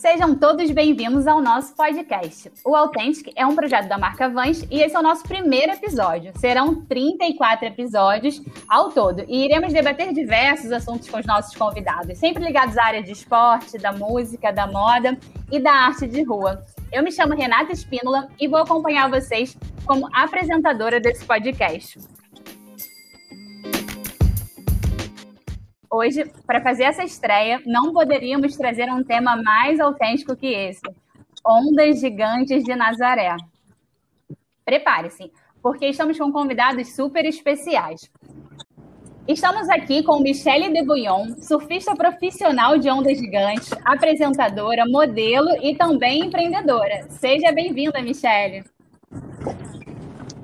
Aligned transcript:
Sejam 0.00 0.34
todos 0.34 0.70
bem-vindos 0.70 1.26
ao 1.26 1.42
nosso 1.42 1.76
podcast. 1.76 2.50
O 2.64 2.74
Authentic 2.74 3.34
é 3.36 3.44
um 3.44 3.54
projeto 3.54 3.86
da 3.86 3.98
marca 3.98 4.30
Vans 4.30 4.66
e 4.70 4.80
esse 4.80 4.96
é 4.96 4.98
o 4.98 5.02
nosso 5.02 5.22
primeiro 5.24 5.72
episódio. 5.72 6.32
Serão 6.38 6.86
34 6.86 7.66
episódios 7.66 8.40
ao 8.66 8.88
todo 8.88 9.22
e 9.28 9.44
iremos 9.44 9.74
debater 9.74 10.14
diversos 10.14 10.72
assuntos 10.72 11.06
com 11.06 11.18
os 11.18 11.26
nossos 11.26 11.54
convidados, 11.54 12.16
sempre 12.16 12.42
ligados 12.42 12.78
à 12.78 12.84
área 12.86 13.02
de 13.02 13.12
esporte, 13.12 13.76
da 13.76 13.92
música, 13.92 14.50
da 14.50 14.66
moda 14.66 15.18
e 15.52 15.60
da 15.60 15.70
arte 15.70 16.06
de 16.06 16.22
rua. 16.22 16.64
Eu 16.90 17.02
me 17.02 17.12
chamo 17.12 17.34
Renata 17.34 17.70
Espínola 17.70 18.26
e 18.40 18.48
vou 18.48 18.60
acompanhar 18.60 19.10
vocês 19.10 19.54
como 19.84 20.08
apresentadora 20.14 20.98
desse 20.98 21.26
podcast. 21.26 21.98
Hoje, 25.92 26.24
para 26.46 26.62
fazer 26.62 26.84
essa 26.84 27.02
estreia, 27.02 27.60
não 27.66 27.92
poderíamos 27.92 28.56
trazer 28.56 28.88
um 28.92 29.02
tema 29.02 29.34
mais 29.42 29.80
autêntico 29.80 30.36
que 30.36 30.46
esse: 30.46 30.82
Ondas 31.44 31.98
Gigantes 31.98 32.62
de 32.62 32.76
Nazaré. 32.76 33.36
Prepare-se, 34.64 35.32
porque 35.60 35.86
estamos 35.86 36.16
com 36.16 36.30
convidados 36.30 36.94
super 36.94 37.24
especiais. 37.24 38.08
Estamos 39.26 39.68
aqui 39.68 40.04
com 40.04 40.20
Michele 40.20 40.72
de 40.72 40.84
Bouillon, 40.84 41.34
surfista 41.42 41.94
profissional 41.96 42.78
de 42.78 42.88
ondas 42.88 43.18
gigantes, 43.18 43.72
apresentadora, 43.84 44.84
modelo 44.86 45.50
e 45.60 45.74
também 45.76 46.24
empreendedora. 46.24 47.10
Seja 47.10 47.50
bem-vinda, 47.50 48.00
Michele. 48.00 48.64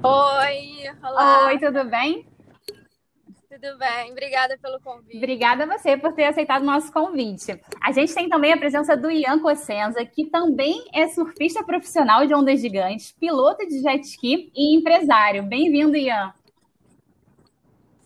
Oi, 0.03 0.91
olá. 1.03 1.47
Oi, 1.47 1.59
tudo 1.61 1.85
bem? 1.85 2.27
Tudo 3.61 3.79
bem, 3.79 4.13
obrigada 4.13 4.59
pelo 4.59 4.79
convite. 4.81 5.17
Obrigada 5.17 5.65
a 5.65 5.67
você 5.67 5.97
por 5.97 6.13
ter 6.13 6.25
aceitado 6.25 6.61
o 6.61 6.67
nosso 6.67 6.93
convite. 6.93 7.59
A 7.83 7.91
gente 7.91 8.15
tem 8.15 8.29
também 8.29 8.53
a 8.53 8.59
presença 8.59 8.95
do 8.95 9.11
Ian 9.11 9.41
Cossenza, 9.41 10.05
que 10.05 10.27
também 10.27 10.85
é 10.93 11.09
surfista 11.09 11.65
profissional 11.65 12.27
de 12.27 12.35
ondas 12.35 12.61
gigantes, 12.61 13.13
piloto 13.13 13.67
de 13.67 13.81
jet 13.81 14.05
ski 14.05 14.53
e 14.55 14.77
empresário. 14.77 15.43
Bem-vindo, 15.43 15.97
Ian. 15.97 16.35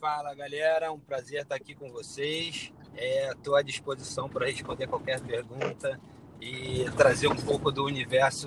Fala, 0.01 0.33
galera. 0.37 0.93
Um 0.93 1.01
prazer 1.01 1.43
estar 1.43 1.57
aqui 1.57 1.75
com 1.75 1.91
vocês. 1.91 2.73
Estou 2.95 3.57
é, 3.57 3.61
à 3.61 3.63
disposição 3.63 4.29
para 4.29 4.47
responder 4.47 4.87
qualquer 4.87 5.21
pergunta 5.21 6.01
e 6.41 6.89
trazer 6.97 7.27
um 7.27 7.35
pouco 7.37 7.73
do 7.73 7.85
universo 7.85 8.47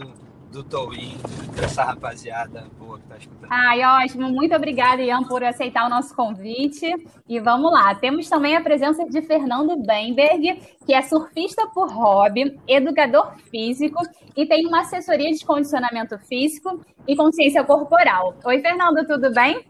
do 0.54 0.64
Towin, 0.64 1.18
dessa 1.56 1.84
rapaziada 1.84 2.68
boa 2.78 3.00
que 3.00 3.06
está 3.06 3.18
escutando. 3.18 3.52
Ai, 3.52 3.84
ótimo. 3.84 4.30
Muito 4.30 4.56
obrigada, 4.56 5.02
Ian, 5.02 5.24
por 5.24 5.44
aceitar 5.44 5.88
o 5.88 5.90
nosso 5.90 6.16
convite. 6.16 6.94
E 7.28 7.40
vamos 7.40 7.72
lá. 7.72 7.96
Temos 7.96 8.30
também 8.30 8.56
a 8.56 8.62
presença 8.62 9.04
de 9.04 9.20
Fernando 9.24 9.76
Bemberg, 9.84 10.62
que 10.86 10.94
é 10.94 11.02
surfista 11.02 11.66
por 11.74 11.92
hobby, 11.92 12.60
educador 12.68 13.34
físico 13.50 14.00
e 14.38 14.46
tem 14.46 14.68
uma 14.68 14.82
assessoria 14.82 15.32
de 15.32 15.44
condicionamento 15.44 16.20
físico 16.20 16.80
e 17.08 17.16
consciência 17.16 17.64
corporal. 17.64 18.36
Oi, 18.46 18.62
Fernando, 18.62 19.08
tudo 19.08 19.34
bem? 19.34 19.66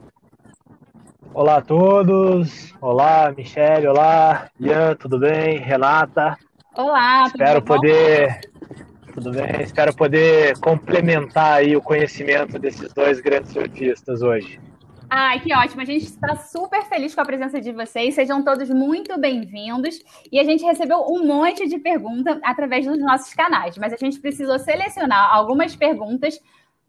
Olá 1.34 1.58
a 1.58 1.62
todos. 1.62 2.74
Olá, 2.82 3.34
Michele. 3.36 3.88
Olá, 3.88 4.50
Ian, 4.60 4.96
tudo 4.96 5.18
bem? 5.18 5.60
Renata. 5.60 6.38
Olá, 6.76 7.24
Espero 7.28 7.62
poder 7.62 8.53
tudo 9.14 9.32
bem? 9.32 9.62
Espero 9.62 9.96
poder 9.96 10.58
complementar 10.60 11.60
aí 11.60 11.76
o 11.76 11.82
conhecimento 11.82 12.58
desses 12.58 12.92
dois 12.94 13.20
grandes 13.20 13.52
surfistas 13.52 14.22
hoje. 14.22 14.60
Ai, 15.10 15.40
que 15.40 15.54
ótimo. 15.54 15.82
A 15.82 15.86
gente 15.86 16.06
está 16.06 16.36
super 16.38 16.84
feliz 16.86 17.14
com 17.14 17.22
a 17.22 17.26
presença 17.26 17.62
de 17.62 17.72
vocês. 17.72 18.16
Sejam 18.16 18.44
todos 18.44 18.68
muito 18.70 19.20
bem-vindos. 19.20 20.00
E 20.32 20.40
a 20.40 20.44
gente 20.44 20.64
recebeu 20.64 21.06
um 21.08 21.24
monte 21.24 21.68
de 21.68 21.78
perguntas 21.78 22.40
através 22.44 22.88
dos 22.88 22.98
nossos 23.00 23.32
canais, 23.34 23.78
mas 23.78 23.94
a 23.94 23.98
gente 23.98 24.20
precisou 24.20 24.58
selecionar 24.58 25.32
algumas 25.32 25.76
perguntas 25.76 26.40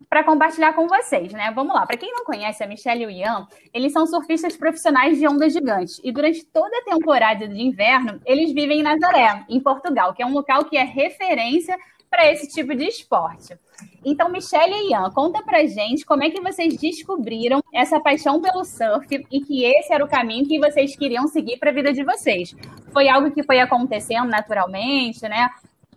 para 0.09 0.25
compartilhar 0.25 0.73
com 0.73 0.87
vocês, 0.89 1.33
né? 1.33 1.53
Vamos 1.55 1.75
lá. 1.75 1.87
Para 1.87 1.97
quem 1.97 2.13
não 2.13 2.25
conhece 2.25 2.63
a 2.63 2.67
Michelle 2.67 3.03
e 3.03 3.07
o 3.07 3.11
Ian, 3.11 3.47
eles 3.73 3.93
são 3.93 4.07
surfistas 4.07 4.57
profissionais 4.57 5.19
de 5.19 5.27
ondas 5.27 5.53
gigantes 5.53 6.01
e 6.03 6.11
durante 6.11 6.45
toda 6.47 6.77
a 6.79 6.85
temporada 6.85 7.47
de 7.47 7.61
inverno 7.61 8.21
eles 8.25 8.53
vivem 8.53 8.81
em 8.81 8.83
Nazaré, 8.83 9.45
em 9.49 9.61
Portugal, 9.61 10.15
que 10.15 10.23
é 10.23 10.27
um 10.27 10.33
local 10.33 10.65
que 10.65 10.77
é 10.77 10.85
referência 10.85 11.77
para 12.15 12.31
esse 12.31 12.47
tipo 12.47 12.73
de 12.77 12.85
esporte. 12.85 13.59
Então, 14.05 14.31
Michelle 14.31 14.73
e 14.73 14.91
Ian, 14.93 15.11
conta 15.11 15.43
pra 15.43 15.67
gente 15.67 16.07
como 16.07 16.23
é 16.23 16.31
que 16.31 16.41
vocês 16.41 16.77
descobriram 16.77 17.61
essa 17.73 17.99
paixão 17.99 18.41
pelo 18.41 18.65
surf 18.65 19.27
e 19.29 19.41
que 19.41 19.65
esse 19.65 19.93
era 19.93 20.05
o 20.05 20.09
caminho 20.09 20.47
que 20.47 20.61
vocês 20.61 20.95
queriam 20.95 21.27
seguir 21.27 21.59
para 21.59 21.71
a 21.71 21.75
vida 21.75 21.93
de 21.93 22.05
vocês. 22.05 22.55
Foi 22.93 23.09
algo 23.09 23.33
que 23.33 23.43
foi 23.43 23.59
acontecendo 23.59 24.29
naturalmente, 24.29 25.23
né? 25.23 25.51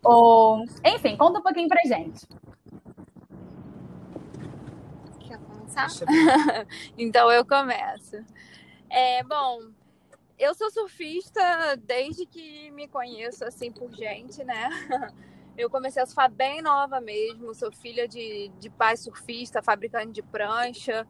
Ou, 0.04 0.66
enfim, 0.84 1.16
conta 1.16 1.38
um 1.38 1.44
pouquinho 1.44 1.68
pra 1.68 1.84
gente. 1.86 2.26
Quer 5.20 5.38
começar? 5.38 5.88
então 6.98 7.32
eu 7.32 7.46
começo. 7.46 8.18
É, 8.90 9.22
bom, 9.24 9.60
eu 10.40 10.56
sou 10.56 10.72
surfista 10.72 11.78
desde 11.78 12.26
que 12.26 12.72
me 12.72 12.88
conheço 12.88 13.46
assim 13.46 13.72
por 13.72 13.94
gente, 13.94 14.44
né? 14.44 14.68
Eu 15.58 15.70
comecei 15.70 16.02
a 16.02 16.06
surfar 16.06 16.32
bem 16.32 16.62
nova 16.62 17.02
mesmo. 17.02 17.54
Sou 17.54 17.72
filha 17.72 18.08
de, 18.08 18.50
de 18.60 18.70
pai 18.70 18.96
surfista, 18.96 19.62
fabricante 19.62 20.12
de 20.12 20.22
prancha. 20.22 21.06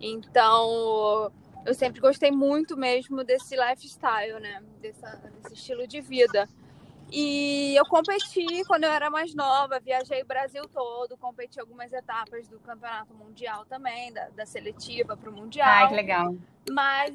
Então, 0.00 1.30
eu 1.66 1.74
sempre 1.74 2.00
gostei 2.00 2.30
muito 2.30 2.76
mesmo 2.76 3.22
desse 3.22 3.54
lifestyle, 3.54 4.40
né? 4.40 4.62
Dessa, 4.80 5.16
desse 5.42 5.54
estilo 5.54 5.86
de 5.86 6.00
vida. 6.00 6.48
E 7.12 7.76
eu 7.76 7.84
competi 7.84 8.64
quando 8.66 8.84
eu 8.84 8.90
era 8.90 9.10
mais 9.10 9.34
nova, 9.34 9.78
viajei 9.78 10.22
o 10.22 10.26
Brasil 10.26 10.66
todo, 10.66 11.16
competi 11.16 11.60
algumas 11.60 11.92
etapas 11.92 12.48
do 12.48 12.58
campeonato 12.58 13.14
mundial 13.14 13.64
também, 13.66 14.12
da, 14.12 14.28
da 14.30 14.46
seletiva 14.46 15.16
para 15.16 15.30
o 15.30 15.32
mundial. 15.32 15.68
Ai, 15.68 15.88
que 15.88 15.94
legal. 15.94 16.34
Mas 16.70 17.14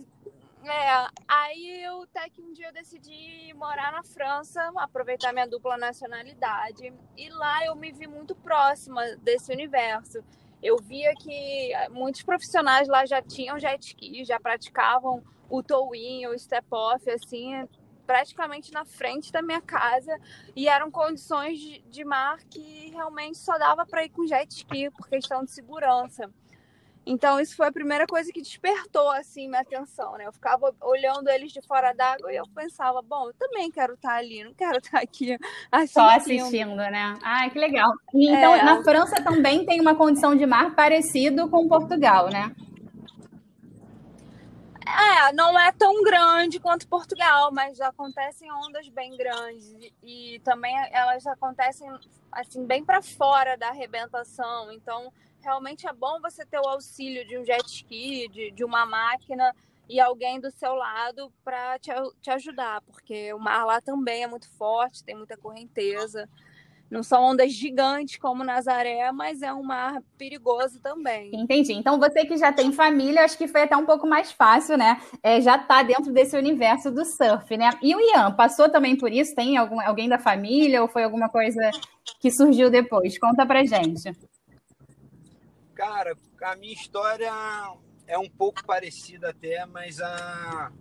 é, 0.65 1.07
aí 1.27 1.83
eu 1.83 2.03
até 2.03 2.29
que 2.29 2.41
um 2.41 2.51
dia 2.51 2.67
eu 2.67 2.73
decidi 2.73 3.53
morar 3.55 3.91
na 3.91 4.03
França, 4.03 4.71
aproveitar 4.75 5.31
minha 5.31 5.47
dupla 5.47 5.77
nacionalidade. 5.77 6.93
E 7.17 7.29
lá 7.29 7.65
eu 7.65 7.75
me 7.75 7.91
vi 7.91 8.07
muito 8.07 8.35
próxima 8.35 9.01
desse 9.17 9.51
universo. 9.51 10.23
Eu 10.61 10.77
via 10.77 11.13
que 11.15 11.71
muitos 11.91 12.23
profissionais 12.23 12.87
lá 12.87 13.05
já 13.05 13.21
tinham 13.21 13.57
jet 13.57 13.81
ski, 13.85 14.25
já 14.25 14.39
praticavam 14.39 15.23
o 15.49 15.63
tow-in, 15.63 16.27
o 16.27 16.37
step-off, 16.37 17.09
assim, 17.09 17.67
praticamente 18.05 18.73
na 18.73 18.83
frente 18.83 19.31
da 19.31 19.41
minha 19.41 19.61
casa. 19.61 20.19
E 20.55 20.67
eram 20.67 20.91
condições 20.91 21.59
de 21.59 22.03
mar 22.03 22.39
que 22.49 22.89
realmente 22.89 23.37
só 23.37 23.57
dava 23.57 23.85
para 23.85 24.03
ir 24.03 24.09
com 24.09 24.27
jet 24.27 24.51
ski 24.51 24.91
por 24.91 25.07
questão 25.07 25.45
de 25.45 25.51
segurança. 25.51 26.29
Então, 27.11 27.39
isso 27.39 27.55
foi 27.55 27.65
a 27.65 27.71
primeira 27.71 28.05
coisa 28.05 28.31
que 28.31 28.39
despertou, 28.39 29.09
assim, 29.09 29.47
minha 29.47 29.61
atenção, 29.61 30.15
né? 30.15 30.27
Eu 30.27 30.31
ficava 30.31 30.71
olhando 30.79 31.27
eles 31.27 31.51
de 31.51 31.59
fora 31.59 31.91
d'água 31.91 32.31
e 32.31 32.35
eu 32.35 32.45
pensava, 32.53 33.01
bom, 33.01 33.29
eu 33.29 33.33
também 33.33 33.71
quero 33.71 33.95
estar 33.95 34.13
ali, 34.13 34.43
não 34.43 34.53
quero 34.53 34.77
estar 34.77 34.99
aqui 34.99 35.35
assistindo. 35.71 36.03
Só 36.03 36.09
assistindo, 36.11 36.75
né? 36.75 37.17
Ah, 37.23 37.49
que 37.49 37.57
legal. 37.57 37.91
E, 38.13 38.29
então, 38.29 38.53
é... 38.53 38.61
na 38.61 38.83
França 38.83 39.15
também 39.23 39.65
tem 39.65 39.81
uma 39.81 39.95
condição 39.95 40.35
de 40.35 40.45
mar 40.45 40.75
parecido 40.75 41.49
com 41.49 41.67
Portugal, 41.67 42.29
né? 42.29 42.55
É, 44.85 45.33
não 45.33 45.57
é 45.57 45.71
tão 45.71 46.03
grande 46.03 46.59
quanto 46.59 46.87
Portugal, 46.87 47.51
mas 47.51 47.81
acontecem 47.81 48.51
ondas 48.51 48.87
bem 48.89 49.17
grandes 49.17 49.75
e 50.03 50.39
também 50.43 50.75
elas 50.91 51.25
acontecem 51.25 51.89
assim 52.31 52.67
bem 52.67 52.85
para 52.85 53.01
fora 53.01 53.57
da 53.57 53.69
arrebentação. 53.69 54.71
Então, 54.71 55.11
realmente 55.41 55.87
é 55.87 55.93
bom 55.93 56.19
você 56.21 56.45
ter 56.45 56.59
o 56.59 56.67
auxílio 56.67 57.25
de 57.27 57.37
um 57.37 57.45
jet 57.45 57.65
ski, 57.65 58.27
de, 58.29 58.51
de 58.51 58.63
uma 58.63 58.85
máquina 58.85 59.55
e 59.87 59.99
alguém 59.99 60.39
do 60.39 60.51
seu 60.51 60.75
lado 60.75 61.31
para 61.43 61.79
te, 61.79 61.91
te 62.21 62.29
ajudar, 62.29 62.81
porque 62.81 63.33
o 63.33 63.39
mar 63.39 63.65
lá 63.65 63.81
também 63.81 64.23
é 64.23 64.27
muito 64.27 64.47
forte, 64.51 65.03
tem 65.03 65.15
muita 65.15 65.35
correnteza. 65.35 66.29
Não 66.89 67.03
são 67.03 67.23
ondas 67.23 67.53
gigantes 67.53 68.17
como 68.17 68.43
Nazaré, 68.43 69.11
mas 69.11 69.43
é 69.43 69.53
um 69.53 69.61
mar 69.61 70.01
perigoso 70.17 70.81
também. 70.81 71.29
Entendi. 71.33 71.73
Então 71.73 71.99
você 71.99 72.25
que 72.25 72.35
já 72.35 72.51
tem 72.51 72.71
família, 72.71 73.23
acho 73.23 73.37
que 73.37 73.47
foi 73.47 73.61
até 73.61 73.77
um 73.77 73.85
pouco 73.85 74.07
mais 74.07 74.31
fácil, 74.31 74.75
né? 74.75 74.99
É, 75.21 75.39
já 75.39 75.57
tá 75.57 75.83
dentro 75.83 76.11
desse 76.11 76.35
universo 76.35 76.89
do 76.89 77.05
surf, 77.05 77.55
né? 77.55 77.69
E 77.81 77.95
o 77.95 77.99
Ian, 77.99 78.31
passou 78.31 78.69
também 78.69 78.97
por 78.97 79.11
isso? 79.11 79.35
Tem 79.35 79.55
algum, 79.55 79.79
alguém 79.79 80.09
da 80.09 80.17
família 80.17 80.81
ou 80.81 80.87
foi 80.87 81.03
alguma 81.03 81.29
coisa 81.29 81.69
que 82.19 82.31
surgiu 82.31 82.71
depois? 82.71 83.19
Conta 83.19 83.45
pra 83.45 83.63
gente. 83.63 84.11
Cara, 85.79 86.13
a 86.43 86.57
minha 86.57 86.73
história 86.73 87.31
é 88.05 88.17
um 88.17 88.29
pouco 88.29 88.65
parecida 88.65 89.29
até, 89.29 89.65
mas 89.65 90.01
a... 90.01 90.73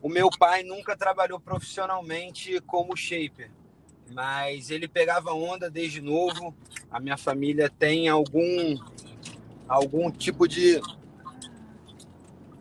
o 0.00 0.08
meu 0.08 0.30
pai 0.30 0.62
nunca 0.62 0.96
trabalhou 0.96 1.40
profissionalmente 1.40 2.60
como 2.60 2.96
shaper, 2.96 3.50
mas 4.12 4.70
ele 4.70 4.86
pegava 4.86 5.32
onda 5.32 5.68
desde 5.68 6.00
novo. 6.00 6.54
A 6.88 7.00
minha 7.00 7.16
família 7.16 7.68
tem 7.68 8.08
algum 8.08 8.78
algum 9.66 10.08
tipo 10.08 10.46
de 10.46 10.80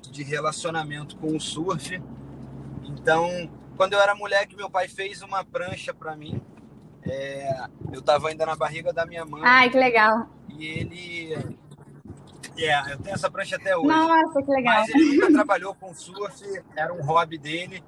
de 0.09 0.23
relacionamento 0.23 1.15
com 1.17 1.35
o 1.35 1.39
surf. 1.39 2.01
Então, 2.85 3.51
quando 3.77 3.93
eu 3.93 3.99
era 3.99 4.15
moleque, 4.15 4.55
meu 4.55 4.67
pai 4.67 4.87
fez 4.87 5.21
uma 5.21 5.45
prancha 5.45 5.93
para 5.93 6.15
mim 6.15 6.41
É, 7.03 7.65
eu 7.91 7.99
estava 7.99 8.29
ainda 8.29 8.47
na 8.47 8.55
barriga 8.55 8.91
da 8.91 9.05
minha 9.05 9.25
mãe. 9.25 9.43
Ai, 9.45 9.69
que 9.69 9.77
legal. 9.77 10.27
E 10.57 10.65
ele. 10.65 11.57
É, 12.57 12.93
eu 12.93 12.97
tenho 12.99 13.15
essa 13.15 13.29
prancha 13.31 13.55
até 13.55 13.75
hoje. 13.75 13.87
Nossa, 13.87 14.41
que 14.41 14.51
legal. 14.51 14.81
Mas 14.81 14.89
ele 14.89 15.15
nunca 15.15 15.31
trabalhou 15.33 15.73
com 15.75 15.93
surf, 15.93 16.43
era 16.75 16.93
um 16.93 17.01
hobby 17.03 17.37
dele. 17.37 17.83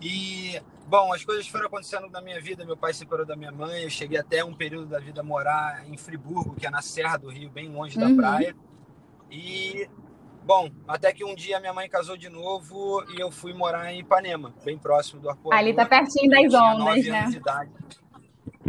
E, 0.00 0.60
bom, 0.86 1.12
as 1.12 1.24
coisas 1.24 1.46
foram 1.46 1.66
acontecendo 1.66 2.08
na 2.10 2.20
minha 2.20 2.40
vida. 2.40 2.64
Meu 2.64 2.76
pai 2.76 2.92
se 2.92 3.00
separou 3.00 3.24
da 3.24 3.36
minha 3.36 3.52
mãe. 3.52 3.82
Eu 3.84 3.90
cheguei 3.90 4.18
até 4.18 4.44
um 4.44 4.52
período 4.54 4.86
da 4.86 4.98
vida 4.98 5.20
a 5.20 5.24
morar 5.24 5.84
em 5.88 5.96
Friburgo, 5.96 6.54
que 6.56 6.66
é 6.66 6.70
na 6.70 6.82
Serra 6.82 7.16
do 7.16 7.30
Rio, 7.30 7.48
bem 7.50 7.68
longe 7.68 7.98
da 7.98 8.06
Uhum. 8.06 8.16
praia. 8.16 8.54
E, 9.30 9.88
bom, 10.44 10.68
até 10.86 11.12
que 11.12 11.24
um 11.24 11.34
dia 11.34 11.60
minha 11.60 11.72
mãe 11.72 11.88
casou 11.88 12.16
de 12.16 12.28
novo 12.28 13.02
e 13.16 13.20
eu 13.20 13.30
fui 13.30 13.54
morar 13.54 13.92
em 13.92 14.00
Ipanema, 14.00 14.52
bem 14.64 14.76
próximo 14.76 15.22
do 15.22 15.30
Arpoador. 15.30 15.58
Ali 15.58 15.72
tá 15.72 15.86
pertinho 15.86 16.28
das 16.30 16.52
ondas, 16.52 17.06
né? 17.06 17.30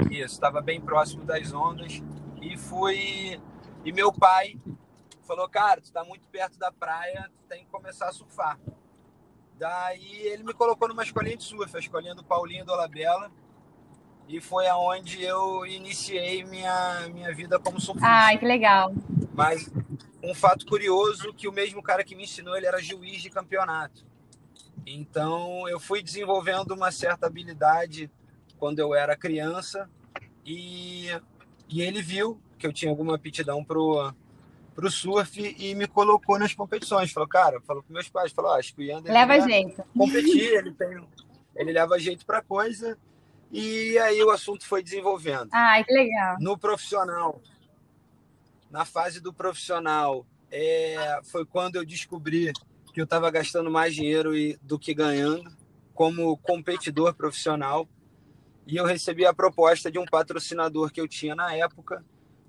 Isso, 0.09 0.33
estava 0.35 0.61
bem 0.61 0.79
próximo 0.79 1.25
das 1.25 1.51
ondas. 1.53 2.01
E 2.43 2.57
fui. 2.57 3.39
E 3.85 3.91
meu 3.91 4.11
pai 4.11 4.59
falou: 5.25 5.47
Cara, 5.47 5.79
tu 5.79 5.91
tá 5.91 6.03
muito 6.03 6.27
perto 6.27 6.59
da 6.59 6.71
praia, 6.71 7.29
tu 7.35 7.43
tem 7.47 7.63
que 7.63 7.71
começar 7.71 8.09
a 8.09 8.11
surfar. 8.11 8.59
Daí 9.57 10.27
ele 10.27 10.43
me 10.43 10.53
colocou 10.53 10.87
numa 10.87 11.03
escolinha 11.03 11.37
de 11.37 11.43
surf, 11.43 11.73
a 11.75 11.79
escolinha 11.79 12.13
do 12.13 12.23
Paulinho 12.23 12.65
do 12.65 12.73
Olabella. 12.73 13.31
E 14.27 14.39
foi 14.39 14.67
aonde 14.67 15.21
eu 15.21 15.65
iniciei 15.65 16.43
minha, 16.45 17.09
minha 17.13 17.33
vida 17.33 17.59
como 17.59 17.79
surfista. 17.79 18.07
Ai, 18.07 18.37
que 18.37 18.45
legal. 18.45 18.93
Mas 19.33 19.69
um 20.21 20.33
fato 20.33 20.65
curioso 20.65 21.33
que 21.33 21.47
o 21.47 21.51
mesmo 21.51 21.81
cara 21.81 22.03
que 22.03 22.15
me 22.15 22.23
ensinou, 22.23 22.55
ele 22.55 22.65
era 22.65 22.81
juiz 22.81 23.21
de 23.21 23.29
campeonato. 23.29 24.05
Então 24.85 25.67
eu 25.67 25.79
fui 25.79 26.01
desenvolvendo 26.01 26.71
uma 26.71 26.91
certa 26.91 27.27
habilidade 27.27 28.09
quando 28.57 28.79
eu 28.79 28.93
era 28.95 29.15
criança 29.15 29.89
e, 30.45 31.09
e 31.69 31.81
ele 31.81 32.01
viu 32.01 32.39
que 32.57 32.65
eu 32.67 32.73
tinha 32.73 32.91
alguma 32.91 33.15
aptidão 33.15 33.63
pro 33.63 34.13
pro 34.75 34.89
surf 34.89 35.39
e 35.59 35.75
me 35.75 35.85
colocou 35.85 36.39
nas 36.39 36.53
competições. 36.53 37.11
Falou, 37.11 37.29
cara, 37.29 37.61
falou 37.61 37.83
com 37.83 37.93
meus 37.93 38.09
pais, 38.09 38.31
falou, 38.31 38.51
ah, 38.51 38.57
acho 38.57 38.73
que 38.73 38.81
o 38.81 38.83
Yander 38.83 39.13
Leva 39.13 39.39
jeito. 39.41 39.83
competir, 39.95 40.51
ele 40.51 40.73
tem, 40.73 41.07
ele 41.55 41.71
leva 41.71 41.99
jeito 41.99 42.25
para 42.25 42.41
coisa. 42.41 42.97
E 43.51 43.95
aí 43.99 44.23
o 44.23 44.31
assunto 44.31 44.65
foi 44.65 44.81
desenvolvendo. 44.81 45.49
Ai, 45.51 45.83
que 45.83 45.93
legal. 45.93 46.37
No 46.39 46.57
profissional, 46.57 47.39
na 48.71 48.83
fase 48.83 49.21
do 49.21 49.31
profissional, 49.31 50.25
é, 50.51 51.19
foi 51.23 51.45
quando 51.45 51.75
eu 51.75 51.85
descobri 51.85 52.51
que 52.91 52.99
eu 52.99 53.03
estava 53.05 53.29
gastando 53.29 53.69
mais 53.69 53.93
dinheiro 53.93 54.35
e- 54.35 54.57
do 54.61 54.79
que 54.79 54.93
ganhando 54.93 55.51
como 55.93 56.35
competidor 56.37 57.13
profissional. 57.13 57.87
E 58.65 58.77
eu 58.77 58.85
recebi 58.85 59.25
a 59.25 59.33
proposta 59.33 59.91
de 59.91 59.99
um 59.99 60.05
patrocinador 60.05 60.91
que 60.91 61.01
eu 61.01 61.07
tinha 61.07 61.35
na 61.35 61.55
época 61.55 62.03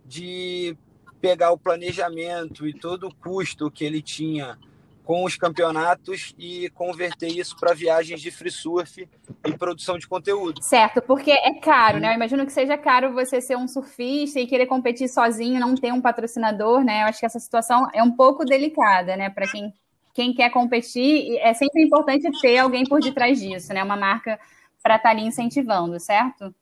de 0.04 0.76
pegar 1.20 1.50
o 1.50 1.58
planejamento 1.58 2.66
e 2.66 2.72
todo 2.72 3.08
o 3.08 3.14
custo 3.14 3.70
que 3.70 3.84
ele 3.84 4.02
tinha 4.02 4.58
com 5.04 5.22
os 5.24 5.36
campeonatos 5.36 6.34
e 6.38 6.70
converter 6.70 7.28
isso 7.28 7.56
para 7.58 7.74
viagens 7.74 8.20
de 8.22 8.30
free 8.30 8.50
surf 8.50 9.06
e 9.46 9.58
produção 9.58 9.98
de 9.98 10.08
conteúdo. 10.08 10.62
Certo, 10.62 11.02
porque 11.02 11.30
é 11.30 11.54
caro, 11.60 12.00
né? 12.00 12.08
Eu 12.08 12.14
imagino 12.14 12.44
que 12.46 12.52
seja 12.52 12.76
caro 12.78 13.12
você 13.12 13.40
ser 13.40 13.56
um 13.56 13.68
surfista 13.68 14.40
e 14.40 14.46
querer 14.46 14.66
competir 14.66 15.08
sozinho, 15.08 15.60
não 15.60 15.74
ter 15.74 15.92
um 15.92 16.00
patrocinador, 16.00 16.82
né? 16.82 17.02
Eu 17.02 17.06
acho 17.06 17.20
que 17.20 17.26
essa 17.26 17.38
situação 17.38 17.88
é 17.92 18.02
um 18.02 18.12
pouco 18.12 18.46
delicada, 18.46 19.14
né? 19.14 19.28
Para 19.28 19.46
quem, 19.46 19.74
quem 20.14 20.32
quer 20.32 20.50
competir, 20.50 21.36
é 21.38 21.52
sempre 21.52 21.82
importante 21.82 22.26
ter 22.40 22.58
alguém 22.58 22.84
por 22.84 23.00
detrás 23.00 23.38
disso, 23.38 23.74
né? 23.74 23.82
Uma 23.84 23.96
marca 23.96 24.40
para 24.84 24.96
estar 24.96 25.10
ali 25.10 25.22
incentivando, 25.22 25.98
certo? 25.98 26.54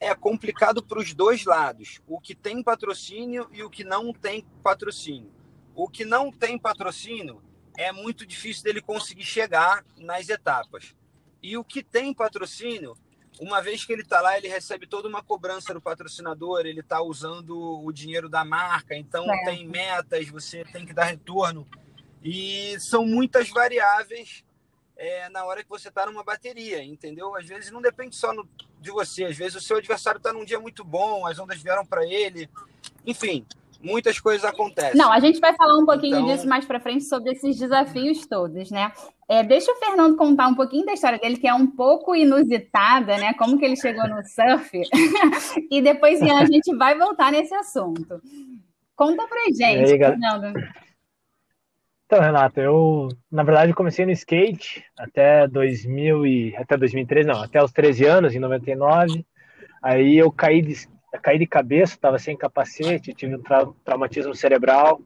é 0.00 0.14
complicado 0.14 0.82
para 0.82 0.98
os 0.98 1.12
dois 1.12 1.44
lados, 1.44 2.00
o 2.08 2.18
que 2.18 2.34
tem 2.34 2.62
patrocínio 2.62 3.46
e 3.52 3.62
o 3.62 3.68
que 3.68 3.84
não 3.84 4.14
tem 4.14 4.46
patrocínio. 4.62 5.30
O 5.74 5.86
que 5.86 6.06
não 6.06 6.32
tem 6.32 6.58
patrocínio 6.58 7.42
é 7.76 7.92
muito 7.92 8.24
difícil 8.24 8.64
dele 8.64 8.80
conseguir 8.80 9.24
chegar 9.24 9.84
nas 9.98 10.30
etapas. 10.30 10.96
E 11.42 11.56
o 11.56 11.62
que 11.62 11.82
tem 11.82 12.14
patrocínio, 12.14 12.96
uma 13.38 13.60
vez 13.60 13.84
que 13.84 13.92
ele 13.92 14.00
está 14.00 14.22
lá, 14.22 14.38
ele 14.38 14.48
recebe 14.48 14.86
toda 14.86 15.06
uma 15.06 15.22
cobrança 15.22 15.74
do 15.74 15.82
patrocinador, 15.82 16.60
ele 16.60 16.80
está 16.80 17.02
usando 17.02 17.84
o 17.84 17.92
dinheiro 17.92 18.28
da 18.28 18.42
marca, 18.42 18.96
então 18.96 19.26
Certo. 19.26 19.44
tem 19.44 19.68
metas, 19.68 20.28
você 20.30 20.64
tem 20.64 20.86
que 20.86 20.94
dar 20.94 21.04
retorno. 21.04 21.68
E 22.24 22.78
são 22.80 23.04
muitas 23.04 23.50
variáveis 23.50 24.44
é, 25.02 25.30
na 25.30 25.44
hora 25.46 25.62
que 25.64 25.68
você 25.70 25.88
está 25.88 26.04
numa 26.04 26.22
bateria, 26.22 26.84
entendeu? 26.84 27.34
Às 27.34 27.46
vezes 27.46 27.70
não 27.70 27.80
depende 27.80 28.14
só 28.14 28.34
no- 28.34 28.46
de 28.78 28.90
você, 28.90 29.24
às 29.24 29.36
vezes 29.36 29.54
o 29.56 29.60
seu 29.60 29.78
adversário 29.78 30.18
está 30.18 30.30
num 30.30 30.44
dia 30.44 30.60
muito 30.60 30.84
bom, 30.84 31.26
as 31.26 31.38
ondas 31.38 31.62
vieram 31.62 31.86
para 31.86 32.04
ele, 32.04 32.48
enfim, 33.06 33.46
muitas 33.82 34.20
coisas 34.20 34.44
acontecem. 34.44 34.94
Não, 35.00 35.10
a 35.10 35.18
gente 35.18 35.40
vai 35.40 35.54
falar 35.56 35.78
um 35.78 35.86
pouquinho 35.86 36.18
Então- 36.18 36.26
disso 36.26 36.46
mais 36.46 36.66
para 36.66 36.78
frente 36.78 37.04
sobre 37.04 37.32
esses 37.32 37.56
desafios 37.58 38.26
todos, 38.26 38.70
né? 38.70 38.92
É, 39.26 39.42
deixa 39.42 39.72
o 39.72 39.76
Fernando 39.76 40.16
contar 40.16 40.48
um 40.48 40.54
pouquinho 40.54 40.84
da 40.84 40.92
história 40.92 41.18
dele, 41.18 41.38
que 41.38 41.48
é 41.48 41.54
um 41.54 41.66
pouco 41.66 42.14
inusitada, 42.14 43.16
né? 43.16 43.32
Como 43.34 43.58
que 43.58 43.64
ele 43.64 43.76
chegou 43.76 44.06
no 44.06 44.22
surf. 44.22 44.82
e 45.70 45.80
depois 45.80 46.20
Ian, 46.20 46.40
a 46.40 46.44
gente 46.44 46.76
vai 46.76 46.98
voltar 46.98 47.32
nesse 47.32 47.54
assunto. 47.54 48.20
Conta 48.94 49.26
pra 49.26 49.44
gente, 49.46 49.62
aí, 49.64 49.96
galera? 49.96 50.52
Então, 52.10 52.24
Renato, 52.24 52.58
eu, 52.58 53.06
na 53.30 53.44
verdade, 53.44 53.72
comecei 53.72 54.04
no 54.04 54.10
skate 54.10 54.84
até 54.98 55.46
2000 55.46 56.26
e, 56.26 56.56
até 56.56 56.76
2013, 56.76 57.28
não, 57.28 57.40
até 57.40 57.62
os 57.62 57.70
13 57.70 58.04
anos, 58.04 58.34
em 58.34 58.40
99. 58.40 59.24
Aí 59.80 60.18
eu 60.18 60.32
caí 60.32 60.60
de, 60.60 60.74
caí 61.22 61.38
de 61.38 61.46
cabeça, 61.46 61.94
estava 61.94 62.18
sem 62.18 62.36
capacete, 62.36 63.14
tive 63.14 63.36
um 63.36 63.40
trau- 63.40 63.76
traumatismo 63.84 64.34
cerebral. 64.34 65.00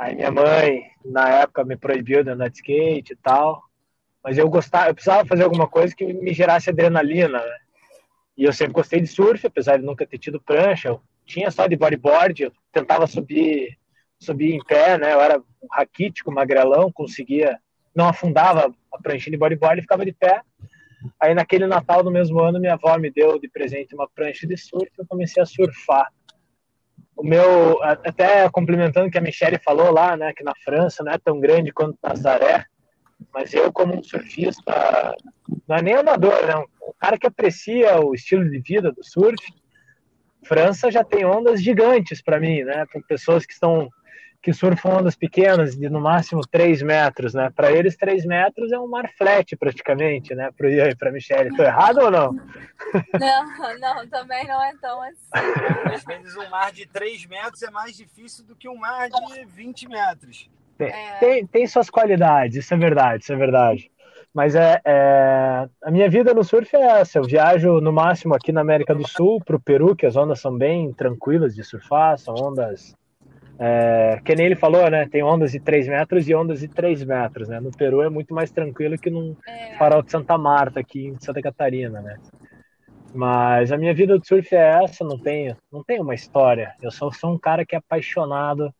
Aí 0.00 0.14
minha 0.14 0.30
mãe, 0.30 0.84
na 1.04 1.28
época, 1.28 1.62
me 1.62 1.76
proibiu 1.76 2.24
de 2.24 2.30
andar 2.30 2.48
de 2.48 2.56
skate 2.56 3.12
e 3.12 3.16
tal. 3.16 3.62
Mas 4.24 4.38
eu 4.38 4.48
gostava, 4.48 4.88
eu 4.88 4.94
precisava 4.94 5.28
fazer 5.28 5.44
alguma 5.44 5.68
coisa 5.68 5.94
que 5.94 6.10
me 6.10 6.32
gerasse 6.32 6.70
adrenalina, 6.70 7.38
né? 7.38 7.56
E 8.34 8.44
eu 8.44 8.52
sempre 8.54 8.72
gostei 8.72 8.98
de 8.98 9.08
surf, 9.08 9.46
apesar 9.46 9.76
de 9.76 9.84
nunca 9.84 10.06
ter 10.06 10.16
tido 10.16 10.40
prancha. 10.40 10.88
Eu 10.88 11.02
tinha 11.26 11.50
só 11.50 11.66
de 11.66 11.76
bodyboard, 11.76 12.44
eu 12.44 12.52
tentava 12.72 13.06
subir 13.06 13.76
subir 14.24 14.54
em 14.54 14.64
pé, 14.64 14.98
né? 14.98 15.12
Eu 15.12 15.20
era 15.20 15.38
um 15.38 15.68
raquítico, 15.70 16.32
magrelão, 16.32 16.90
conseguia, 16.92 17.58
não 17.94 18.08
afundava 18.08 18.72
a 18.92 19.02
pranchinha 19.02 19.32
de 19.32 19.38
bodyboard 19.38 19.78
e 19.78 19.82
ficava 19.82 20.04
de 20.04 20.12
pé. 20.12 20.40
Aí 21.20 21.34
naquele 21.34 21.66
Natal 21.66 22.02
do 22.02 22.10
mesmo 22.10 22.40
ano, 22.40 22.60
minha 22.60 22.74
avó 22.74 22.96
me 22.98 23.10
deu 23.10 23.38
de 23.38 23.48
presente 23.48 23.94
uma 23.94 24.08
prancha 24.08 24.46
de 24.46 24.56
surf, 24.56 24.90
eu 24.98 25.06
comecei 25.06 25.42
a 25.42 25.46
surfar. 25.46 26.08
O 27.16 27.22
meu, 27.22 27.82
até 27.82 28.48
complementando 28.50 29.06
o 29.06 29.10
que 29.10 29.18
a 29.18 29.20
Michelle 29.20 29.58
falou 29.58 29.92
lá, 29.92 30.16
né, 30.16 30.32
que 30.32 30.42
na 30.42 30.52
França 30.64 31.04
não 31.04 31.12
é 31.12 31.18
tão 31.18 31.38
grande 31.38 31.72
quanto 31.72 31.98
Nazaré, 32.02 32.64
mas 33.32 33.54
eu 33.54 33.72
como 33.72 33.96
um 33.96 34.02
surfista, 34.02 35.14
não 35.68 35.76
é 35.76 35.82
nem 35.82 35.94
amador, 35.94 36.44
né, 36.44 36.56
um 36.56 36.92
cara 36.98 37.16
que 37.16 37.26
aprecia 37.26 38.00
o 38.00 38.14
estilo 38.14 38.48
de 38.50 38.58
vida 38.58 38.90
do 38.90 39.04
surf, 39.04 39.44
França 40.44 40.90
já 40.90 41.02
tem 41.02 41.24
ondas 41.24 41.62
gigantes 41.62 42.20
para 42.20 42.40
mim, 42.40 42.62
né, 42.64 42.84
para 42.90 43.00
pessoas 43.02 43.46
que 43.46 43.52
estão 43.52 43.88
que 44.44 44.52
surfam 44.52 44.98
ondas 44.98 45.16
pequenas 45.16 45.74
de 45.74 45.88
no 45.88 46.02
máximo 46.02 46.42
3 46.46 46.82
metros, 46.82 47.32
né? 47.32 47.50
Para 47.56 47.72
eles 47.72 47.96
3 47.96 48.26
metros 48.26 48.70
é 48.72 48.78
um 48.78 48.86
mar 48.86 49.10
flat 49.16 49.56
praticamente, 49.56 50.34
né? 50.34 50.50
Para 50.54 50.70
Ian 50.70 50.90
e 50.90 50.94
para 50.94 51.10
Michelle. 51.10 51.56
Tô 51.56 51.62
errado 51.62 51.96
ou 52.02 52.10
não? 52.10 52.34
Não, 53.18 53.78
não, 53.80 54.06
também 54.08 54.46
não 54.46 54.62
é 54.62 54.72
tão 54.80 55.00
assim. 55.02 55.30
Às 55.92 56.04
vezes 56.04 56.36
um 56.36 56.48
mar 56.50 56.70
de 56.70 56.86
3 56.86 57.26
metros 57.26 57.62
é 57.62 57.70
mais 57.70 57.96
difícil 57.96 58.44
do 58.44 58.54
que 58.54 58.68
um 58.68 58.76
mar 58.76 59.08
de 59.08 59.44
20 59.46 59.88
metros. 59.88 60.50
É, 60.78 61.18
Tem, 61.18 61.46
tem 61.46 61.66
suas 61.66 61.88
qualidades, 61.88 62.58
isso 62.58 62.74
é 62.74 62.76
verdade, 62.76 63.22
isso 63.22 63.32
é 63.32 63.36
verdade. 63.36 63.90
Mas 64.34 64.54
é, 64.54 64.80
é, 64.84 65.68
a 65.82 65.90
minha 65.90 66.10
vida 66.10 66.34
no 66.34 66.44
surf 66.44 66.76
é 66.76 67.00
essa. 67.00 67.18
Eu 67.18 67.24
viajo 67.24 67.80
no 67.80 67.92
máximo 67.92 68.34
aqui 68.34 68.52
na 68.52 68.60
América 68.60 68.94
do 68.94 69.08
Sul, 69.08 69.40
para 69.42 69.56
o 69.56 69.60
Peru, 69.60 69.96
que 69.96 70.04
as 70.04 70.16
ondas 70.16 70.40
são 70.40 70.56
bem 70.56 70.92
tranquilas 70.92 71.54
de 71.54 71.64
surfar, 71.64 72.18
são 72.18 72.34
ondas. 72.34 72.94
É, 73.58 74.20
que 74.24 74.34
nem 74.34 74.46
ele 74.46 74.56
falou, 74.56 74.90
né? 74.90 75.06
Tem 75.08 75.22
ondas 75.22 75.52
de 75.52 75.60
3 75.60 75.86
metros 75.88 76.28
e 76.28 76.34
ondas 76.34 76.60
de 76.60 76.68
3 76.68 77.04
metros, 77.04 77.48
né? 77.48 77.60
No 77.60 77.70
Peru 77.70 78.02
é 78.02 78.08
muito 78.08 78.34
mais 78.34 78.50
tranquilo 78.50 78.98
que 78.98 79.10
num 79.10 79.36
é, 79.46 79.76
farol 79.76 80.02
de 80.02 80.10
Santa 80.10 80.36
Marta, 80.36 80.80
aqui 80.80 81.06
em 81.06 81.16
Santa 81.20 81.40
Catarina, 81.40 82.00
né? 82.00 82.18
Mas 83.14 83.70
a 83.70 83.76
minha 83.76 83.94
vida 83.94 84.18
de 84.18 84.26
surf 84.26 84.52
é 84.54 84.82
essa, 84.82 85.04
não 85.04 85.16
tenho, 85.16 85.56
não 85.72 85.84
tenho 85.84 86.02
uma 86.02 86.16
história. 86.16 86.74
Eu 86.82 86.90
só 86.90 87.12
sou 87.12 87.32
um 87.32 87.38
cara 87.38 87.64
que 87.64 87.76
é 87.76 87.78
apaixonado 87.78 88.74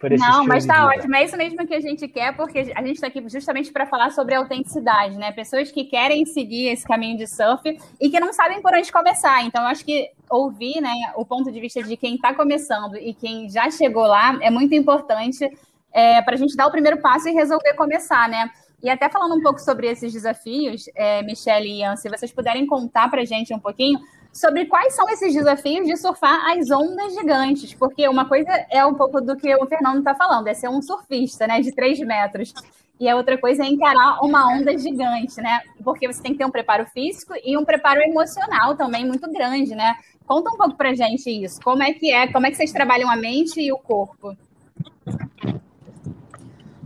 por 0.00 0.10
esse 0.10 0.26
Não, 0.26 0.46
mas 0.46 0.64
tá 0.64 0.86
ótimo. 0.86 1.14
É 1.14 1.24
isso 1.24 1.36
mesmo 1.36 1.66
que 1.66 1.74
a 1.74 1.80
gente 1.80 2.08
quer, 2.08 2.34
porque 2.34 2.58
a 2.74 2.82
gente 2.82 2.94
está 2.94 3.08
aqui 3.08 3.22
justamente 3.28 3.70
para 3.70 3.86
falar 3.86 4.10
sobre 4.10 4.34
autenticidade, 4.34 5.14
né? 5.18 5.30
Pessoas 5.30 5.70
que 5.70 5.84
querem 5.84 6.24
seguir 6.24 6.68
esse 6.68 6.86
caminho 6.86 7.18
de 7.18 7.26
surf 7.26 7.78
e 8.00 8.08
que 8.08 8.18
não 8.18 8.32
sabem 8.32 8.62
por 8.62 8.72
onde 8.72 8.90
começar. 8.90 9.44
Então, 9.44 9.62
eu 9.62 9.68
acho 9.68 9.84
que 9.84 10.08
ouvir 10.30 10.80
né, 10.80 10.94
o 11.16 11.24
ponto 11.26 11.52
de 11.52 11.60
vista 11.60 11.82
de 11.82 11.98
quem 11.98 12.14
está 12.14 12.32
começando 12.32 12.96
e 12.96 13.12
quem 13.12 13.50
já 13.50 13.70
chegou 13.70 14.04
lá 14.06 14.38
é 14.40 14.50
muito 14.50 14.74
importante 14.74 15.44
é, 15.92 16.22
para 16.22 16.34
a 16.34 16.38
gente 16.38 16.56
dar 16.56 16.66
o 16.66 16.70
primeiro 16.70 16.98
passo 17.02 17.28
e 17.28 17.32
resolver 17.32 17.74
começar, 17.74 18.26
né? 18.26 18.50
E 18.82 18.88
até 18.88 19.10
falando 19.10 19.34
um 19.34 19.42
pouco 19.42 19.60
sobre 19.60 19.86
esses 19.86 20.10
desafios, 20.10 20.86
é, 20.94 21.22
Michelle 21.22 21.68
e 21.68 21.80
Ian, 21.80 21.96
se 21.96 22.08
vocês 22.08 22.32
puderem 22.32 22.66
contar 22.66 23.10
para 23.10 23.20
a 23.20 23.24
gente 23.26 23.52
um 23.52 23.58
pouquinho 23.58 24.00
sobre 24.32 24.66
quais 24.66 24.94
são 24.94 25.08
esses 25.08 25.34
desafios 25.34 25.86
de 25.86 25.96
surfar 25.96 26.50
as 26.52 26.70
ondas 26.70 27.14
gigantes, 27.14 27.74
porque 27.74 28.08
uma 28.08 28.28
coisa 28.28 28.50
é 28.70 28.84
um 28.84 28.94
pouco 28.94 29.20
do 29.20 29.36
que 29.36 29.54
o 29.56 29.66
Fernando 29.66 29.98
está 29.98 30.14
falando, 30.14 30.46
é 30.48 30.54
ser 30.54 30.68
um 30.68 30.80
surfista, 30.80 31.46
né, 31.46 31.60
de 31.60 31.72
3 31.72 32.00
metros. 32.00 32.54
E 32.98 33.08
a 33.08 33.16
outra 33.16 33.38
coisa 33.38 33.64
é 33.64 33.66
encarar 33.66 34.22
uma 34.22 34.46
onda 34.52 34.76
gigante, 34.76 35.40
né? 35.40 35.60
Porque 35.82 36.06
você 36.06 36.22
tem 36.22 36.32
que 36.32 36.38
ter 36.38 36.44
um 36.44 36.50
preparo 36.50 36.84
físico 36.84 37.32
e 37.42 37.56
um 37.56 37.64
preparo 37.64 38.02
emocional 38.02 38.76
também 38.76 39.06
muito 39.06 39.26
grande, 39.32 39.74
né? 39.74 39.96
Conta 40.26 40.50
um 40.50 40.56
pouco 40.58 40.76
pra 40.76 40.94
gente 40.94 41.30
isso. 41.30 41.62
Como 41.62 41.82
é 41.82 41.94
que 41.94 42.12
é? 42.12 42.30
Como 42.30 42.46
é 42.46 42.50
que 42.50 42.58
vocês 42.58 42.72
trabalham 42.72 43.10
a 43.10 43.16
mente 43.16 43.58
e 43.58 43.72
o 43.72 43.78
corpo? 43.78 44.36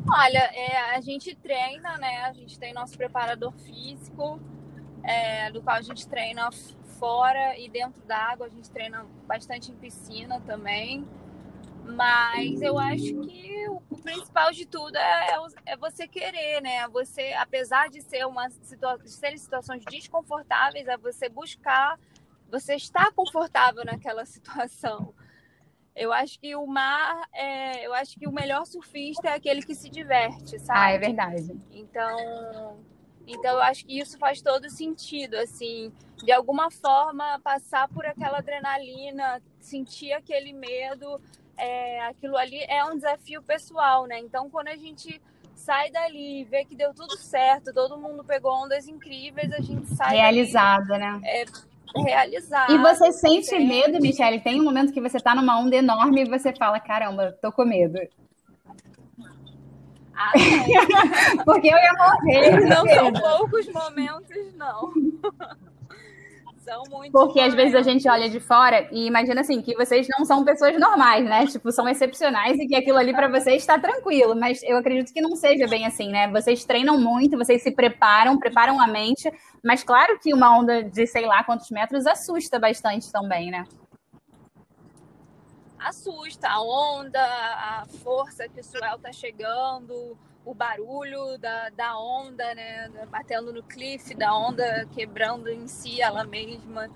Olha, 0.08 0.50
é, 0.54 0.94
a 0.94 1.00
gente 1.00 1.34
treina, 1.34 1.98
né? 1.98 2.18
A 2.26 2.32
gente 2.32 2.60
tem 2.60 2.72
nosso 2.72 2.96
preparador 2.96 3.52
físico, 3.52 4.38
é, 5.02 5.50
do 5.50 5.62
qual 5.62 5.76
a 5.76 5.82
gente 5.82 6.06
treina 6.06 6.48
fora 7.04 7.58
e 7.58 7.68
dentro 7.68 8.02
da 8.06 8.16
água. 8.16 8.46
A 8.46 8.48
gente 8.48 8.70
treina 8.70 9.04
bastante 9.26 9.70
em 9.70 9.76
piscina 9.76 10.40
também. 10.40 11.06
Mas 11.84 12.62
eu 12.62 12.78
acho 12.78 13.20
que 13.26 13.68
o, 13.68 13.98
principal 13.98 14.50
de 14.52 14.64
tudo 14.64 14.96
é, 14.96 15.34
é, 15.34 15.72
é, 15.72 15.76
você 15.76 16.08
querer, 16.08 16.62
né? 16.62 16.88
Você, 16.88 17.34
apesar 17.34 17.90
de 17.90 18.00
ser 18.00 18.26
uma 18.26 18.48
situa 18.48 18.96
de 18.96 19.10
serem 19.10 19.36
situações 19.36 19.84
desconfortáveis, 19.84 20.88
é 20.88 20.96
você 20.96 21.28
buscar, 21.28 22.00
você 22.50 22.74
estar 22.74 23.12
confortável 23.12 23.84
naquela 23.84 24.24
situação. 24.24 25.14
Eu 25.94 26.10
acho 26.10 26.40
que 26.40 26.56
o 26.56 26.66
mar, 26.66 27.28
é, 27.34 27.86
eu 27.86 27.92
acho 27.92 28.18
que 28.18 28.26
o 28.26 28.32
melhor 28.32 28.64
surfista 28.64 29.28
é 29.28 29.34
aquele 29.34 29.62
que 29.62 29.74
se 29.74 29.90
diverte, 29.90 30.58
sabe? 30.58 30.80
Ah, 30.80 30.90
é 30.90 30.98
verdade. 30.98 31.54
Então, 31.70 32.78
então 33.26 33.52
eu 33.52 33.62
acho 33.62 33.84
que 33.86 33.98
isso 33.98 34.18
faz 34.18 34.42
todo 34.42 34.68
sentido, 34.70 35.34
assim, 35.36 35.92
de 36.22 36.32
alguma 36.32 36.70
forma 36.70 37.40
passar 37.42 37.88
por 37.88 38.04
aquela 38.04 38.38
adrenalina, 38.38 39.40
sentir 39.60 40.12
aquele 40.12 40.52
medo, 40.52 41.20
é, 41.56 42.04
aquilo 42.06 42.36
ali 42.36 42.62
é 42.68 42.84
um 42.84 42.96
desafio 42.96 43.42
pessoal, 43.42 44.06
né? 44.06 44.18
Então, 44.18 44.50
quando 44.50 44.68
a 44.68 44.76
gente 44.76 45.20
sai 45.54 45.90
dali 45.90 46.40
e 46.40 46.44
vê 46.44 46.64
que 46.64 46.74
deu 46.74 46.92
tudo 46.92 47.16
certo, 47.16 47.72
todo 47.72 47.96
mundo 47.96 48.24
pegou 48.24 48.52
ondas 48.52 48.86
incríveis, 48.86 49.52
a 49.52 49.60
gente 49.60 49.86
sai 49.94 50.16
realizada, 50.16 50.98
dali, 50.98 51.00
né? 51.00 51.20
É, 51.24 51.44
realizado. 52.02 52.72
E 52.72 52.78
você 52.78 53.12
sente 53.12 53.46
sente. 53.46 53.64
medo, 53.64 54.00
Michelle? 54.00 54.40
Tem 54.40 54.60
um 54.60 54.64
momento 54.64 54.92
que 54.92 55.00
você 55.00 55.18
tá 55.18 55.34
numa 55.34 55.58
onda 55.58 55.76
enorme 55.76 56.22
e 56.22 56.28
você 56.28 56.52
fala, 56.52 56.80
caramba, 56.80 57.32
tô 57.40 57.52
com 57.52 57.64
medo. 57.64 57.98
Ah, 60.16 60.32
Porque 61.44 61.68
eu 61.68 61.76
ia 61.76 61.92
morrer. 61.92 62.60
Não 62.66 62.86
são 62.86 63.12
poucos 63.12 63.66
momentos, 63.72 64.54
não. 64.56 64.92
São 66.64 66.82
muito 66.88 67.12
Porque 67.12 67.38
às 67.40 67.52
vezes 67.52 67.74
a 67.74 67.82
gente 67.82 68.08
olha 68.08 68.26
de 68.30 68.40
fora 68.40 68.88
e 68.90 69.06
imagina 69.06 69.42
assim 69.42 69.60
que 69.60 69.74
vocês 69.74 70.08
não 70.18 70.24
são 70.24 70.42
pessoas 70.46 70.80
normais, 70.80 71.22
né? 71.22 71.46
Tipo, 71.46 71.70
são 71.70 71.86
excepcionais 71.86 72.58
e 72.58 72.66
que 72.66 72.74
aquilo 72.74 72.96
ali 72.96 73.12
para 73.12 73.28
vocês 73.28 73.56
está 73.60 73.78
tranquilo, 73.78 74.34
mas 74.34 74.62
eu 74.62 74.78
acredito 74.78 75.12
que 75.12 75.20
não 75.20 75.36
seja 75.36 75.66
bem 75.66 75.84
assim, 75.84 76.08
né? 76.08 76.26
Vocês 76.28 76.64
treinam 76.64 76.98
muito, 76.98 77.36
vocês 77.36 77.62
se 77.62 77.70
preparam, 77.70 78.38
preparam 78.38 78.80
a 78.80 78.86
mente, 78.86 79.30
mas 79.62 79.84
claro 79.84 80.18
que 80.18 80.32
uma 80.32 80.58
onda 80.58 80.82
de 80.82 81.06
sei 81.06 81.26
lá 81.26 81.44
quantos 81.44 81.70
metros 81.70 82.06
assusta 82.06 82.58
bastante 82.58 83.12
também, 83.12 83.50
né? 83.50 83.66
Assusta 85.84 86.48
a 86.48 86.62
onda, 86.62 87.20
a 87.20 87.84
força 88.02 88.48
que 88.48 88.60
o 88.60 88.64
swell 88.64 88.98
tá 88.98 89.12
chegando, 89.12 90.16
o 90.42 90.54
barulho 90.54 91.36
da, 91.38 91.68
da 91.68 91.98
onda, 91.98 92.54
né? 92.54 92.88
Batendo 93.10 93.52
no 93.52 93.62
cliff, 93.62 94.14
da 94.14 94.34
onda 94.34 94.86
quebrando 94.94 95.50
em 95.50 95.68
si 95.68 96.00
ela 96.00 96.24
mesma, 96.24 96.88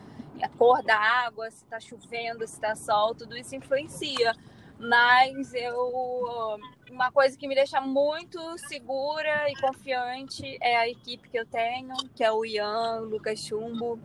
a 0.43 0.49
cor 0.49 0.83
da 0.83 0.97
água, 0.97 1.51
se 1.51 1.65
está 1.65 1.79
chovendo, 1.79 2.47
se 2.47 2.55
está 2.55 2.75
sol, 2.75 3.15
tudo 3.15 3.37
isso 3.37 3.55
influencia. 3.55 4.35
Mas 4.79 5.53
eu. 5.53 6.59
Uma 6.91 7.13
coisa 7.13 7.37
que 7.37 7.47
me 7.47 7.55
deixa 7.55 7.83
muito 7.83 8.41
segura 8.59 9.51
e 9.51 9.57
confiante 9.61 10.57
é 10.63 10.79
a 10.79 10.89
equipe 10.89 11.29
que 11.29 11.39
eu 11.39 11.45
tenho, 11.45 11.95
que 12.15 12.25
é 12.25 12.33
o 12.33 12.43
Ian, 12.43 13.03
o 13.03 13.05
Lucas 13.05 13.39
Chumbo, 13.41 14.01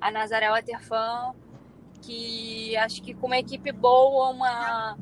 a 0.00 0.10
Nazaré 0.10 0.48
Waterfan, 0.48 1.34
que 2.02 2.76
acho 2.76 3.02
que 3.02 3.14
com 3.14 3.26
uma 3.26 3.38
equipe 3.38 3.72
boa, 3.72 4.30
uma, 4.30 4.96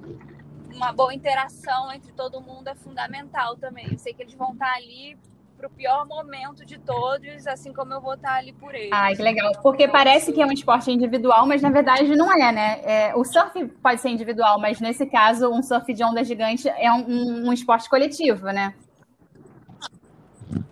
uma 0.72 0.92
boa 0.92 1.14
interação 1.14 1.92
entre 1.92 2.12
todo 2.12 2.40
mundo 2.40 2.68
é 2.68 2.74
fundamental 2.74 3.56
também. 3.56 3.88
Eu 3.90 3.98
sei 3.98 4.14
que 4.14 4.22
eles 4.22 4.34
vão 4.34 4.52
estar 4.52 4.72
ali 4.74 5.18
para 5.56 5.66
o 5.66 5.70
pior 5.70 6.06
momento 6.06 6.64
de 6.64 6.78
todos, 6.78 7.46
assim 7.46 7.70
como 7.72 7.92
eu 7.92 8.00
vou 8.00 8.14
estar 8.14 8.36
ali 8.36 8.52
por 8.52 8.74
eles. 8.74 8.90
Ai, 8.92 9.14
que 9.14 9.20
legal. 9.20 9.52
Porque 9.62 9.86
parece 9.86 10.32
que 10.32 10.40
é 10.40 10.46
um 10.46 10.52
esporte 10.52 10.90
individual, 10.90 11.46
mas 11.46 11.60
na 11.60 11.68
verdade 11.68 12.16
não 12.16 12.32
é, 12.32 12.50
né? 12.50 12.80
É, 12.82 13.14
o 13.14 13.24
surf 13.24 13.66
pode 13.82 14.00
ser 14.00 14.08
individual, 14.08 14.58
mas 14.58 14.80
nesse 14.80 15.04
caso, 15.04 15.50
um 15.50 15.62
surf 15.62 15.92
de 15.92 16.02
onda 16.02 16.24
gigante 16.24 16.66
é 16.68 16.90
um, 16.90 17.04
um, 17.06 17.48
um 17.48 17.52
esporte 17.52 17.90
coletivo, 17.90 18.46
né? 18.46 18.74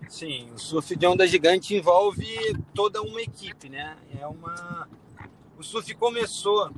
Sim, 0.09 0.49
o 0.55 0.59
surf 0.59 0.97
de 0.97 1.07
onda 1.07 1.27
gigante 1.27 1.77
envolve 1.77 2.27
toda 2.75 3.03
uma 3.03 3.21
equipe, 3.21 3.69
né? 3.69 3.95
É 4.19 4.27
uma. 4.27 4.89
O 5.59 5.63
surf 5.65 5.93
começou 5.97 6.71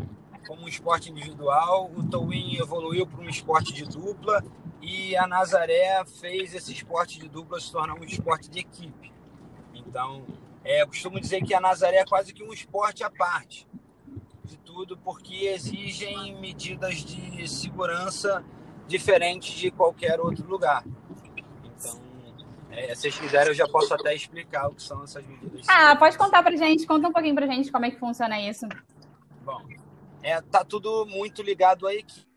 como 0.47 0.63
um 0.63 0.69
esporte 0.69 1.11
individual, 1.11 1.91
o 1.95 2.03
towing 2.09 2.57
evoluiu 2.57 3.07
para 3.07 3.21
um 3.21 3.29
esporte 3.29 3.75
de 3.75 3.85
dupla 3.85 4.43
e 4.81 5.15
a 5.15 5.27
Nazaré 5.27 6.03
fez 6.07 6.55
esse 6.55 6.73
esporte 6.73 7.21
de 7.21 7.29
dupla 7.29 7.61
se 7.61 7.71
tornar 7.71 7.93
um 7.93 8.05
esporte 8.05 8.49
de 8.49 8.61
equipe. 8.61 9.13
Então, 9.75 10.25
é, 10.65 10.81
eu 10.81 10.87
costumo 10.87 11.21
dizer 11.21 11.43
que 11.43 11.53
a 11.53 11.61
Nazaré 11.61 11.99
é 11.99 12.07
quase 12.07 12.33
que 12.33 12.43
um 12.43 12.55
esporte 12.55 13.05
à 13.05 13.11
parte 13.11 13.69
de 14.45 14.57
tudo, 14.57 14.97
porque 14.97 15.49
exigem 15.49 16.41
medidas 16.41 17.05
de 17.05 17.47
segurança 17.47 18.43
diferentes 18.89 19.53
de 19.59 19.71
qualquer 19.71 20.19
outro 20.19 20.49
lugar. 20.49 20.87
É, 22.71 22.95
se 22.95 23.03
vocês 23.03 23.19
quiserem, 23.19 23.49
eu 23.49 23.55
já 23.55 23.69
posso 23.69 23.93
até 23.93 24.15
explicar 24.15 24.69
o 24.69 24.75
que 24.75 24.83
são 24.83 25.03
essas 25.03 25.25
medidas. 25.27 25.67
Ah, 25.69 25.97
pode 25.97 26.17
contar 26.17 26.43
pra 26.43 26.55
gente, 26.57 26.87
conta 26.87 27.09
um 27.09 27.13
pouquinho 27.13 27.35
pra 27.35 27.47
gente 27.47 27.71
como 27.71 27.85
é 27.85 27.91
que 27.91 27.99
funciona 27.99 28.41
isso. 28.41 28.67
Bom, 29.43 29.67
é, 30.23 30.41
tá 30.41 30.65
tudo 30.65 31.05
muito 31.07 31.43
ligado 31.43 31.87
à 31.87 31.95
equipe. 31.95 32.29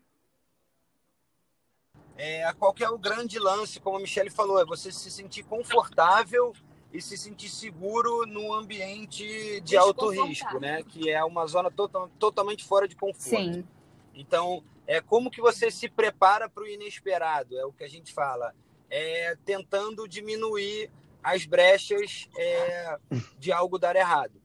É, 2.16 2.52
qual 2.54 2.72
que 2.72 2.84
é 2.84 2.88
o 2.88 2.98
grande 2.98 3.38
lance, 3.38 3.80
como 3.80 3.96
a 3.96 4.00
Michelle 4.00 4.30
falou, 4.30 4.60
é 4.60 4.64
você 4.64 4.92
se 4.92 5.10
sentir 5.10 5.42
confortável 5.42 6.52
e 6.92 7.02
se 7.02 7.16
sentir 7.16 7.48
seguro 7.48 8.24
no 8.24 8.52
ambiente 8.52 9.60
de 9.62 9.76
alto 9.76 10.10
risco, 10.10 10.60
né? 10.60 10.82
Que 10.84 11.10
é 11.10 11.24
uma 11.24 11.44
zona 11.46 11.70
to 11.70 11.88
totalmente 12.18 12.64
fora 12.64 12.86
de 12.86 12.94
conforto. 12.94 13.20
Sim. 13.20 13.66
Então, 14.14 14.62
é 14.86 15.00
como 15.00 15.30
que 15.30 15.40
você 15.40 15.72
se 15.72 15.88
prepara 15.88 16.48
para 16.48 16.62
o 16.62 16.68
inesperado, 16.68 17.58
é 17.58 17.64
o 17.64 17.72
que 17.72 17.82
a 17.82 17.88
gente 17.88 18.12
fala. 18.12 18.54
É 18.90 19.36
tentando 19.44 20.08
diminuir 20.08 20.90
as 21.22 21.46
brechas 21.46 22.28
é, 22.36 22.98
de 23.38 23.50
algo 23.50 23.78
dar 23.78 23.96
errado. 23.96 24.40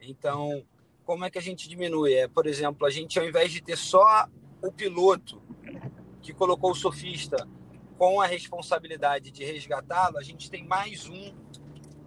Então, 0.00 0.64
como 1.04 1.24
é 1.24 1.30
que 1.30 1.38
a 1.38 1.42
gente 1.42 1.68
diminui? 1.68 2.14
É, 2.14 2.26
por 2.26 2.46
exemplo, 2.46 2.86
a 2.86 2.90
gente, 2.90 3.18
ao 3.18 3.26
invés 3.26 3.52
de 3.52 3.60
ter 3.60 3.76
só 3.76 4.26
o 4.62 4.72
piloto 4.72 5.42
que 6.22 6.32
colocou 6.32 6.70
o 6.70 6.74
surfista 6.74 7.46
com 7.98 8.20
a 8.20 8.26
responsabilidade 8.26 9.30
de 9.30 9.44
resgatá-lo, 9.44 10.18
a 10.18 10.22
gente 10.22 10.50
tem 10.50 10.64
mais 10.66 11.08
um, 11.08 11.34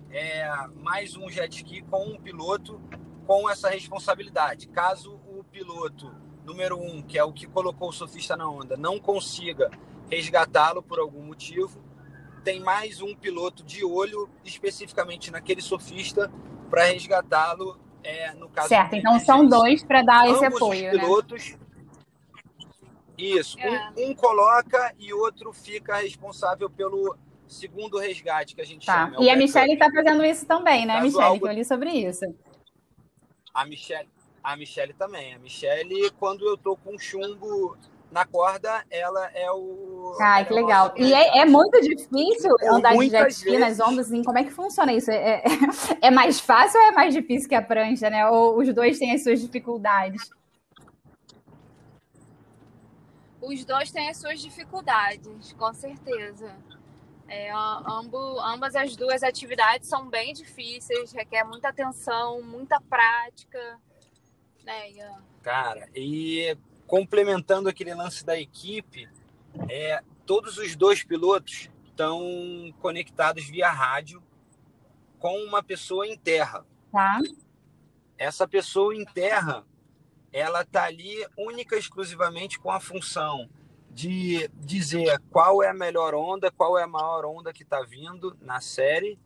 é, 0.09 0.49
mais 0.81 1.15
um 1.15 1.29
jet 1.29 1.55
ski 1.55 1.81
com 1.83 2.05
um 2.05 2.17
piloto 2.17 2.81
com 3.27 3.49
essa 3.49 3.69
responsabilidade. 3.69 4.67
Caso 4.69 5.19
o 5.27 5.43
piloto 5.43 6.13
número 6.43 6.79
um, 6.79 7.01
que 7.01 7.17
é 7.17 7.23
o 7.23 7.33
que 7.33 7.47
colocou 7.47 7.89
o 7.89 7.93
surfista 7.93 8.35
na 8.35 8.49
onda, 8.49 8.77
não 8.77 8.99
consiga 8.99 9.69
resgatá-lo 10.09 10.81
por 10.83 10.99
algum 10.99 11.21
motivo, 11.21 11.83
tem 12.43 12.59
mais 12.59 13.01
um 13.01 13.15
piloto 13.15 13.63
de 13.63 13.83
olho 13.83 14.29
especificamente 14.43 15.31
naquele 15.31 15.61
surfista 15.61 16.31
para 16.69 16.85
resgatá-lo 16.85 17.79
é, 18.03 18.33
no 18.33 18.47
caso 18.49 18.67
certo, 18.67 18.95
então 18.95 19.19
são 19.19 19.47
dois 19.47 19.83
para 19.83 20.03
dar 20.03 20.29
esse 20.29 20.45
apoio. 20.45 20.91
Os 20.91 20.93
né? 20.93 20.99
pilotos, 20.99 21.51
né? 21.51 21.59
Isso, 23.17 23.59
é. 23.59 23.91
um, 23.97 24.11
um, 24.11 24.15
coloca 24.15 24.93
e 24.99 25.13
outro 25.13 25.51
fica 25.53 25.95
responsável 25.97 26.69
pelo 26.69 27.17
segundo 27.47 27.97
resgate 27.97 28.55
que 28.55 28.61
a 28.61 28.65
gente 28.65 28.85
tá. 28.85 29.05
chama. 29.05 29.17
É 29.17 29.23
e 29.23 29.29
a 29.29 29.35
Michelle 29.35 29.73
está 29.73 29.89
fazendo 29.91 30.23
isso 30.23 30.45
também, 30.45 30.85
né, 30.85 31.01
Michelle? 31.01 31.23
Algo... 31.23 31.45
Que 31.45 31.51
eu 31.51 31.53
li 31.53 31.65
sobre 31.65 31.91
isso. 31.91 32.25
A 33.53 33.65
Michelle, 33.65 34.09
a 34.43 34.55
Michelle 34.55 34.93
também. 34.93 35.33
A 35.33 35.39
Michelle, 35.39 36.11
quando 36.19 36.45
eu 36.45 36.57
tô 36.57 36.75
com 36.75 36.99
chumbo 36.99 37.77
na 38.11 38.25
corda, 38.25 38.85
ela 38.89 39.29
é 39.33 39.51
o. 39.51 40.15
Ai, 40.21 40.45
que 40.45 40.53
legal. 40.53 40.93
E 40.95 41.13
é, 41.13 41.39
é, 41.39 41.45
muito 41.45 41.79
difícil 41.81 42.55
andar 42.63 42.95
de 42.97 43.09
jet 43.09 43.29
ski 43.31 43.57
nas 43.57 43.79
ondas, 43.79 44.07
assim, 44.07 44.23
como 44.23 44.37
é 44.37 44.43
que 44.43 44.51
funciona 44.51 44.93
isso? 44.93 45.11
É, 45.11 45.39
é, 45.39 45.43
é, 46.07 46.11
mais 46.11 46.39
fácil 46.39 46.79
ou 46.79 46.87
é 46.87 46.91
mais 46.91 47.13
difícil 47.13 47.49
que 47.49 47.55
a 47.55 47.61
prancha, 47.61 48.09
né? 48.09 48.27
Ou 48.27 48.59
os 48.59 48.73
dois 48.73 48.97
têm 48.97 49.13
as 49.13 49.23
suas 49.23 49.41
dificuldades? 49.41 50.29
Os 53.41 53.63
dois 53.65 53.91
têm 53.91 54.09
as 54.09 54.17
suas 54.17 54.39
dificuldades, 54.39 55.53
com 55.53 55.73
certeza. 55.73 56.55
É, 57.27 57.51
ambos, 57.51 58.39
ambas 58.43 58.75
as 58.75 58.95
duas 58.95 59.23
atividades 59.23 59.89
são 59.89 60.07
bem 60.09 60.31
difíceis, 60.33 61.11
requer 61.11 61.43
muita 61.43 61.69
atenção, 61.69 62.41
muita 62.41 62.79
prática. 62.81 63.79
né, 64.63 64.91
Ian? 64.91 65.23
Cara, 65.41 65.87
e 65.95 66.57
complementando 66.87 67.69
aquele 67.69 67.93
lance 67.93 68.25
da 68.25 68.39
equipe, 68.39 69.09
é, 69.69 70.03
todos 70.25 70.57
os 70.57 70.75
dois 70.75 71.03
pilotos 71.03 71.69
estão 71.85 72.21
conectados 72.79 73.45
via 73.45 73.71
rádio 73.71 74.21
com 75.19 75.37
uma 75.43 75.63
pessoa 75.63 76.07
em 76.07 76.17
terra. 76.17 76.65
Tá. 76.91 77.19
Essa 78.17 78.47
pessoa 78.47 78.95
em 78.95 79.05
terra, 79.05 79.65
ela 80.31 80.63
tá 80.63 80.83
ali 80.83 81.25
única 81.37 81.75
e 81.75 81.79
exclusivamente 81.79 82.59
com 82.59 82.71
a 82.71 82.79
função 82.79 83.49
de 83.89 84.49
dizer 84.55 85.21
qual 85.31 85.63
é 85.63 85.69
a 85.69 85.73
melhor 85.73 86.13
onda, 86.13 86.51
qual 86.51 86.77
é 86.77 86.83
a 86.83 86.87
maior 86.87 87.25
onda 87.25 87.53
que 87.53 87.63
está 87.63 87.81
vindo 87.81 88.35
na 88.41 88.59
série 88.59 89.17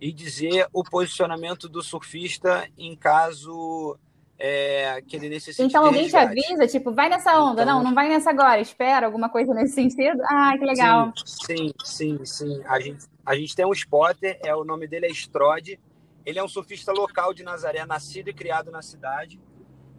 e 0.00 0.12
dizer 0.12 0.68
o 0.72 0.84
posicionamento 0.84 1.68
do 1.68 1.82
surfista 1.82 2.68
em 2.76 2.94
caso 2.94 3.98
é, 4.38 5.02
que 5.02 5.16
ele 5.16 5.28
necessite. 5.28 5.62
Então 5.62 5.84
alguém 5.84 6.08
te 6.08 6.16
avisa, 6.16 6.66
tipo, 6.66 6.92
vai 6.92 7.08
nessa 7.08 7.40
onda, 7.42 7.62
então, 7.62 7.78
não, 7.78 7.84
não 7.84 7.94
vai 7.94 8.08
nessa 8.08 8.30
agora, 8.30 8.60
espera, 8.60 9.06
alguma 9.06 9.28
coisa 9.28 9.52
nesse 9.52 9.74
sentido. 9.74 10.22
Ah, 10.24 10.56
que 10.56 10.64
legal. 10.64 11.12
Sim, 11.24 11.72
sim, 11.84 12.18
sim. 12.18 12.24
sim. 12.24 12.62
A, 12.66 12.78
gente, 12.78 13.06
a 13.26 13.34
gente 13.34 13.56
tem 13.56 13.66
um 13.66 13.72
spotter, 13.72 14.38
é, 14.44 14.54
o 14.54 14.64
nome 14.64 14.86
dele 14.86 15.06
é 15.06 15.10
Strode. 15.10 15.80
Ele 16.24 16.38
é 16.38 16.44
um 16.44 16.48
surfista 16.48 16.92
local 16.92 17.32
de 17.32 17.42
Nazaré, 17.42 17.84
nascido 17.86 18.28
e 18.28 18.34
criado 18.34 18.70
na 18.70 18.82
cidade. 18.82 19.40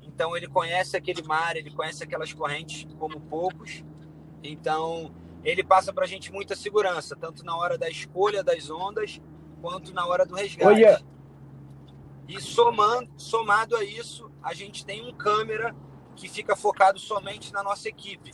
Então 0.02 0.38
ele 0.38 0.48
conhece 0.48 0.96
aquele 0.96 1.24
mar, 1.24 1.56
ele 1.56 1.72
conhece 1.72 2.04
aquelas 2.04 2.32
correntes 2.32 2.88
como 2.98 3.20
poucos. 3.20 3.84
Então 4.44 5.12
ele 5.44 5.64
passa 5.64 5.92
para 5.92 6.04
a 6.04 6.08
gente 6.08 6.32
muita 6.32 6.56
segurança, 6.56 7.16
tanto 7.16 7.44
na 7.44 7.56
hora 7.58 7.78
da 7.78 7.90
escolha 7.90 8.44
das 8.44 8.70
ondas 8.70 9.20
quanto 9.62 9.94
na 9.94 10.06
hora 10.06 10.26
do 10.26 10.36
resgate. 10.36 11.04
E 12.28 12.40
somando, 12.40 13.10
somado 13.18 13.76
a 13.76 13.84
isso, 13.84 14.29
a 14.44 14.54
gente 14.54 14.86
tem 14.86 15.08
um 15.08 15.14
câmera 15.14 15.76
que 16.16 16.28
fica 16.28 16.56
focado 16.56 17.00
somente 17.00 17.52
na 17.54 17.64
nossa 17.64 17.88
equipe. 17.88 18.34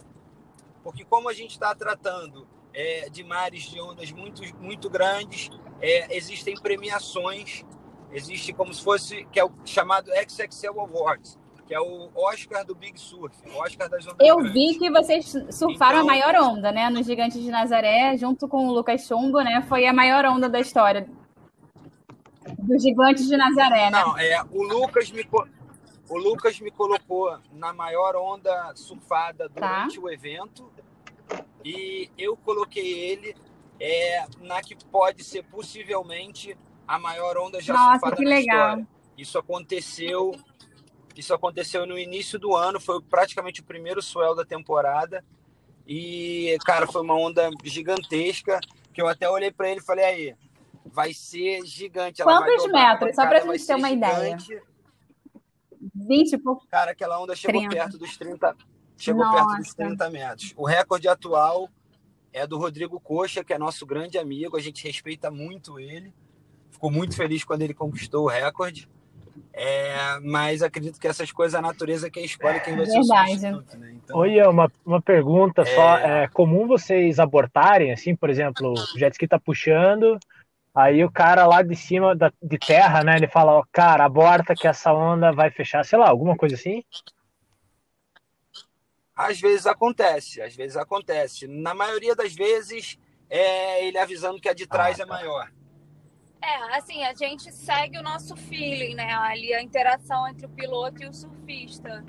Porque 0.83 1.03
como 1.03 1.29
a 1.29 1.33
gente 1.33 1.51
está 1.51 1.73
tratando 1.73 2.47
é, 2.73 3.09
de 3.09 3.23
mares 3.23 3.63
de 3.63 3.79
ondas 3.81 4.11
muito, 4.11 4.41
muito 4.59 4.89
grandes, 4.89 5.49
é, 5.81 6.15
existem 6.15 6.55
premiações, 6.55 7.63
existe 8.11 8.53
como 8.53 8.73
se 8.73 8.83
fosse, 8.83 9.25
que 9.31 9.39
é 9.39 9.45
o 9.45 9.51
chamado 9.65 10.11
XXL 10.11 10.79
Awards, 10.79 11.39
que 11.65 11.73
é 11.73 11.79
o 11.79 12.09
Oscar 12.13 12.63
do 12.63 12.75
Big 12.75 12.99
Surf, 12.99 13.35
o 13.51 13.57
Oscar 13.63 13.89
das 13.89 14.05
ondas 14.05 14.27
Eu 14.27 14.37
grandes. 14.37 14.53
vi 14.53 14.77
que 14.77 14.91
vocês 14.91 15.31
surfaram 15.49 16.01
então, 16.01 16.01
a 16.01 16.03
maior 16.03 16.35
onda, 16.35 16.71
né, 16.71 16.89
no 16.89 17.01
Gigantes 17.01 17.41
de 17.41 17.49
Nazaré, 17.49 18.15
junto 18.17 18.47
com 18.47 18.67
o 18.67 18.71
Lucas 18.71 19.07
Chumbo, 19.07 19.41
né, 19.41 19.65
foi 19.67 19.87
a 19.87 19.93
maior 19.93 20.25
onda 20.25 20.47
da 20.47 20.59
história 20.59 21.07
dos 22.59 22.83
Gigantes 22.83 23.27
de 23.27 23.35
Nazaré, 23.35 23.89
né? 23.89 24.03
Não, 24.03 24.17
é, 24.17 24.43
o 24.51 24.63
Lucas 24.63 25.09
me 25.11 25.23
o 26.09 26.17
Lucas 26.17 26.59
me 26.59 26.71
colocou 26.71 27.37
na 27.51 27.73
maior 27.73 28.15
onda 28.15 28.73
surfada 28.75 29.49
tá. 29.49 29.59
durante 29.59 29.95
tá. 29.95 30.01
o 30.01 30.09
evento 30.09 30.71
e 31.63 32.09
eu 32.17 32.37
coloquei 32.37 32.99
ele 32.99 33.35
é, 33.79 34.25
na 34.39 34.61
que 34.61 34.75
pode 34.85 35.23
ser 35.23 35.43
possivelmente 35.43 36.57
a 36.87 36.99
maior 36.99 37.37
onda 37.37 37.59
já 37.59 37.73
Nossa, 37.73 37.91
surfada 37.93 38.15
que 38.15 38.23
na 38.23 38.29
legal. 38.29 38.67
história. 38.67 38.87
Isso 39.17 39.37
aconteceu 39.37 40.35
isso 41.15 41.33
aconteceu 41.33 41.85
no 41.85 41.97
início 41.97 42.37
do 42.37 42.55
ano, 42.55 42.79
foi 42.79 43.01
praticamente 43.01 43.61
o 43.61 43.63
primeiro 43.63 44.01
swell 44.01 44.35
da 44.35 44.43
temporada. 44.43 45.23
E, 45.87 46.57
cara, 46.65 46.87
foi 46.87 47.01
uma 47.01 47.15
onda 47.15 47.49
gigantesca 47.63 48.59
que 48.93 49.01
eu 49.01 49.07
até 49.07 49.29
olhei 49.29 49.51
para 49.51 49.69
ele 49.69 49.79
e 49.79 49.83
falei 49.83 50.03
aí, 50.03 50.35
vai 50.85 51.13
ser 51.13 51.65
gigante. 51.65 52.21
Ela 52.21 52.37
Quantos 52.37 52.71
metros? 52.71 53.15
Só 53.15 53.25
para 53.27 53.39
gente 53.39 53.65
ter 53.65 53.75
uma 53.75 53.89
gigante. 53.89 54.51
ideia. 54.51 54.63
20 55.95 56.33
e 56.33 56.37
pouco. 56.37 56.67
Cara, 56.67 56.91
aquela 56.91 57.21
onda 57.21 57.35
chegou 57.35 57.61
30. 57.61 57.75
perto 57.75 57.97
dos 57.97 58.17
30. 58.17 58.55
Chegou 58.97 59.23
Nossa. 59.23 59.45
perto 59.45 59.57
dos 59.57 59.73
30 59.73 60.09
metros. 60.09 60.53
O 60.57 60.65
recorde 60.65 61.07
atual 61.07 61.69
é 62.33 62.45
do 62.45 62.57
Rodrigo 62.57 62.99
Coxa, 62.99 63.43
que 63.43 63.53
é 63.53 63.57
nosso 63.57 63.85
grande 63.85 64.17
amigo. 64.17 64.57
A 64.57 64.61
gente 64.61 64.85
respeita 64.85 65.31
muito 65.31 65.79
ele. 65.79 66.13
Ficou 66.69 66.91
muito 66.91 67.15
feliz 67.15 67.43
quando 67.43 67.61
ele 67.61 67.73
conquistou 67.73 68.25
o 68.25 68.27
recorde. 68.27 68.89
É, 69.53 70.19
mas 70.21 70.61
acredito 70.61 70.99
que 70.99 71.07
essas 71.07 71.31
coisas 71.31 71.55
a 71.55 71.61
natureza 71.61 72.09
que 72.09 72.19
escolhe 72.19 72.59
quem 72.59 72.75
vai 72.75 72.85
Verdade. 72.85 73.07
ser 73.07 73.13
o 73.13 73.55
substituto, 73.55 73.77
né? 73.77 73.93
Então, 73.95 74.17
Oi, 74.17 74.41
uma, 74.41 74.69
uma 74.85 75.01
pergunta 75.01 75.61
é... 75.61 75.65
só. 75.65 75.97
É 75.97 76.27
comum 76.27 76.67
vocês 76.67 77.19
abortarem, 77.19 77.93
assim, 77.93 78.15
por 78.15 78.29
exemplo, 78.29 78.73
o 78.73 78.99
jet 78.99 79.13
ski 79.13 79.27
tá 79.27 79.39
puxando, 79.39 80.19
Aí 80.75 81.05
o 81.05 81.11
cara 81.11 81.47
lá 81.47 81.61
de 81.61 81.73
cima 81.73 82.13
da, 82.13 82.29
de 82.43 82.59
terra, 82.59 83.01
né? 83.01 83.15
Ele 83.15 83.29
fala, 83.29 83.53
ó, 83.53 83.63
cara, 83.71 84.03
aborta 84.03 84.53
que 84.53 84.67
essa 84.67 84.91
onda 84.93 85.31
vai 85.31 85.49
fechar, 85.49 85.85
sei 85.85 85.97
lá, 85.97 86.09
alguma 86.09 86.35
coisa 86.35 86.55
assim? 86.55 86.83
Às 89.15 89.39
vezes 89.39 89.65
acontece, 89.65 90.41
às 90.41 90.53
vezes 90.53 90.75
acontece. 90.75 91.47
Na 91.47 91.73
maioria 91.73 92.13
das 92.13 92.35
vezes, 92.35 92.99
é 93.29 93.87
ele 93.87 93.97
avisando 93.97 94.41
que 94.41 94.49
a 94.49 94.53
de 94.53 94.67
trás 94.67 94.99
ah, 94.99 95.03
é 95.03 95.05
tá. 95.05 95.13
é 95.13 95.17
maior. 95.17 95.51
É, 96.41 96.77
assim, 96.77 97.05
a 97.05 97.13
gente 97.13 97.53
segue 97.53 97.97
o 97.97 98.03
nosso 98.03 98.35
feeling, 98.35 98.95
né? 98.95 99.13
Ali 99.13 99.53
a 99.53 99.63
interação 99.63 100.27
entre 100.27 100.45
o 100.45 100.49
piloto 100.49 101.01
e 101.01 101.07
o 101.07 101.13
surfista. 101.13 102.03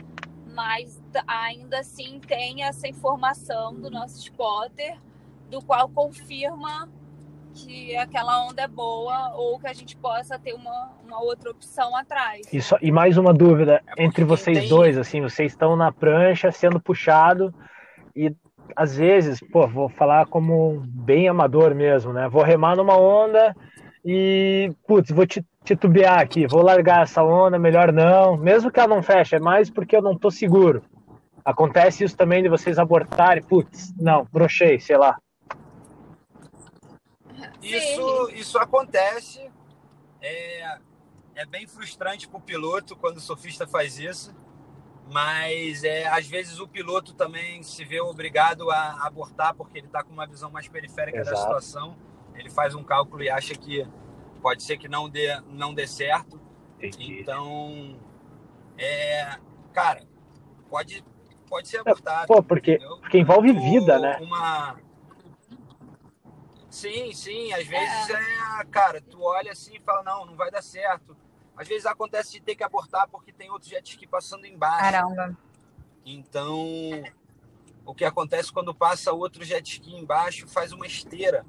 Mas 0.53 1.01
ainda 1.25 1.79
assim 1.79 2.19
tem 2.19 2.65
essa 2.65 2.89
informação 2.89 3.73
do 3.75 3.89
nosso 3.91 4.19
spotter, 4.19 4.99
do 5.49 5.63
qual 5.63 5.89
confirma 5.89 6.91
que 7.57 7.97
aquela 7.97 8.47
onda 8.47 8.63
é 8.63 8.69
boa 8.69 9.33
ou 9.35 9.59
que 9.59 9.67
a 9.67 9.73
gente 9.73 9.97
possa 9.97 10.39
ter 10.39 10.53
uma, 10.53 10.91
uma 11.05 11.21
outra 11.23 11.51
opção 11.51 11.97
atrás. 11.97 12.47
E, 12.53 12.61
só, 12.61 12.77
e 12.83 12.93
mais 12.93 13.17
uma 13.17 13.33
dúvida 13.33 13.83
é 13.97 14.05
entre 14.05 14.25
vocês 14.25 14.59
tem... 14.61 14.69
dois, 14.69 14.99
assim, 14.99 15.23
vocês 15.23 15.53
estão 15.53 15.75
na 15.75 15.91
prancha 15.91 16.53
sendo 16.53 16.79
puxado 16.79 17.55
e 18.15 18.35
às 18.75 18.97
vezes, 18.97 19.41
pô, 19.53 19.67
vou 19.67 19.89
falar 19.89 20.27
como 20.27 20.83
bem 20.87 21.29
amador 21.29 21.75
mesmo, 21.75 22.13
né? 22.13 22.29
Vou 22.29 22.43
remar 22.43 22.77
numa 22.77 22.99
onda 22.99 23.55
e, 24.05 24.73
putz, 24.87 25.11
vou 25.11 25.25
titubear 25.65 26.21
aqui, 26.21 26.47
vou 26.47 26.63
largar 26.63 27.03
essa 27.03 27.23
onda, 27.23 27.59
melhor 27.59 27.93
não, 27.93 28.37
mesmo 28.37 28.71
que 28.71 28.79
ela 28.79 28.95
não 28.95 29.03
feche, 29.03 29.37
é 29.37 29.41
mais 29.41 29.71
porque 29.71 29.97
eu 29.97 30.03
não 30.03 30.17
tô 30.17 30.31
seguro. 30.31 30.83
Acontece 31.45 32.05
isso 32.05 32.17
também 32.17 32.43
de 32.43 32.49
vocês 32.49 32.79
abortarem, 32.79 33.43
putz, 33.43 33.95
não, 33.99 34.27
brochei, 34.33 34.81
sei 34.81 34.97
lá. 34.97 35.17
Isso, 37.75 38.31
isso 38.31 38.59
acontece. 38.59 39.51
É, 40.21 40.79
é 41.35 41.47
bem 41.47 41.67
frustrante 41.67 42.29
para 42.29 42.39
o 42.39 42.41
piloto 42.41 42.97
quando 42.97 43.19
o 43.19 43.21
sofista 43.21 43.67
faz 43.67 43.99
isso. 43.99 44.35
Mas 45.13 45.85
é, 45.85 46.09
às 46.09 46.27
vezes 46.27 46.59
o 46.59 46.67
piloto 46.67 47.15
também 47.15 47.63
se 47.63 47.85
vê 47.85 48.01
obrigado 48.01 48.71
a 48.71 49.07
abortar 49.07 49.55
porque 49.55 49.79
ele 49.79 49.87
está 49.87 50.03
com 50.03 50.13
uma 50.13 50.27
visão 50.27 50.51
mais 50.51 50.67
periférica 50.67 51.21
Exato. 51.21 51.37
da 51.37 51.43
situação. 51.43 51.97
Ele 52.35 52.51
faz 52.51 52.75
um 52.75 52.83
cálculo 52.83 53.23
e 53.23 53.31
acha 53.31 53.55
que 53.55 53.87
pode 54.43 54.63
ser 54.63 54.77
que 54.77 54.89
não 54.89 55.09
dê, 55.09 55.41
não 55.49 55.73
dê 55.73 55.87
certo. 55.87 56.41
Entendi. 56.81 57.21
Então, 57.21 57.97
é, 58.77 59.39
cara, 59.73 60.03
pode, 60.69 61.05
pode 61.49 61.69
ser 61.69 61.79
abortado. 61.79 62.27
Pô, 62.27 62.43
porque, 62.43 62.79
porque 63.01 63.19
envolve 63.19 63.53
vida, 63.53 63.99
né? 63.99 64.19
Uma, 64.21 64.77
Sim, 66.77 67.11
sim. 67.15 67.55
Às 67.55 67.67
vezes 67.67 68.11
é. 68.11 68.61
é, 68.61 68.65
cara, 68.71 69.01
tu 69.01 69.23
olha 69.23 69.51
assim 69.51 69.77
e 69.77 69.81
fala, 69.81 70.03
não, 70.03 70.27
não 70.27 70.37
vai 70.37 70.51
dar 70.51 70.63
certo. 70.63 71.17
Às 71.57 71.67
vezes 71.67 71.87
acontece 71.87 72.33
de 72.33 72.41
ter 72.41 72.55
que 72.55 72.63
abortar 72.63 73.09
porque 73.09 73.33
tem 73.33 73.51
outro 73.51 73.67
jet 73.67 73.89
ski 73.89 74.07
passando 74.07 74.45
embaixo. 74.47 74.83
Caramba. 74.83 75.39
Então, 76.05 76.61
o 77.87 77.95
que 77.95 78.05
acontece 78.05 78.53
quando 78.53 78.75
passa 78.75 79.11
outro 79.11 79.43
jet 79.43 79.67
ski 79.67 79.97
embaixo 79.97 80.47
faz 80.49 80.71
uma 80.71 80.87
esteira. 80.87 81.47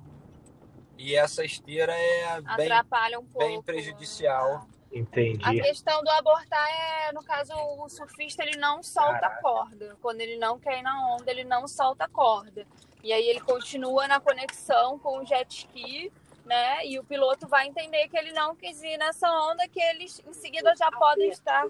E 0.97 1.13
essa 1.13 1.43
esteira 1.43 1.93
é 1.93 2.41
bem, 2.55 2.71
Atrapalha 2.71 3.19
um 3.19 3.25
pouco. 3.25 3.45
bem 3.45 3.61
prejudicial. 3.61 4.65
Entendi. 4.93 5.43
A 5.43 5.51
questão 5.51 6.01
do 6.05 6.09
abortar 6.09 6.69
é, 6.69 7.11
no 7.11 7.21
caso, 7.21 7.53
o 7.53 7.89
surfista 7.89 8.43
ele 8.43 8.55
não 8.55 8.81
solta 8.81 9.19
Caraca. 9.19 9.39
a 9.39 9.41
corda. 9.41 9.97
Quando 10.01 10.21
ele 10.21 10.37
não 10.37 10.57
quer 10.57 10.79
ir 10.79 10.83
na 10.83 11.13
onda, 11.13 11.29
ele 11.29 11.43
não 11.43 11.67
solta 11.67 12.05
a 12.05 12.07
corda. 12.07 12.65
E 13.03 13.13
aí 13.13 13.27
ele 13.27 13.39
continua 13.39 14.07
na 14.07 14.19
conexão 14.19 14.97
com 14.99 15.19
o 15.19 15.25
jet 15.25 15.49
ski, 15.49 16.11
né? 16.45 16.85
E 16.85 16.97
o 16.97 17.03
piloto 17.03 17.47
vai 17.47 17.67
entender 17.67 18.07
que 18.07 18.17
ele 18.17 18.31
não 18.31 18.55
quis 18.55 18.81
ir 18.81 18.97
nessa 18.97 19.29
onda, 19.29 19.67
que 19.67 19.79
eles 19.79 20.21
em 20.27 20.33
seguida 20.33 20.73
já 20.75 20.91
podem 20.91 21.29
estar 21.29 21.67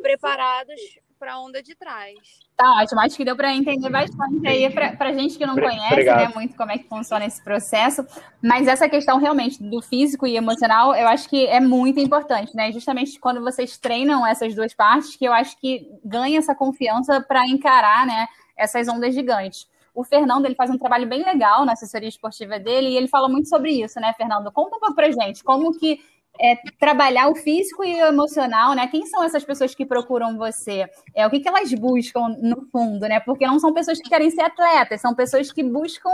preparados 0.00 0.80
para 1.18 1.34
a 1.34 1.40
onda 1.40 1.62
de 1.62 1.74
trás. 1.76 2.18
Tá 2.56 2.80
ótimo, 2.82 3.00
acho 3.00 3.16
que 3.16 3.24
deu 3.24 3.36
para 3.36 3.54
entender 3.54 3.88
bastante 3.88 4.46
aí 4.46 4.68
para 4.70 5.12
gente 5.12 5.38
que 5.38 5.46
não 5.46 5.54
conhece 5.54 6.04
né, 6.04 6.28
muito 6.34 6.56
como 6.56 6.72
é 6.72 6.78
que 6.78 6.88
funciona 6.88 7.24
esse 7.24 7.42
processo, 7.42 8.04
mas 8.42 8.66
essa 8.66 8.88
questão 8.88 9.18
realmente 9.18 9.62
do 9.62 9.80
físico 9.80 10.26
e 10.26 10.36
emocional, 10.36 10.94
eu 10.96 11.06
acho 11.06 11.28
que 11.28 11.46
é 11.46 11.60
muito 11.60 12.00
importante, 12.00 12.54
né? 12.56 12.72
Justamente 12.72 13.20
quando 13.20 13.40
vocês 13.40 13.78
treinam 13.78 14.26
essas 14.26 14.52
duas 14.52 14.74
partes, 14.74 15.14
que 15.14 15.24
eu 15.24 15.32
acho 15.32 15.56
que 15.58 15.88
ganha 16.04 16.38
essa 16.38 16.56
confiança 16.56 17.20
para 17.20 17.46
encarar, 17.46 18.04
né, 18.04 18.26
essas 18.56 18.88
ondas 18.88 19.14
gigantes. 19.14 19.68
O 19.94 20.04
Fernando 20.04 20.46
ele 20.46 20.54
faz 20.54 20.70
um 20.70 20.78
trabalho 20.78 21.06
bem 21.06 21.22
legal 21.22 21.64
na 21.64 21.72
assessoria 21.72 22.08
esportiva 22.08 22.58
dele 22.58 22.88
e 22.88 22.96
ele 22.96 23.08
fala 23.08 23.28
muito 23.28 23.48
sobre 23.48 23.70
isso, 23.70 24.00
né, 24.00 24.12
Fernando? 24.16 24.50
Conta 24.50 24.76
um 24.76 24.80
pouco 24.80 24.94
pra 24.94 25.10
gente 25.10 25.44
como 25.44 25.78
que 25.78 26.00
é, 26.40 26.56
trabalhar 26.78 27.28
o 27.28 27.34
físico 27.34 27.84
e 27.84 28.02
o 28.02 28.06
emocional, 28.06 28.74
né? 28.74 28.86
Quem 28.86 29.04
são 29.06 29.22
essas 29.22 29.44
pessoas 29.44 29.74
que 29.74 29.84
procuram 29.84 30.36
você? 30.38 30.88
É 31.14 31.26
o 31.26 31.30
que, 31.30 31.40
que 31.40 31.48
elas 31.48 31.72
buscam 31.74 32.28
no 32.40 32.62
fundo, 32.70 33.06
né? 33.06 33.20
Porque 33.20 33.46
não 33.46 33.58
são 33.58 33.72
pessoas 33.72 34.00
que 34.00 34.08
querem 34.08 34.30
ser 34.30 34.42
atletas, 34.42 35.00
são 35.00 35.14
pessoas 35.14 35.52
que 35.52 35.62
buscam 35.62 36.10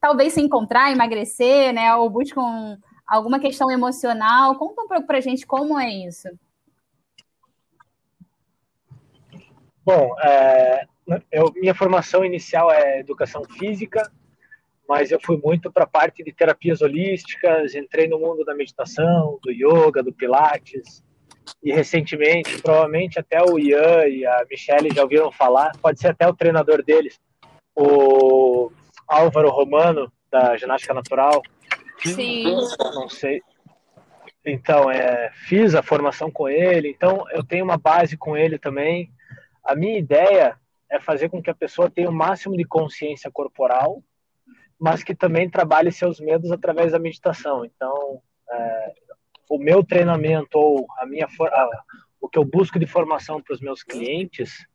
talvez 0.00 0.32
se 0.32 0.40
encontrar, 0.40 0.90
emagrecer, 0.90 1.74
né? 1.74 1.94
Ou 1.94 2.08
buscam 2.08 2.78
alguma 3.06 3.38
questão 3.38 3.70
emocional. 3.70 4.56
Conta 4.56 4.82
um 4.82 4.88
pouco 4.88 5.06
pra 5.06 5.20
gente 5.20 5.46
como 5.46 5.78
é 5.78 5.90
isso. 5.90 6.28
Bom, 9.84 10.14
é, 10.22 10.86
eu, 11.30 11.52
minha 11.56 11.74
formação 11.74 12.24
inicial 12.24 12.70
é 12.70 13.00
educação 13.00 13.42
física, 13.44 14.10
mas 14.88 15.10
eu 15.10 15.20
fui 15.20 15.36
muito 15.36 15.70
para 15.70 15.84
a 15.84 15.88
parte 15.88 16.22
de 16.22 16.32
terapias 16.32 16.80
holísticas, 16.80 17.74
entrei 17.74 18.08
no 18.08 18.18
mundo 18.18 18.44
da 18.44 18.54
meditação, 18.54 19.38
do 19.42 19.50
yoga, 19.50 20.02
do 20.02 20.12
pilates, 20.12 21.02
e 21.62 21.72
recentemente, 21.72 22.60
provavelmente 22.60 23.18
até 23.18 23.42
o 23.42 23.58
Ian 23.58 24.06
e 24.06 24.26
a 24.26 24.44
Michelle 24.50 24.94
já 24.94 25.02
ouviram 25.02 25.30
falar, 25.30 25.72
pode 25.80 26.00
ser 26.00 26.08
até 26.08 26.26
o 26.26 26.34
treinador 26.34 26.82
deles, 26.82 27.20
o 27.74 28.70
Álvaro 29.06 29.50
Romano, 29.50 30.12
da 30.30 30.56
ginástica 30.56 30.94
natural. 30.94 31.42
Sim. 31.98 32.44
Não 32.94 33.08
sei. 33.08 33.42
Então, 34.44 34.90
é, 34.90 35.30
fiz 35.34 35.74
a 35.74 35.82
formação 35.82 36.30
com 36.30 36.48
ele, 36.48 36.88
então 36.88 37.24
eu 37.30 37.44
tenho 37.44 37.64
uma 37.64 37.76
base 37.76 38.16
com 38.16 38.36
ele 38.36 38.58
também. 38.58 39.10
A 39.62 39.74
minha 39.74 39.98
ideia 39.98 40.56
é 40.90 41.00
fazer 41.00 41.28
com 41.28 41.42
que 41.42 41.50
a 41.50 41.54
pessoa 41.54 41.90
tenha 41.90 42.08
o 42.08 42.12
máximo 42.12 42.56
de 42.56 42.64
consciência 42.64 43.30
corporal 43.30 44.02
mas 44.80 45.04
que 45.04 45.14
também 45.14 45.48
trabalhe 45.48 45.92
seus 45.92 46.18
medos 46.18 46.50
através 46.50 46.92
da 46.92 46.98
meditação. 46.98 47.66
Então, 47.66 48.22
é, 48.50 48.92
o 49.50 49.58
meu 49.58 49.84
treinamento 49.84 50.58
ou 50.58 50.86
a 50.98 51.04
minha 51.04 51.26
a, 51.26 51.70
o 52.18 52.28
que 52.28 52.38
eu 52.38 52.44
busco 52.44 52.78
de 52.78 52.86
formação 52.86 53.42
para 53.42 53.54
os 53.54 53.60
meus 53.60 53.82
clientes 53.82 54.66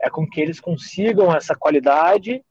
é 0.00 0.08
com 0.08 0.28
que 0.28 0.40
eles 0.40 0.60
consigam 0.60 1.34
essa 1.34 1.56
qualidade, 1.56 2.44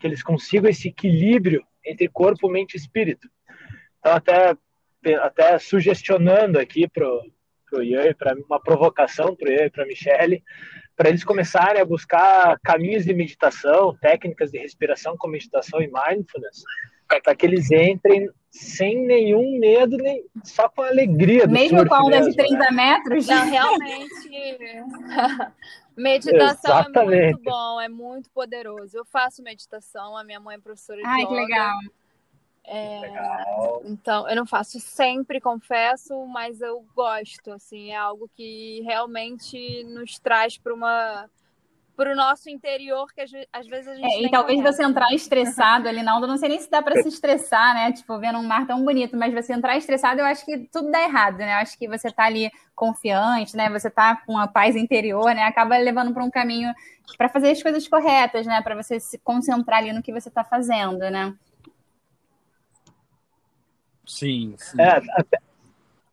que 0.00 0.06
eles 0.06 0.20
consigam 0.20 0.68
esse 0.68 0.88
equilíbrio 0.88 1.64
entre 1.86 2.08
corpo, 2.08 2.48
mente 2.48 2.74
e 2.74 2.76
espírito. 2.76 3.28
Então, 4.00 4.12
até 4.12 4.56
até 5.22 5.58
sugestionando 5.60 6.58
aqui 6.58 6.88
para 6.88 7.08
o 7.08 7.82
Ian, 7.82 8.12
para 8.14 8.34
uma 8.34 8.60
provocação 8.60 9.36
para 9.36 9.48
o 9.48 9.52
Ian 9.52 9.66
e 9.66 9.70
para 9.70 9.84
a 9.84 9.86
Michelle, 9.86 10.42
para 10.98 11.10
eles 11.10 11.22
começarem 11.22 11.80
a 11.80 11.84
buscar 11.84 12.58
caminhos 12.58 13.04
de 13.04 13.14
meditação, 13.14 13.96
técnicas 14.00 14.50
de 14.50 14.58
respiração 14.58 15.16
com 15.16 15.28
meditação 15.28 15.80
e 15.80 15.86
mindfulness, 15.86 16.64
para 17.06 17.36
que 17.36 17.46
eles 17.46 17.70
entrem 17.70 18.28
sem 18.50 19.06
nenhum 19.06 19.60
medo, 19.60 19.96
nem 19.96 20.24
só 20.42 20.68
com 20.68 20.82
alegria. 20.82 21.46
Do 21.46 21.52
mesmo 21.52 21.86
com 21.86 21.94
a 21.94 22.04
onda 22.04 22.20
de 22.22 22.34
30 22.34 22.58
né? 22.58 22.70
metros? 22.72 23.28
Não, 23.28 23.48
realmente. 23.48 24.08
meditação 25.96 26.80
Exatamente. 26.80 27.14
é 27.14 27.26
muito 27.26 27.42
bom, 27.44 27.80
é 27.80 27.88
muito 27.88 28.28
poderoso. 28.30 28.98
Eu 28.98 29.04
faço 29.04 29.40
meditação, 29.40 30.16
a 30.16 30.24
minha 30.24 30.40
mãe 30.40 30.56
é 30.56 30.58
professora 30.58 31.00
de 31.00 31.06
Ai, 31.06 31.20
yoga. 31.20 31.28
que 31.28 31.34
legal. 31.34 31.78
É, 32.70 33.00
então, 33.86 34.28
eu 34.28 34.36
não 34.36 34.44
faço 34.44 34.78
sempre, 34.78 35.40
confesso, 35.40 36.26
mas 36.26 36.60
eu 36.60 36.84
gosto, 36.94 37.50
assim, 37.50 37.92
é 37.92 37.96
algo 37.96 38.28
que 38.36 38.82
realmente 38.84 39.84
nos 39.84 40.18
traz 40.18 40.58
para 40.58 40.74
uma 40.74 41.30
para 41.96 42.12
o 42.12 42.14
nosso 42.14 42.48
interior 42.48 43.12
que 43.12 43.20
às 43.20 43.66
vezes 43.66 43.88
a 43.88 43.94
gente 43.96 44.06
é, 44.06 44.22
e 44.22 44.30
talvez 44.30 44.60
conhece. 44.60 44.76
você 44.76 44.84
entrar 44.84 45.12
estressado 45.12 45.88
ali 45.88 45.98
onda, 46.08 46.28
não 46.28 46.36
sei 46.36 46.50
nem 46.50 46.60
se 46.60 46.70
dá 46.70 46.80
para 46.80 47.02
se 47.02 47.08
estressar, 47.08 47.74
né? 47.74 47.90
Tipo, 47.90 48.16
vendo 48.20 48.38
um 48.38 48.46
mar 48.46 48.68
tão 48.68 48.84
bonito, 48.84 49.16
mas 49.16 49.34
você 49.34 49.52
entrar 49.52 49.76
estressado, 49.76 50.20
eu 50.20 50.24
acho 50.24 50.44
que 50.44 50.58
tudo 50.70 50.92
dá 50.92 51.02
errado, 51.02 51.38
né? 51.38 51.54
Eu 51.54 51.58
acho 51.58 51.76
que 51.76 51.88
você 51.88 52.08
tá 52.08 52.26
ali 52.26 52.52
confiante, 52.72 53.56
né? 53.56 53.68
Você 53.70 53.90
tá 53.90 54.14
com 54.24 54.34
uma 54.34 54.46
paz 54.46 54.76
interior, 54.76 55.34
né? 55.34 55.42
Acaba 55.42 55.76
levando 55.76 56.14
para 56.14 56.22
um 56.22 56.30
caminho 56.30 56.72
para 57.16 57.28
fazer 57.28 57.50
as 57.50 57.60
coisas 57.60 57.88
corretas, 57.88 58.46
né? 58.46 58.62
Para 58.62 58.76
você 58.76 59.00
se 59.00 59.18
concentrar 59.18 59.78
ali 59.78 59.92
no 59.92 60.02
que 60.02 60.12
você 60.12 60.28
está 60.28 60.44
fazendo, 60.44 60.98
né? 61.10 61.34
Sim, 64.08 64.54
sim. 64.56 64.80
É, 64.80 65.02
até, 65.12 65.38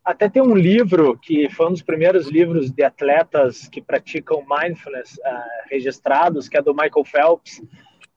até, 0.03 0.29
tem 0.29 0.41
um 0.41 0.53
livro 0.53 1.17
que 1.17 1.49
foi 1.49 1.67
um 1.67 1.71
dos 1.71 1.81
primeiros 1.81 2.27
livros 2.27 2.69
de 2.69 2.83
atletas 2.83 3.69
que 3.69 3.81
praticam 3.81 4.45
mindfulness 4.47 5.17
uh, 5.19 5.69
registrados, 5.71 6.49
que 6.49 6.57
é 6.57 6.61
do 6.61 6.75
Michael 6.75 7.05
Phelps, 7.05 7.63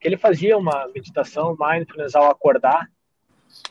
que 0.01 0.09
ele 0.09 0.17
fazia 0.17 0.59
uma 0.59 0.89
meditação 0.93 1.57
mindfulness 1.59 2.17
ao 2.17 2.29
acordar, 2.29 2.89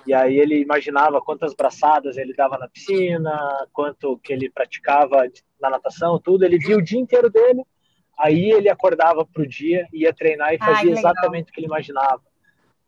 e 0.06 0.14
aí 0.14 0.40
ele 0.40 0.62
imaginava 0.62 1.22
quantas 1.22 1.54
braçadas 1.54 2.18
ele 2.18 2.34
dava 2.34 2.58
na 2.58 2.70
piscina, 2.70 3.38
quanto 3.74 4.18
que 4.20 4.32
ele 4.32 4.50
praticava 4.50 5.28
na 5.62 5.70
natação, 5.70 6.20
tudo. 6.20 6.44
Ele 6.44 6.58
via 6.58 6.78
o 6.78 6.82
dia 6.82 7.00
inteiro 7.00 7.30
dele, 7.30 7.64
aí 8.18 8.50
ele 8.50 8.70
acordava 8.70 9.26
para 9.26 9.44
o 9.44 9.48
dia, 9.48 9.86
ia 9.94 10.14
treinar 10.14 10.54
e 10.54 10.58
fazia 10.58 10.92
exatamente 10.92 11.50
o 11.50 11.54
que 11.54 11.60
ele 11.60 11.68
imaginava. 11.68 12.22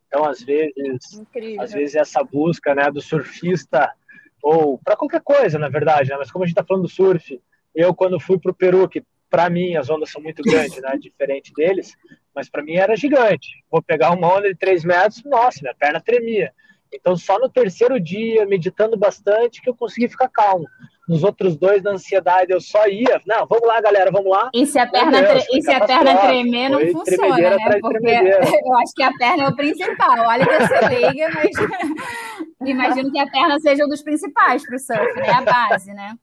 Então, 0.09 0.25
às 0.25 0.41
vezes, 0.41 1.13
Incrível. 1.13 1.61
às 1.61 1.71
vezes 1.71 1.95
essa 1.95 2.23
busca, 2.23 2.73
né, 2.73 2.89
do 2.91 2.99
surfista 2.99 3.93
ou 4.41 4.79
para 4.79 4.95
qualquer 4.95 5.21
coisa, 5.21 5.59
na 5.59 5.69
verdade, 5.69 6.09
né? 6.09 6.15
Mas 6.17 6.31
como 6.31 6.43
a 6.43 6.47
gente 6.47 6.57
está 6.57 6.65
falando 6.65 6.83
do 6.83 6.89
surf, 6.89 7.39
eu 7.75 7.93
quando 7.93 8.19
fui 8.19 8.39
para 8.39 8.51
o 8.51 8.55
Peru, 8.55 8.89
que 8.89 9.03
para 9.29 9.49
mim 9.49 9.75
as 9.75 9.89
ondas 9.89 10.09
são 10.09 10.21
muito 10.21 10.41
grandes, 10.41 10.81
né, 10.81 10.97
diferente 10.99 11.53
deles, 11.53 11.95
mas 12.33 12.49
para 12.49 12.63
mim 12.63 12.75
era 12.75 12.95
gigante. 12.95 13.63
Vou 13.69 13.83
pegar 13.83 14.11
uma 14.11 14.35
onda 14.35 14.49
de 14.49 14.55
3 14.55 14.83
metros, 14.83 15.23
nossa, 15.25 15.59
minha 15.61 15.75
perna 15.75 16.01
tremia. 16.01 16.51
Então, 16.93 17.15
só 17.15 17.37
no 17.37 17.49
terceiro 17.49 17.99
dia, 17.99 18.45
meditando 18.45 18.97
bastante, 18.97 19.61
que 19.61 19.69
eu 19.69 19.75
consegui 19.75 20.07
ficar 20.07 20.27
calmo. 20.27 20.65
Nos 21.07 21.23
outros 21.23 21.57
dois, 21.57 21.81
na 21.81 21.91
ansiedade, 21.91 22.51
eu 22.51 22.61
só 22.61 22.87
ia. 22.87 23.21
Não, 23.25 23.47
vamos 23.47 23.67
lá, 23.67 23.81
galera, 23.81 24.11
vamos 24.11 24.29
lá. 24.29 24.49
E 24.53 24.65
se 24.65 24.77
a 24.77 24.85
perna, 24.85 25.21
Deus, 25.21 25.43
tre... 25.43 25.57
e 25.57 25.61
se 25.61 25.71
a 25.71 25.85
perna 25.85 26.17
tremer, 26.17 26.69
não 26.69 26.79
funciona, 26.91 27.57
né? 27.57 27.79
Porque 27.81 28.07
eu 28.65 28.77
acho 28.77 28.93
que 28.95 29.03
a 29.03 29.11
perna 29.13 29.43
é 29.43 29.47
o 29.47 29.55
principal. 29.55 30.27
Olha 30.27 30.45
que 30.45 30.53
eu 30.53 30.67
sou 30.67 30.89
leiga, 30.89 31.29
mas 31.33 31.49
imagino 32.69 33.11
que 33.11 33.19
a 33.19 33.27
perna 33.27 33.59
seja 33.59 33.85
um 33.85 33.89
dos 33.89 34.03
principais 34.03 34.63
para 34.65 34.75
o 34.75 34.79
surf, 34.79 35.19
né? 35.19 35.29
A 35.29 35.41
base, 35.41 35.93
né? 35.93 36.15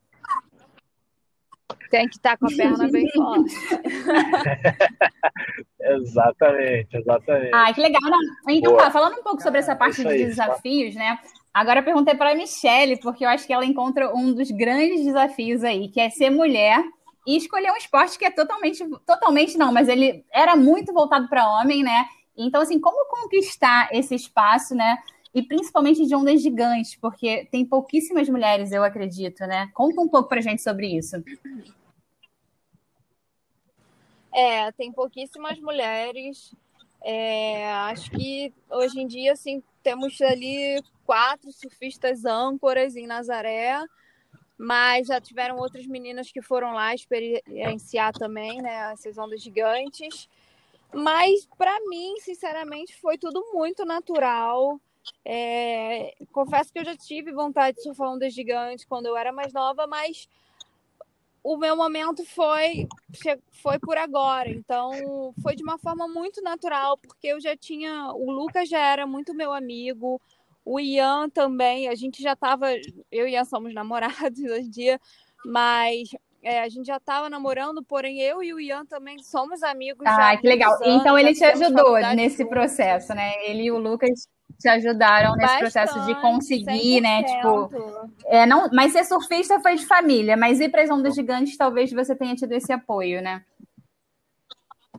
Tem 1.91 2.09
que 2.09 2.17
estar 2.17 2.31
tá 2.31 2.37
com 2.37 2.47
a 2.47 2.57
perna 2.57 2.89
bem 2.89 3.09
forte. 3.13 3.55
exatamente, 5.81 6.97
exatamente. 6.97 7.51
Ah, 7.55 7.73
que 7.73 7.81
legal. 7.81 8.01
Não, 8.03 8.19
então, 8.49 8.77
tá, 8.77 8.91
falando 8.91 9.19
um 9.19 9.23
pouco 9.23 9.43
sobre 9.43 9.59
essa 9.59 9.77
parte 9.77 10.03
de 10.03 10.25
desafios, 10.25 10.95
né? 10.95 11.19
Agora 11.53 11.81
eu 11.81 11.85
perguntei 11.85 12.15
para 12.15 12.33
a 12.33 12.35
Michelle, 12.35 12.99
porque 13.01 13.25
eu 13.25 13.29
acho 13.29 13.47
que 13.47 13.53
ela 13.53 13.65
encontra 13.65 14.15
um 14.15 14.33
dos 14.33 14.51
grandes 14.51 15.05
desafios 15.05 15.65
aí, 15.65 15.89
que 15.89 16.01
é 16.01 16.11
ser 16.11 16.31
mulher 16.31 16.83
e 17.27 17.37
escolher 17.37 17.73
um 17.73 17.77
esporte 17.77 18.19
que 18.19 18.25
é 18.25 18.31
totalmente, 18.31 18.85
totalmente 19.07 19.57
não, 19.57 19.73
mas 19.73 19.89
ele 19.89 20.25
era 20.31 20.55
muito 20.55 20.93
voltado 20.93 21.29
para 21.29 21.49
homem, 21.49 21.83
né? 21.83 22.07
Então, 22.37 22.61
assim, 22.61 22.79
como 22.79 23.09
conquistar 23.09 23.89
esse 23.91 24.15
espaço, 24.15 24.75
né? 24.75 24.99
E 25.37 25.43
principalmente 25.43 26.07
de 26.07 26.15
ondas 26.15 26.41
gigantes, 26.41 26.97
porque 26.97 27.47
tem 27.53 27.63
pouquíssimas 27.63 28.27
mulheres, 28.27 28.73
eu 28.73 28.83
acredito, 28.83 29.41
né? 29.41 29.71
Conta 29.75 30.01
um 30.01 30.09
pouco 30.09 30.31
pra 30.31 30.41
gente 30.41 30.63
sobre 30.63 30.87
isso. 30.87 31.23
É, 34.33 34.73
tem 34.73 34.91
pouquíssimas 34.91 35.61
mulheres. 35.61 36.55
É, 37.05 37.71
acho 37.71 38.11
que 38.13 38.51
hoje 38.71 38.99
em 38.99 39.07
dia, 39.07 39.35
assim, 39.35 39.63
temos 39.83 40.19
ali 40.23 40.83
quatro 41.05 41.53
surfistas 41.53 42.25
âncoras 42.25 42.97
em 42.97 43.07
Nazaré, 43.07 43.85
mas 44.57 45.09
já 45.09 45.21
tiveram 45.21 45.59
outras 45.59 45.87
meninas 45.87 46.33
que 46.33 46.41
foram 46.41 46.73
lá 46.73 46.95
experienciar 46.95 48.15
também, 48.15 48.63
né, 48.63 48.91
essas 48.95 49.19
ondas 49.19 49.43
gigantes. 49.43 50.31
Mas 50.95 51.47
para 51.59 51.79
mim, 51.91 52.15
sinceramente, 52.21 52.99
foi 52.99 53.19
tudo 53.19 53.45
muito 53.53 53.85
natural. 53.85 54.81
É, 55.25 56.15
confesso 56.33 56.73
que 56.73 56.79
eu 56.79 56.85
já 56.85 56.97
tive 56.97 57.33
vontade 57.33 57.77
de 57.77 57.83
surfar 57.83 58.11
ondas 58.11 58.33
gigantes 58.33 58.85
quando 58.85 59.07
eu 59.07 59.17
era 59.17 59.33
mais 59.33 59.53
nova, 59.53 59.87
mas 59.87 60.29
o 61.43 61.57
meu 61.57 61.77
momento 61.77 62.25
foi 62.25 62.89
foi 63.53 63.79
por 63.79 63.97
agora. 63.97 64.51
Então, 64.51 65.33
foi 65.43 65.55
de 65.55 65.63
uma 65.63 65.79
forma 65.79 66.09
muito 66.09 66.43
natural, 66.43 66.99
porque 66.99 67.29
eu 67.29 67.41
já 67.41 67.57
tinha. 67.57 68.13
O 68.15 68.31
Lucas 68.31 68.69
já 68.69 68.81
era 68.81 69.07
muito 69.07 69.33
meu 69.33 69.53
amigo, 69.53 70.21
o 70.65 70.81
Ian 70.81 71.31
também. 71.31 71.89
A 71.89 71.95
gente 71.95 72.21
já 72.21 72.33
estava. 72.33 72.73
Eu 73.13 73.29
e 73.29 73.33
Ian 73.33 73.45
somos 73.45 73.73
namorados 73.73 74.41
hoje 74.43 74.67
em 74.67 74.71
dia, 74.71 75.01
mas 75.45 76.09
é, 76.43 76.61
a 76.61 76.69
gente 76.69 76.87
já 76.87 76.97
estava 76.97 77.31
namorando, 77.31 77.83
porém 77.83 78.21
eu 78.21 78.43
e 78.43 78.53
o 78.53 78.59
Ian 78.59 78.85
também 78.85 79.23
somos 79.23 79.63
amigos. 79.63 80.05
Ah, 80.05 80.37
que 80.37 80.49
legal. 80.49 80.75
Anos, 80.75 81.01
então 81.01 81.19
ele 81.19 81.33
te 81.33 81.45
ajudou 81.45 81.97
nesse 82.15 82.45
processo, 82.45 83.15
né? 83.15 83.33
Ele 83.45 83.65
e 83.65 83.71
o 83.71 83.79
Lucas 83.79 84.29
te 84.59 84.69
ajudaram 84.69 85.35
nesse 85.35 85.47
Bastante, 85.47 85.61
processo 85.61 86.07
de 86.07 86.21
conseguir, 86.21 87.01
100%. 87.01 87.03
né? 87.03 87.23
Tipo, 87.25 87.71
é, 88.27 88.47
não, 88.47 88.69
mas 88.73 88.93
ser 88.93 89.05
surfista 89.05 89.61
foi 89.61 89.77
de 89.77 89.87
família, 89.87 90.37
mas 90.37 90.61
ir 90.61 90.71
para 90.71 90.83
as 90.83 90.91
ondas 90.91 91.15
gigantes 91.15 91.57
talvez 91.57 91.93
você 91.93 92.15
tenha 92.15 92.35
tido 92.35 92.53
esse 92.53 92.73
apoio, 92.73 93.21
né? 93.21 93.45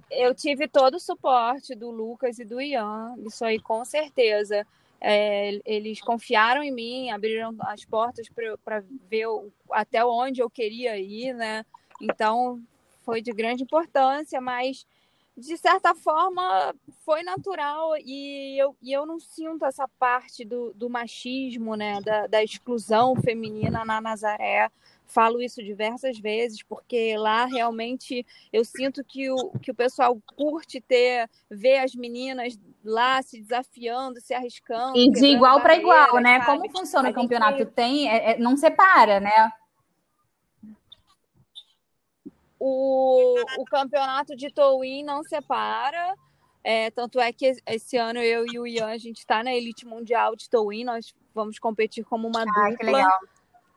Eu 0.09 0.33
tive 0.33 0.67
todo 0.67 0.95
o 0.95 0.99
suporte 0.99 1.75
do 1.75 1.89
Lucas 1.89 2.39
e 2.39 2.45
do 2.45 2.61
Ian, 2.61 3.15
isso 3.25 3.43
aí 3.43 3.59
com 3.59 3.83
certeza. 3.83 4.65
É, 4.99 5.59
eles 5.63 6.01
confiaram 6.01 6.63
em 6.63 6.71
mim, 6.71 7.11
abriram 7.11 7.55
as 7.61 7.85
portas 7.85 8.27
para 8.63 8.83
ver 9.09 9.27
o, 9.27 9.51
até 9.71 10.03
onde 10.03 10.41
eu 10.41 10.49
queria 10.49 10.97
ir, 10.97 11.33
né? 11.33 11.65
Então 12.01 12.59
foi 13.03 13.21
de 13.21 13.31
grande 13.31 13.63
importância, 13.63 14.41
mas 14.41 14.85
de 15.37 15.55
certa 15.57 15.93
forma 15.93 16.73
foi 17.05 17.21
natural 17.21 17.91
e 17.97 18.57
eu, 18.59 18.75
e 18.81 18.91
eu 18.91 19.05
não 19.05 19.19
sinto 19.19 19.65
essa 19.65 19.87
parte 19.99 20.43
do, 20.43 20.73
do 20.73 20.89
machismo, 20.89 21.75
né? 21.75 22.01
Da, 22.01 22.27
da 22.27 22.43
exclusão 22.43 23.15
feminina 23.15 23.85
na 23.85 24.01
Nazaré 24.01 24.69
falo 25.07 25.41
isso 25.41 25.63
diversas 25.63 26.19
vezes, 26.19 26.61
porque 26.61 27.15
lá 27.17 27.45
realmente 27.45 28.25
eu 28.51 28.63
sinto 28.63 29.03
que 29.03 29.31
o, 29.31 29.51
que 29.61 29.71
o 29.71 29.75
pessoal 29.75 30.21
curte 30.35 30.81
ter, 30.81 31.29
ver 31.49 31.79
as 31.79 31.95
meninas 31.95 32.59
lá 32.83 33.21
se 33.21 33.41
desafiando, 33.41 34.19
se 34.21 34.33
arriscando. 34.33 34.97
E 34.97 35.09
de 35.09 35.25
igual 35.25 35.61
para 35.61 35.75
igual, 35.75 36.19
né? 36.19 36.41
Sabe? 36.41 36.59
Como 36.59 36.79
funciona 36.79 37.09
o 37.09 37.13
campeonato? 37.13 37.65
Tem, 37.65 38.09
é, 38.09 38.31
é, 38.31 38.37
não 38.37 38.55
separa, 38.55 39.19
né? 39.19 39.51
O, 42.59 43.35
o 43.59 43.65
campeonato 43.65 44.35
de 44.35 44.51
Towin 44.51 45.03
não 45.03 45.23
separa. 45.23 46.15
É, 46.63 46.91
tanto 46.91 47.19
é 47.19 47.31
que 47.31 47.55
esse 47.65 47.97
ano 47.97 48.19
eu 48.19 48.45
e 48.45 48.59
o 48.59 48.67
Ian, 48.67 48.87
a 48.87 48.97
gente 48.97 49.19
está 49.19 49.43
na 49.43 49.53
elite 49.53 49.85
mundial 49.85 50.35
de 50.35 50.49
Towin, 50.49 50.83
nós 50.83 51.13
vamos 51.33 51.59
competir 51.59 52.03
como 52.03 52.27
uma 52.27 52.41
ah, 52.41 52.69
dupla 52.69 53.07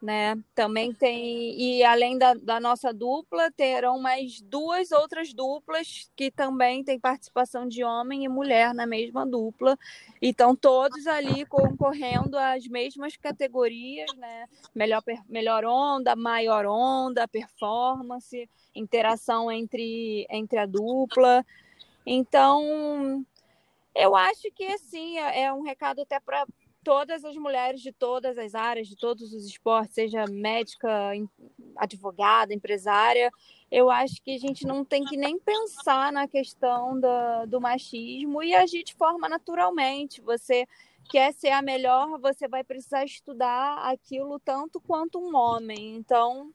né? 0.00 0.34
Também 0.54 0.94
tem, 0.94 1.60
e 1.60 1.84
além 1.84 2.16
da, 2.16 2.32
da, 2.34 2.58
nossa 2.58 2.92
dupla, 2.92 3.50
terão 3.50 4.00
mais 4.00 4.40
duas 4.40 4.92
outras 4.92 5.34
duplas 5.34 6.10
que 6.16 6.30
também 6.30 6.82
têm 6.82 6.98
participação 6.98 7.68
de 7.68 7.84
homem 7.84 8.24
e 8.24 8.28
mulher 8.28 8.72
na 8.72 8.86
mesma 8.86 9.26
dupla. 9.26 9.78
E 10.20 10.30
estão 10.30 10.56
todos 10.56 11.06
ali 11.06 11.44
concorrendo 11.44 12.38
às 12.38 12.66
mesmas 12.66 13.16
categorias, 13.16 14.10
né? 14.16 14.46
Melhor, 14.74 15.02
melhor 15.28 15.64
onda, 15.64 16.16
maior 16.16 16.64
onda, 16.64 17.28
performance, 17.28 18.48
interação 18.74 19.52
entre, 19.52 20.26
entre 20.30 20.58
a 20.58 20.66
dupla. 20.66 21.44
Então, 22.06 23.24
eu 23.94 24.16
acho 24.16 24.50
que 24.54 24.64
assim 24.66 25.18
é, 25.18 25.42
é 25.42 25.52
um 25.52 25.62
recado 25.62 26.00
até 26.00 26.18
para 26.18 26.46
todas 26.82 27.24
as 27.24 27.36
mulheres 27.36 27.80
de 27.80 27.92
todas 27.92 28.38
as 28.38 28.54
áreas, 28.54 28.88
de 28.88 28.96
todos 28.96 29.32
os 29.32 29.46
esportes, 29.46 29.94
seja 29.94 30.24
médica, 30.26 31.12
advogada, 31.76 32.54
empresária, 32.54 33.30
eu 33.70 33.90
acho 33.90 34.20
que 34.22 34.34
a 34.34 34.38
gente 34.38 34.66
não 34.66 34.84
tem 34.84 35.04
que 35.04 35.16
nem 35.16 35.38
pensar 35.38 36.12
na 36.12 36.26
questão 36.26 36.98
do 37.46 37.60
machismo 37.60 38.42
e 38.42 38.54
agir 38.54 38.82
de 38.82 38.94
forma 38.94 39.28
naturalmente. 39.28 40.20
Você 40.22 40.66
quer 41.08 41.32
ser 41.32 41.50
a 41.50 41.62
melhor, 41.62 42.18
você 42.18 42.48
vai 42.48 42.64
precisar 42.64 43.04
estudar 43.04 43.78
aquilo 43.78 44.40
tanto 44.40 44.80
quanto 44.80 45.18
um 45.18 45.36
homem. 45.36 45.94
Então, 45.96 46.50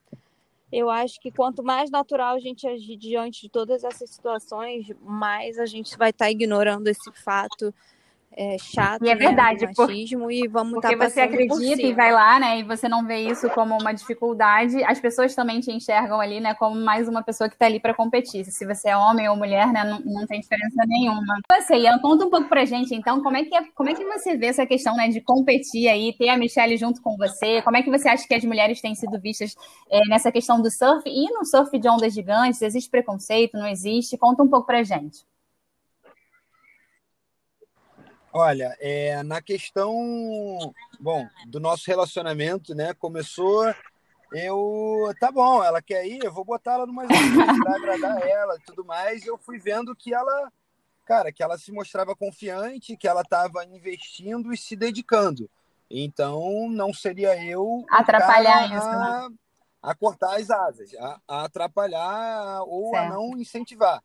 eu 0.70 0.90
acho 0.90 1.20
que 1.20 1.30
quanto 1.30 1.62
mais 1.62 1.90
natural 1.90 2.34
a 2.34 2.40
gente 2.40 2.66
agir 2.66 2.96
diante 2.96 3.42
de 3.42 3.48
todas 3.48 3.84
essas 3.84 4.10
situações, 4.10 4.88
mais 5.00 5.58
a 5.58 5.66
gente 5.66 5.96
vai 5.96 6.10
estar 6.10 6.30
ignorando 6.30 6.88
esse 6.88 7.10
fato 7.12 7.72
é, 8.32 8.56
chato, 8.58 9.04
e 9.04 9.08
é 9.08 9.14
né, 9.14 9.26
verdade, 9.26 9.64
né, 9.64 9.72
machismo, 9.76 10.30
e 10.30 10.46
vamos 10.46 10.74
porque 10.74 10.96
tá 10.96 11.08
você 11.08 11.20
acredita 11.20 11.82
e 11.82 11.94
vai 11.94 12.12
lá, 12.12 12.38
né, 12.38 12.58
e 12.58 12.62
você 12.62 12.88
não 12.88 13.06
vê 13.06 13.18
isso 13.18 13.48
como 13.50 13.76
uma 13.78 13.92
dificuldade, 13.92 14.82
as 14.84 15.00
pessoas 15.00 15.34
também 15.34 15.60
te 15.60 15.72
enxergam 15.72 16.20
ali, 16.20 16.38
né, 16.38 16.54
como 16.54 16.76
mais 16.76 17.08
uma 17.08 17.22
pessoa 17.22 17.48
que 17.48 17.54
está 17.54 17.66
ali 17.66 17.80
para 17.80 17.94
competir. 17.94 18.44
Se 18.44 18.66
você 18.66 18.90
é 18.90 18.96
homem 18.96 19.28
ou 19.28 19.36
mulher, 19.36 19.72
né, 19.72 19.84
não, 19.84 20.00
não 20.00 20.26
tem 20.26 20.40
diferença 20.40 20.84
nenhuma. 20.86 21.40
Você, 21.50 21.76
Ian, 21.76 21.98
conta 21.98 22.26
um 22.26 22.30
pouco 22.30 22.48
pra 22.48 22.64
gente, 22.64 22.94
então, 22.94 23.22
como 23.22 23.36
é 23.36 23.44
que 23.44 23.54
é, 23.54 23.62
como 23.74 23.88
é 23.88 23.94
que 23.94 24.04
você 24.04 24.36
vê 24.36 24.46
essa 24.46 24.66
questão, 24.66 24.94
né, 24.96 25.08
de 25.08 25.20
competir 25.20 25.88
aí, 25.88 26.12
ter 26.16 26.28
a 26.28 26.36
Michelle 26.36 26.76
junto 26.76 27.00
com 27.00 27.16
você? 27.16 27.62
Como 27.62 27.76
é 27.76 27.82
que 27.82 27.90
você 27.90 28.08
acha 28.08 28.26
que 28.26 28.34
as 28.34 28.44
mulheres 28.44 28.80
têm 28.80 28.94
sido 28.94 29.18
vistas 29.20 29.54
é, 29.90 30.00
nessa 30.08 30.30
questão 30.30 30.60
do 30.60 30.70
surf 30.70 31.02
e 31.06 31.30
no 31.32 31.44
surf 31.44 31.78
de 31.78 31.88
ondas 31.88 32.12
gigantes? 32.12 32.60
Existe 32.60 32.90
preconceito? 32.90 33.56
Não 33.56 33.66
existe? 33.66 34.18
Conta 34.18 34.42
um 34.42 34.48
pouco 34.48 34.66
pra 34.66 34.82
gente. 34.82 35.24
Olha, 38.38 38.76
é, 38.80 39.22
na 39.22 39.40
questão, 39.40 39.94
bom, 41.00 41.26
do 41.46 41.58
nosso 41.58 41.84
relacionamento, 41.86 42.74
né? 42.74 42.92
Começou, 42.92 43.74
eu, 44.30 45.10
tá 45.18 45.32
bom, 45.32 45.64
ela 45.64 45.80
quer 45.80 46.06
ir, 46.06 46.22
eu 46.22 46.30
vou 46.30 46.44
botar 46.44 46.74
ela 46.74 46.86
numa 46.86 47.06
para 47.06 47.76
agradar 47.76 48.20
ela 48.28 48.56
e 48.56 48.60
tudo 48.60 48.84
mais. 48.84 49.26
Eu 49.26 49.38
fui 49.38 49.58
vendo 49.58 49.96
que 49.96 50.12
ela, 50.12 50.52
cara, 51.06 51.32
que 51.32 51.42
ela 51.42 51.56
se 51.56 51.72
mostrava 51.72 52.14
confiante, 52.14 52.94
que 52.94 53.08
ela 53.08 53.22
estava 53.22 53.64
investindo 53.64 54.52
e 54.52 54.56
se 54.58 54.76
dedicando. 54.76 55.48
Então, 55.90 56.68
não 56.68 56.92
seria 56.92 57.42
eu 57.42 57.86
atrapalhar 57.88 58.66
isso, 58.66 58.86
a, 58.86 59.30
né? 59.30 59.36
a 59.82 59.94
cortar 59.94 60.36
as 60.36 60.50
asas, 60.50 60.94
a, 60.96 61.20
a 61.26 61.44
atrapalhar 61.44 62.64
ou 62.66 62.90
certo. 62.90 63.02
a 63.02 63.08
não 63.08 63.38
incentivar. 63.38 64.02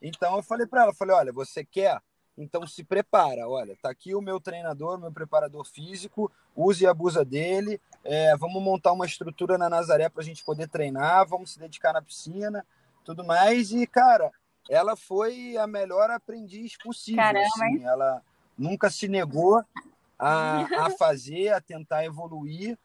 Então, 0.00 0.36
eu 0.36 0.42
falei 0.42 0.66
para 0.66 0.84
ela, 0.84 0.94
falei, 0.94 1.14
olha, 1.14 1.32
você 1.34 1.62
quer 1.62 2.00
então 2.36 2.66
se 2.66 2.82
prepara, 2.82 3.48
olha, 3.48 3.76
tá 3.80 3.90
aqui 3.90 4.14
o 4.14 4.20
meu 4.20 4.40
treinador, 4.40 4.98
meu 4.98 5.12
preparador 5.12 5.64
físico, 5.64 6.30
use 6.54 6.82
e 6.82 6.86
abusa 6.86 7.24
dele. 7.24 7.80
É, 8.02 8.36
vamos 8.36 8.60
montar 8.60 8.92
uma 8.92 9.06
estrutura 9.06 9.56
na 9.56 9.70
Nazaré 9.70 10.08
para 10.08 10.20
a 10.20 10.24
gente 10.24 10.44
poder 10.44 10.68
treinar, 10.68 11.26
vamos 11.26 11.52
se 11.52 11.58
dedicar 11.58 11.92
na 11.92 12.02
piscina, 12.02 12.66
tudo 13.04 13.24
mais. 13.24 13.70
E 13.70 13.86
cara, 13.86 14.32
ela 14.68 14.96
foi 14.96 15.56
a 15.56 15.66
melhor 15.66 16.10
aprendiz 16.10 16.76
possível. 16.76 17.22
Caramba, 17.22 17.46
assim. 17.46 17.84
Ela 17.84 18.22
nunca 18.58 18.90
se 18.90 19.06
negou 19.06 19.62
a, 20.18 20.66
a 20.86 20.90
fazer, 20.90 21.52
a 21.52 21.60
tentar 21.60 22.04
evoluir. 22.04 22.76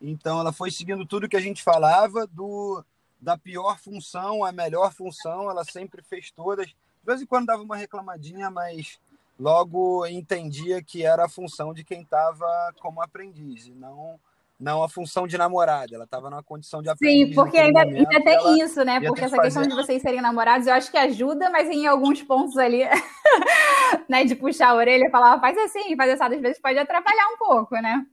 Então 0.00 0.38
ela 0.38 0.52
foi 0.52 0.70
seguindo 0.70 1.06
tudo 1.06 1.28
que 1.28 1.36
a 1.36 1.40
gente 1.40 1.62
falava 1.62 2.26
do 2.26 2.84
da 3.20 3.36
pior 3.36 3.78
função 3.80 4.44
à 4.44 4.52
melhor 4.52 4.92
função, 4.92 5.50
ela 5.50 5.64
sempre 5.64 6.02
fez 6.02 6.30
todas 6.30 6.72
de 7.08 7.14
vez 7.14 7.22
em 7.22 7.26
quando 7.26 7.46
dava 7.46 7.62
uma 7.62 7.76
reclamadinha, 7.76 8.50
mas 8.50 8.98
logo 9.40 10.04
entendia 10.06 10.82
que 10.82 11.06
era 11.06 11.24
a 11.24 11.28
função 11.28 11.72
de 11.72 11.82
quem 11.82 12.02
estava 12.02 12.46
como 12.80 13.02
aprendiz 13.02 13.66
e 13.66 13.72
não 13.72 14.20
não 14.60 14.82
a 14.82 14.88
função 14.88 15.24
de 15.24 15.38
namorada, 15.38 15.94
ela 15.94 16.02
estava 16.02 16.28
numa 16.28 16.42
condição 16.42 16.82
de 16.82 16.88
aprendiz. 16.88 17.28
Sim, 17.28 17.34
porque 17.34 17.56
ainda, 17.56 17.82
ainda 17.82 18.24
tem 18.24 18.60
isso, 18.60 18.84
né? 18.84 19.00
Porque 19.00 19.22
essa 19.22 19.40
questão 19.40 19.62
de 19.62 19.72
vocês 19.72 20.02
serem 20.02 20.20
namorados, 20.20 20.66
eu 20.66 20.74
acho 20.74 20.90
que 20.90 20.96
ajuda, 20.96 21.48
mas 21.48 21.70
em 21.70 21.86
alguns 21.86 22.24
pontos 22.24 22.58
ali, 22.58 22.80
né, 24.08 24.24
de 24.24 24.34
puxar 24.34 24.70
a 24.70 24.74
orelha 24.74 25.08
falar, 25.10 25.38
faz 25.38 25.56
assim, 25.58 25.94
faz 25.96 26.20
assim, 26.20 26.34
às 26.34 26.42
vezes 26.42 26.60
pode 26.60 26.76
atrapalhar 26.76 27.28
um 27.28 27.38
pouco, 27.38 27.76
né? 27.76 28.04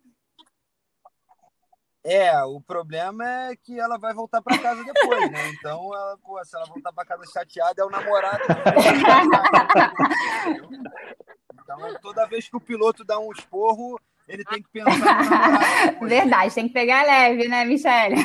É, 2.08 2.40
o 2.44 2.62
problema 2.62 3.28
é 3.50 3.56
que 3.56 3.80
ela 3.80 3.98
vai 3.98 4.14
voltar 4.14 4.40
para 4.40 4.60
casa 4.60 4.84
depois, 4.84 5.32
né? 5.32 5.50
Então, 5.50 5.92
ela, 5.92 6.16
pô, 6.24 6.40
se 6.46 6.56
ela 6.56 6.68
voltar 6.68 6.94
para 6.94 7.04
casa 7.04 7.24
chateada, 7.34 7.82
é 7.82 7.84
o 7.84 7.90
namorado. 7.90 8.44
então, 11.64 11.96
toda 12.04 12.28
vez 12.28 12.48
que 12.48 12.56
o 12.56 12.62
piloto 12.62 13.04
dá 13.04 13.18
um 13.18 13.32
esporro, 13.32 14.00
ele 14.28 14.46
tem 14.46 14.62
que 14.62 14.70
pensar 14.70 14.92
no 14.92 15.00
namorado. 15.00 16.08
Verdade, 16.08 16.54
tem 16.54 16.68
que 16.68 16.76
pegar 16.76 17.08
leve, 17.08 17.48
né, 17.48 17.66
Michele? 17.66 18.18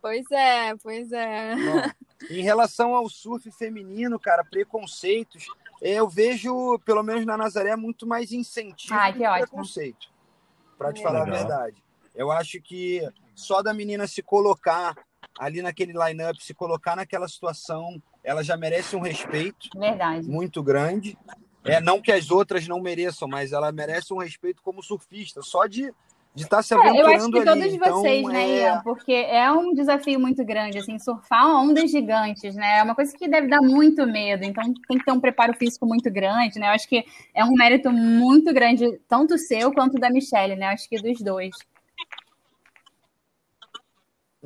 Pois 0.00 0.24
é, 0.30 0.74
pois 0.82 1.12
é. 1.12 1.56
Bom, 1.56 1.82
em 2.30 2.40
relação 2.40 2.94
ao 2.94 3.10
surf 3.10 3.52
feminino, 3.52 4.18
cara, 4.18 4.42
preconceitos, 4.42 5.44
eu 5.82 6.08
vejo, 6.08 6.78
pelo 6.78 7.02
menos 7.02 7.26
na 7.26 7.36
Nazaré, 7.36 7.76
muito 7.76 8.06
mais 8.06 8.32
incentivo 8.32 8.94
Ai, 8.94 9.12
que 9.12 9.26
ótimo. 9.26 9.46
preconceito 9.46 10.08
para 10.80 10.94
te 10.94 11.02
falar 11.02 11.24
Legal. 11.24 11.34
a 11.34 11.38
verdade. 11.38 11.84
Eu 12.14 12.30
acho 12.30 12.58
que 12.62 13.06
só 13.34 13.60
da 13.60 13.74
menina 13.74 14.06
se 14.06 14.22
colocar 14.22 14.96
ali 15.38 15.60
naquele 15.60 15.92
line-up, 15.92 16.42
se 16.42 16.54
colocar 16.54 16.96
naquela 16.96 17.28
situação, 17.28 18.02
ela 18.24 18.42
já 18.42 18.56
merece 18.56 18.96
um 18.96 19.00
respeito 19.00 19.68
verdade. 19.76 20.26
muito 20.26 20.62
grande. 20.62 21.18
É, 21.62 21.82
não 21.82 22.00
que 22.00 22.10
as 22.10 22.30
outras 22.30 22.66
não 22.66 22.80
mereçam, 22.80 23.28
mas 23.28 23.52
ela 23.52 23.70
merece 23.70 24.14
um 24.14 24.18
respeito 24.18 24.62
como 24.62 24.82
surfista, 24.82 25.42
só 25.42 25.66
de 25.66 25.92
de 26.34 26.44
estar 26.44 26.58
tá 26.58 26.62
se 26.62 26.72
aventurando 26.72 27.10
é, 27.10 27.12
eu 27.12 27.16
acho 27.16 27.30
que 27.30 27.44
todos 27.44 27.62
ali. 27.62 27.78
vocês, 27.78 28.20
então, 28.20 28.32
né, 28.32 28.42
é... 28.42 28.62
Ian? 28.62 28.82
Porque 28.82 29.12
é 29.12 29.50
um 29.50 29.74
desafio 29.74 30.20
muito 30.20 30.44
grande, 30.44 30.78
assim, 30.78 30.98
surfar 30.98 31.46
ondas 31.46 31.90
gigantes, 31.90 32.54
né? 32.54 32.78
É 32.78 32.82
uma 32.82 32.94
coisa 32.94 33.16
que 33.16 33.28
deve 33.28 33.48
dar 33.48 33.60
muito 33.60 34.06
medo, 34.06 34.44
então 34.44 34.62
tem 34.88 34.98
que 34.98 35.04
ter 35.04 35.12
um 35.12 35.20
preparo 35.20 35.54
físico 35.54 35.84
muito 35.86 36.10
grande, 36.10 36.58
né? 36.58 36.68
Eu 36.68 36.72
acho 36.72 36.88
que 36.88 37.04
é 37.34 37.44
um 37.44 37.52
mérito 37.54 37.90
muito 37.90 38.52
grande, 38.54 38.98
tanto 39.08 39.36
seu 39.36 39.72
quanto 39.72 39.98
da 39.98 40.08
Michelle, 40.08 40.54
né? 40.54 40.66
Eu 40.66 40.70
acho 40.70 40.88
que 40.88 41.02
dos 41.02 41.20
dois. 41.20 41.56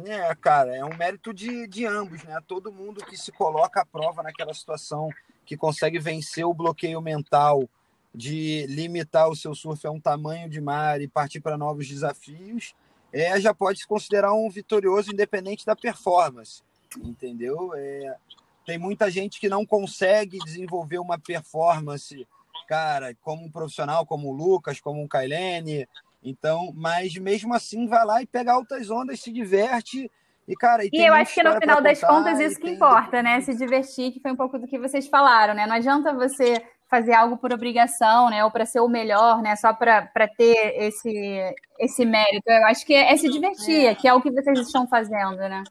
É, 0.06 0.34
cara, 0.34 0.74
é 0.74 0.84
um 0.84 0.96
mérito 0.96 1.32
de, 1.32 1.68
de 1.68 1.86
ambos, 1.86 2.24
né? 2.24 2.38
Todo 2.48 2.72
mundo 2.72 3.04
que 3.04 3.16
se 3.16 3.30
coloca 3.30 3.82
à 3.82 3.86
prova 3.86 4.22
naquela 4.22 4.52
situação, 4.52 5.10
que 5.44 5.56
consegue 5.56 5.98
vencer 5.98 6.44
o 6.44 6.54
bloqueio 6.54 7.00
mental, 7.00 7.68
de 8.14 8.66
limitar 8.68 9.28
o 9.28 9.36
seu 9.36 9.54
surf 9.54 9.86
a 9.86 9.90
um 9.90 10.00
tamanho 10.00 10.48
de 10.48 10.60
mar 10.60 11.00
e 11.00 11.08
partir 11.08 11.40
para 11.40 11.58
novos 11.58 11.88
desafios, 11.88 12.74
é, 13.12 13.40
já 13.40 13.52
pode 13.52 13.80
se 13.80 13.86
considerar 13.86 14.32
um 14.34 14.48
vitorioso 14.48 15.12
independente 15.12 15.66
da 15.66 15.74
performance, 15.74 16.62
entendeu? 17.02 17.72
É, 17.74 18.16
tem 18.64 18.78
muita 18.78 19.10
gente 19.10 19.40
que 19.40 19.48
não 19.48 19.66
consegue 19.66 20.38
desenvolver 20.38 20.98
uma 20.98 21.18
performance 21.18 22.26
cara, 22.64 23.14
como 23.22 23.44
um 23.44 23.50
profissional, 23.50 24.06
como 24.06 24.28
o 24.28 24.32
Lucas, 24.32 24.80
como 24.80 25.02
o 25.02 25.08
Kailene. 25.08 25.88
Então, 26.22 26.72
mas 26.74 27.14
mesmo 27.16 27.54
assim, 27.54 27.86
vai 27.86 28.04
lá 28.04 28.22
e 28.22 28.26
pega 28.26 28.52
altas 28.52 28.90
ondas, 28.90 29.20
se 29.20 29.30
diverte. 29.30 30.10
E, 30.46 30.54
cara, 30.54 30.84
e, 30.84 30.90
e 30.92 31.06
eu 31.06 31.14
acho 31.14 31.34
que 31.34 31.42
no 31.42 31.58
final 31.58 31.82
das 31.82 32.00
contas 32.00 32.38
isso 32.38 32.60
que 32.60 32.70
importa, 32.70 33.22
né? 33.22 33.40
Se 33.40 33.54
divertir, 33.56 34.12
que 34.12 34.20
foi 34.20 34.32
um 34.32 34.36
pouco 34.36 34.58
do 34.58 34.66
que 34.66 34.78
vocês 34.78 35.06
falaram, 35.06 35.54
né? 35.54 35.66
Não 35.66 35.76
adianta 35.76 36.12
você 36.12 36.62
fazer 36.94 37.12
algo 37.12 37.36
por 37.36 37.52
obrigação, 37.52 38.30
né? 38.30 38.44
Ou 38.44 38.50
para 38.52 38.64
ser 38.64 38.78
o 38.78 38.88
melhor, 38.88 39.42
né? 39.42 39.56
Só 39.56 39.72
para 39.72 40.28
ter 40.36 40.74
esse, 40.76 41.56
esse 41.78 42.04
mérito. 42.04 42.48
Eu 42.48 42.66
acho 42.66 42.86
que 42.86 42.94
é 42.94 43.16
se 43.16 43.28
divertir, 43.28 43.86
é. 43.86 43.94
que 43.96 44.06
é 44.06 44.14
o 44.14 44.22
que 44.22 44.30
vocês 44.30 44.60
estão 44.60 44.86
fazendo, 44.86 45.36
né? 45.36 45.64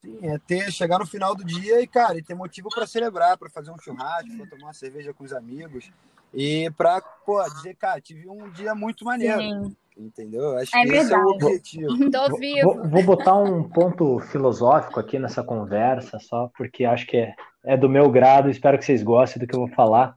Sim, 0.00 0.18
é 0.22 0.38
ter, 0.38 0.70
chegar 0.70 1.00
no 1.00 1.06
final 1.06 1.34
do 1.34 1.44
dia 1.44 1.80
e, 1.80 1.86
cara, 1.86 2.18
e 2.18 2.22
ter 2.22 2.34
motivo 2.34 2.68
para 2.68 2.86
celebrar, 2.86 3.36
para 3.36 3.50
fazer 3.50 3.72
um 3.72 3.78
churrasco, 3.78 4.36
para 4.36 4.46
tomar 4.46 4.66
uma 4.66 4.72
cerveja 4.72 5.12
com 5.12 5.24
os 5.24 5.32
amigos 5.32 5.90
e 6.32 6.70
para, 6.76 7.00
pô, 7.00 7.42
dizer, 7.50 7.74
cara, 7.74 8.00
tive 8.00 8.28
um 8.28 8.48
dia 8.50 8.74
muito 8.74 9.04
maneiro. 9.04 9.40
Sim. 9.40 9.76
Entendeu? 9.96 10.56
Acho 10.56 10.76
é 10.76 10.82
que 10.82 10.88
verdade. 10.88 11.04
esse 11.04 11.14
é 11.14 11.18
o 11.18 11.28
objetivo. 11.28 12.10
Tô 12.10 12.36
vivo. 12.36 12.74
Vou, 12.74 12.88
vou, 12.88 13.02
botar 13.04 13.36
um 13.36 13.68
ponto 13.68 14.18
filosófico 14.20 14.98
aqui 14.98 15.18
nessa 15.18 15.44
conversa, 15.44 16.18
só 16.18 16.50
porque 16.56 16.84
acho 16.84 17.06
que 17.06 17.18
é, 17.18 17.34
é 17.64 17.76
do 17.76 17.88
meu 17.88 18.10
grado, 18.10 18.50
espero 18.50 18.78
que 18.78 18.84
vocês 18.84 19.02
gostem 19.02 19.40
do 19.40 19.46
que 19.46 19.54
eu 19.54 19.60
vou 19.60 19.70
falar. 19.70 20.14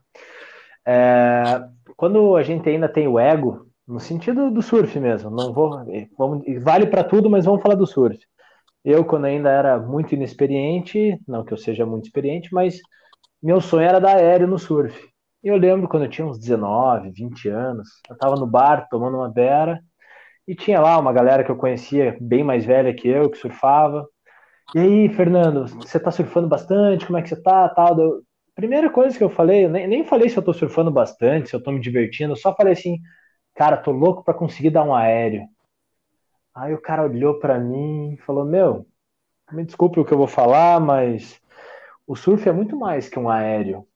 É, 0.86 1.42
quando 1.96 2.36
a 2.36 2.42
gente 2.42 2.68
ainda 2.68 2.88
tem 2.88 3.06
o 3.06 3.18
ego, 3.18 3.66
no 3.86 4.00
sentido 4.00 4.50
do 4.50 4.62
surf 4.62 4.98
mesmo, 4.98 5.30
não 5.30 5.52
vou, 5.52 5.84
vamos, 6.18 6.44
vale 6.62 6.86
para 6.86 7.04
tudo, 7.04 7.30
mas 7.30 7.44
vamos 7.44 7.62
falar 7.62 7.74
do 7.74 7.86
surf. 7.86 8.18
Eu, 8.84 9.04
quando 9.04 9.24
ainda 9.24 9.50
era 9.50 9.78
muito 9.78 10.14
inexperiente, 10.14 11.18
não 11.26 11.44
que 11.44 11.52
eu 11.52 11.56
seja 11.56 11.84
muito 11.84 12.04
experiente, 12.04 12.48
mas 12.52 12.80
meu 13.42 13.60
sonho 13.60 13.88
era 13.88 14.00
dar 14.00 14.16
aéreo 14.16 14.46
no 14.46 14.58
surf. 14.58 14.96
Eu 15.46 15.56
lembro 15.56 15.88
quando 15.88 16.02
eu 16.02 16.10
tinha 16.10 16.26
uns 16.26 16.40
19, 16.40 17.10
20 17.12 17.48
anos, 17.48 17.88
eu 18.08 18.14
estava 18.14 18.34
no 18.34 18.48
bar 18.48 18.88
tomando 18.90 19.16
uma 19.16 19.28
beira 19.28 19.80
e 20.46 20.56
tinha 20.56 20.80
lá 20.80 20.98
uma 20.98 21.12
galera 21.12 21.44
que 21.44 21.50
eu 21.50 21.56
conhecia, 21.56 22.16
bem 22.20 22.42
mais 22.42 22.64
velha 22.64 22.92
que 22.92 23.06
eu, 23.06 23.30
que 23.30 23.38
surfava. 23.38 24.08
E 24.74 24.80
aí, 24.80 25.08
Fernando, 25.10 25.68
você 25.68 25.98
está 25.98 26.10
surfando 26.10 26.48
bastante? 26.48 27.06
Como 27.06 27.16
é 27.16 27.22
que 27.22 27.28
você 27.28 27.36
está? 27.36 27.68
Tal. 27.68 27.96
Eu... 27.96 28.22
Primeira 28.56 28.90
coisa 28.90 29.16
que 29.16 29.22
eu 29.22 29.30
falei, 29.30 29.66
eu 29.66 29.70
nem, 29.70 29.86
nem 29.86 30.04
falei 30.04 30.28
se 30.28 30.36
eu 30.36 30.40
estou 30.40 30.52
surfando 30.52 30.90
bastante, 30.90 31.48
se 31.48 31.54
eu 31.54 31.58
estou 31.58 31.72
me 31.72 31.80
divertindo, 31.80 32.32
eu 32.32 32.36
só 32.36 32.52
falei 32.52 32.72
assim, 32.72 32.98
cara, 33.54 33.76
tô 33.76 33.92
louco 33.92 34.24
para 34.24 34.34
conseguir 34.34 34.70
dar 34.70 34.82
um 34.82 34.94
aéreo. 34.94 35.46
Aí 36.52 36.74
o 36.74 36.82
cara 36.82 37.04
olhou 37.04 37.38
para 37.38 37.56
mim 37.56 38.14
e 38.14 38.16
falou: 38.18 38.44
Meu, 38.44 38.84
me 39.52 39.64
desculpe 39.64 40.00
o 40.00 40.04
que 40.04 40.12
eu 40.12 40.18
vou 40.18 40.26
falar, 40.26 40.80
mas 40.80 41.40
o 42.04 42.16
surf 42.16 42.48
é 42.48 42.52
muito 42.52 42.76
mais 42.76 43.08
que 43.08 43.18
um 43.18 43.30
aéreo. 43.30 43.86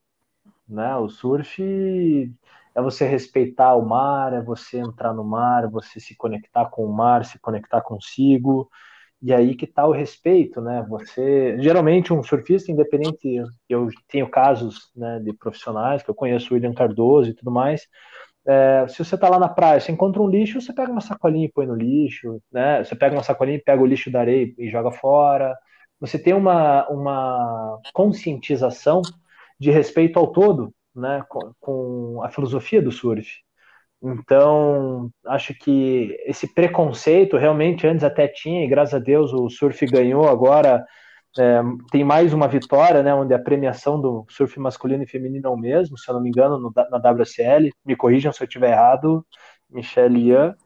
Né? 0.70 0.96
O 0.96 1.09
surf 1.09 1.62
é 2.74 2.83
você 2.83 3.06
respeitar 3.06 3.74
o 3.74 3.87
mar, 3.87 4.33
é 4.33 4.40
você 4.42 4.78
entrar 4.78 5.12
no 5.12 5.24
mar, 5.24 5.68
você 5.68 6.00
se 6.00 6.16
conectar 6.16 6.66
com 6.66 6.85
o 6.85 6.92
mar, 6.92 7.24
se 7.24 7.38
conectar 7.40 7.80
consigo. 7.80 8.70
E 9.22 9.35
aí 9.35 9.54
que 9.54 9.66
está 9.66 9.87
o 9.87 9.92
respeito, 9.92 10.61
né? 10.62 10.85
Você, 10.88 11.56
geralmente 11.61 12.12
um 12.12 12.22
surfista 12.22 12.72
independente, 12.72 13.42
eu 13.68 13.88
tenho 14.09 14.30
casos, 14.30 14.90
né, 14.96 15.20
de 15.20 15.33
profissionais 15.35 16.02
que 16.02 16.11
eu 16.11 16.14
conheço 16.14 16.50
o 16.50 16.54
William 16.54 16.72
Cardoso 16.72 17.30
e 17.30 17.35
tudo 17.35 17.50
mais, 17.50 17.87
é, 18.46 18.87
se 18.88 19.04
você 19.04 19.14
está 19.14 19.28
lá 19.28 19.38
na 19.38 19.48
praia, 19.48 19.80
você 19.80 19.92
encontra 19.92 20.22
um 20.22 20.28
lixo, 20.28 20.61
você 20.61 20.72
pega 20.72 20.90
uma 20.90 21.00
sacolinha 21.00 21.46
e 21.46 21.52
põe 21.52 21.66
no 21.66 21.74
lixo, 21.74 22.40
né? 22.50 22.83
Você 22.83 22.94
pega 22.96 23.14
uma 23.14 23.22
sacolinha 23.22 23.59
e 23.59 23.62
pega 23.62 23.83
o 23.83 23.87
lixo 23.87 24.11
da 24.11 24.20
areia 24.20 24.52
e 24.59 24.70
joga 24.70 24.90
fora. 24.90 25.54
Você 26.00 26.18
tem 26.18 26.33
uma, 26.33 26.88
uma 26.88 27.78
conscientização 27.92 29.02
de 29.61 29.70
respeito 29.70 30.18
ao 30.18 30.33
todo, 30.33 30.73
né? 30.94 31.23
Com, 31.29 31.53
com 31.61 32.23
a 32.23 32.31
filosofia 32.31 32.81
do 32.81 32.90
surf. 32.90 33.29
Então, 34.03 35.11
acho 35.27 35.53
que 35.55 36.16
esse 36.25 36.53
preconceito 36.55 37.37
realmente 37.37 37.87
antes 37.87 38.03
até 38.03 38.27
tinha, 38.27 38.64
e 38.64 38.68
graças 38.68 38.94
a 38.94 38.99
Deus 38.99 39.33
o 39.33 39.51
surf 39.51 39.85
ganhou 39.87 40.27
agora 40.27 40.85
é, 41.38 41.61
tem 41.92 42.03
mais 42.03 42.33
uma 42.33 42.49
vitória, 42.49 43.03
né, 43.03 43.14
onde 43.14 43.33
a 43.33 43.38
premiação 43.38 44.01
do 44.01 44.25
surf 44.29 44.59
masculino 44.59 45.05
e 45.05 45.07
feminino 45.07 45.46
é 45.46 45.51
o 45.51 45.57
mesmo, 45.57 45.96
se 45.96 46.11
eu 46.11 46.14
não 46.14 46.23
me 46.23 46.29
engano, 46.29 46.59
no, 46.59 46.73
na 46.75 47.11
WSL. 47.11 47.70
Me 47.85 47.94
corrijam 47.94 48.33
se 48.33 48.42
eu 48.42 48.46
estiver 48.46 48.73
errado, 48.73 49.25
Michelle 49.68 50.18
Ian. 50.18 50.57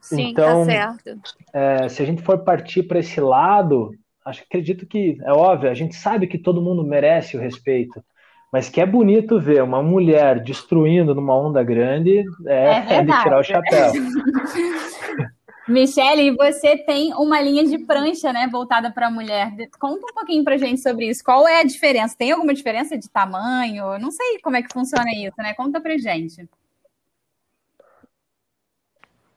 Sim, 0.00 0.32
tá 0.32 0.42
então, 0.42 0.58
tá 0.60 0.64
certo. 0.64 1.20
É, 1.52 1.88
se 1.88 2.02
a 2.02 2.06
gente 2.06 2.22
for 2.22 2.42
partir 2.42 2.84
para 2.84 2.98
esse 2.98 3.20
lado, 3.20 3.92
acho 4.28 4.42
acredito 4.42 4.86
que 4.86 5.18
é 5.22 5.32
óbvio, 5.32 5.70
a 5.70 5.74
gente 5.74 5.96
sabe 5.96 6.26
que 6.26 6.38
todo 6.38 6.62
mundo 6.62 6.84
merece 6.84 7.36
o 7.36 7.40
respeito, 7.40 8.04
mas 8.52 8.68
que 8.68 8.80
é 8.80 8.86
bonito 8.86 9.40
ver 9.40 9.62
uma 9.62 9.82
mulher 9.82 10.40
destruindo 10.42 11.14
numa 11.14 11.36
onda 11.36 11.62
grande 11.62 12.24
é, 12.46 12.54
é, 12.54 12.94
é 12.94 13.02
de 13.02 13.22
tirar 13.22 13.40
o 13.40 13.44
chapéu. 13.44 13.92
Michele, 15.68 16.34
você 16.34 16.78
tem 16.78 17.12
uma 17.12 17.42
linha 17.42 17.62
de 17.66 17.78
prancha, 17.84 18.32
né, 18.32 18.48
voltada 18.50 18.90
para 18.90 19.08
a 19.08 19.10
mulher. 19.10 19.52
Conta 19.78 20.06
um 20.06 20.14
pouquinho 20.14 20.42
para 20.42 20.56
gente 20.56 20.80
sobre 20.80 21.06
isso. 21.06 21.22
Qual 21.22 21.46
é 21.46 21.60
a 21.60 21.64
diferença? 21.64 22.16
Tem 22.16 22.32
alguma 22.32 22.54
diferença 22.54 22.96
de 22.96 23.06
tamanho? 23.10 23.98
Não 23.98 24.10
sei 24.10 24.38
como 24.42 24.56
é 24.56 24.62
que 24.62 24.72
funciona 24.72 25.10
isso, 25.14 25.36
né? 25.36 25.52
Conta 25.52 25.78
para 25.78 25.98
gente. 25.98 26.48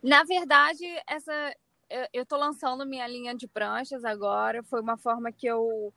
Na 0.02 0.24
verdade, 0.24 0.86
essa 1.06 1.54
eu 2.14 2.24
estou 2.24 2.38
lançando 2.38 2.86
minha 2.86 3.08
linha 3.08 3.36
de 3.36 3.48
pranchas 3.48 4.04
agora. 4.06 4.64
Foi 4.64 4.82
uma 4.82 4.98
forma 4.98 5.32
que 5.32 5.48
eu 5.48 5.94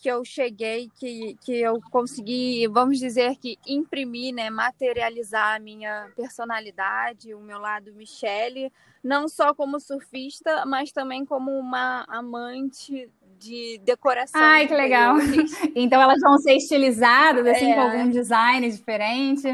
que 0.00 0.08
eu 0.08 0.24
cheguei, 0.24 0.90
que, 0.98 1.36
que 1.42 1.60
eu 1.60 1.78
consegui, 1.90 2.66
vamos 2.68 2.98
dizer 2.98 3.36
que 3.36 3.58
imprimir, 3.66 4.34
né, 4.34 4.48
materializar 4.48 5.56
a 5.56 5.58
minha 5.58 6.10
personalidade, 6.16 7.34
o 7.34 7.40
meu 7.40 7.58
lado 7.58 7.92
Michele, 7.92 8.72
não 9.04 9.28
só 9.28 9.52
como 9.52 9.78
surfista, 9.78 10.64
mas 10.64 10.90
também 10.90 11.26
como 11.26 11.50
uma 11.50 12.06
amante 12.08 13.10
de 13.38 13.78
decoração. 13.84 14.40
Ai, 14.40 14.66
que 14.66 14.74
legal. 14.74 15.16
então 15.76 16.00
elas 16.00 16.20
vão 16.20 16.38
ser 16.38 16.54
estilizadas, 16.54 17.46
assim, 17.46 17.70
é. 17.70 17.74
com 17.74 17.80
algum 17.82 18.08
design 18.08 18.70
diferente. 18.70 19.48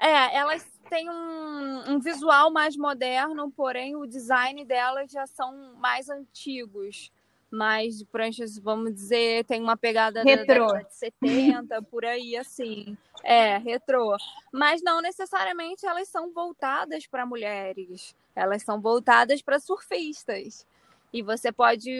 É, 0.00 0.36
elas 0.36 0.64
têm 0.88 1.08
um, 1.10 1.92
um 1.92 2.00
visual 2.00 2.50
mais 2.50 2.76
moderno, 2.76 3.50
porém 3.50 3.96
o 3.96 4.06
design 4.06 4.64
delas 4.64 5.10
já 5.10 5.26
são 5.26 5.74
mais 5.76 6.08
antigos 6.08 7.12
mais 7.50 7.98
de 7.98 8.04
pranchas, 8.04 8.58
vamos 8.58 8.94
dizer, 8.94 9.44
tem 9.44 9.62
uma 9.62 9.76
pegada 9.76 10.22
retrô. 10.22 10.66
da 10.66 10.72
década 10.74 10.88
de 10.88 10.94
70, 10.94 11.82
por 11.82 12.04
aí, 12.04 12.36
assim. 12.36 12.96
É, 13.22 13.56
retrô. 13.58 14.16
Mas 14.52 14.82
não 14.82 15.00
necessariamente 15.00 15.86
elas 15.86 16.08
são 16.08 16.32
voltadas 16.32 17.06
para 17.06 17.26
mulheres. 17.26 18.14
Elas 18.34 18.62
são 18.62 18.80
voltadas 18.80 19.40
para 19.42 19.60
surfistas. 19.60 20.66
E 21.12 21.22
você 21.22 21.50
pode 21.50 21.90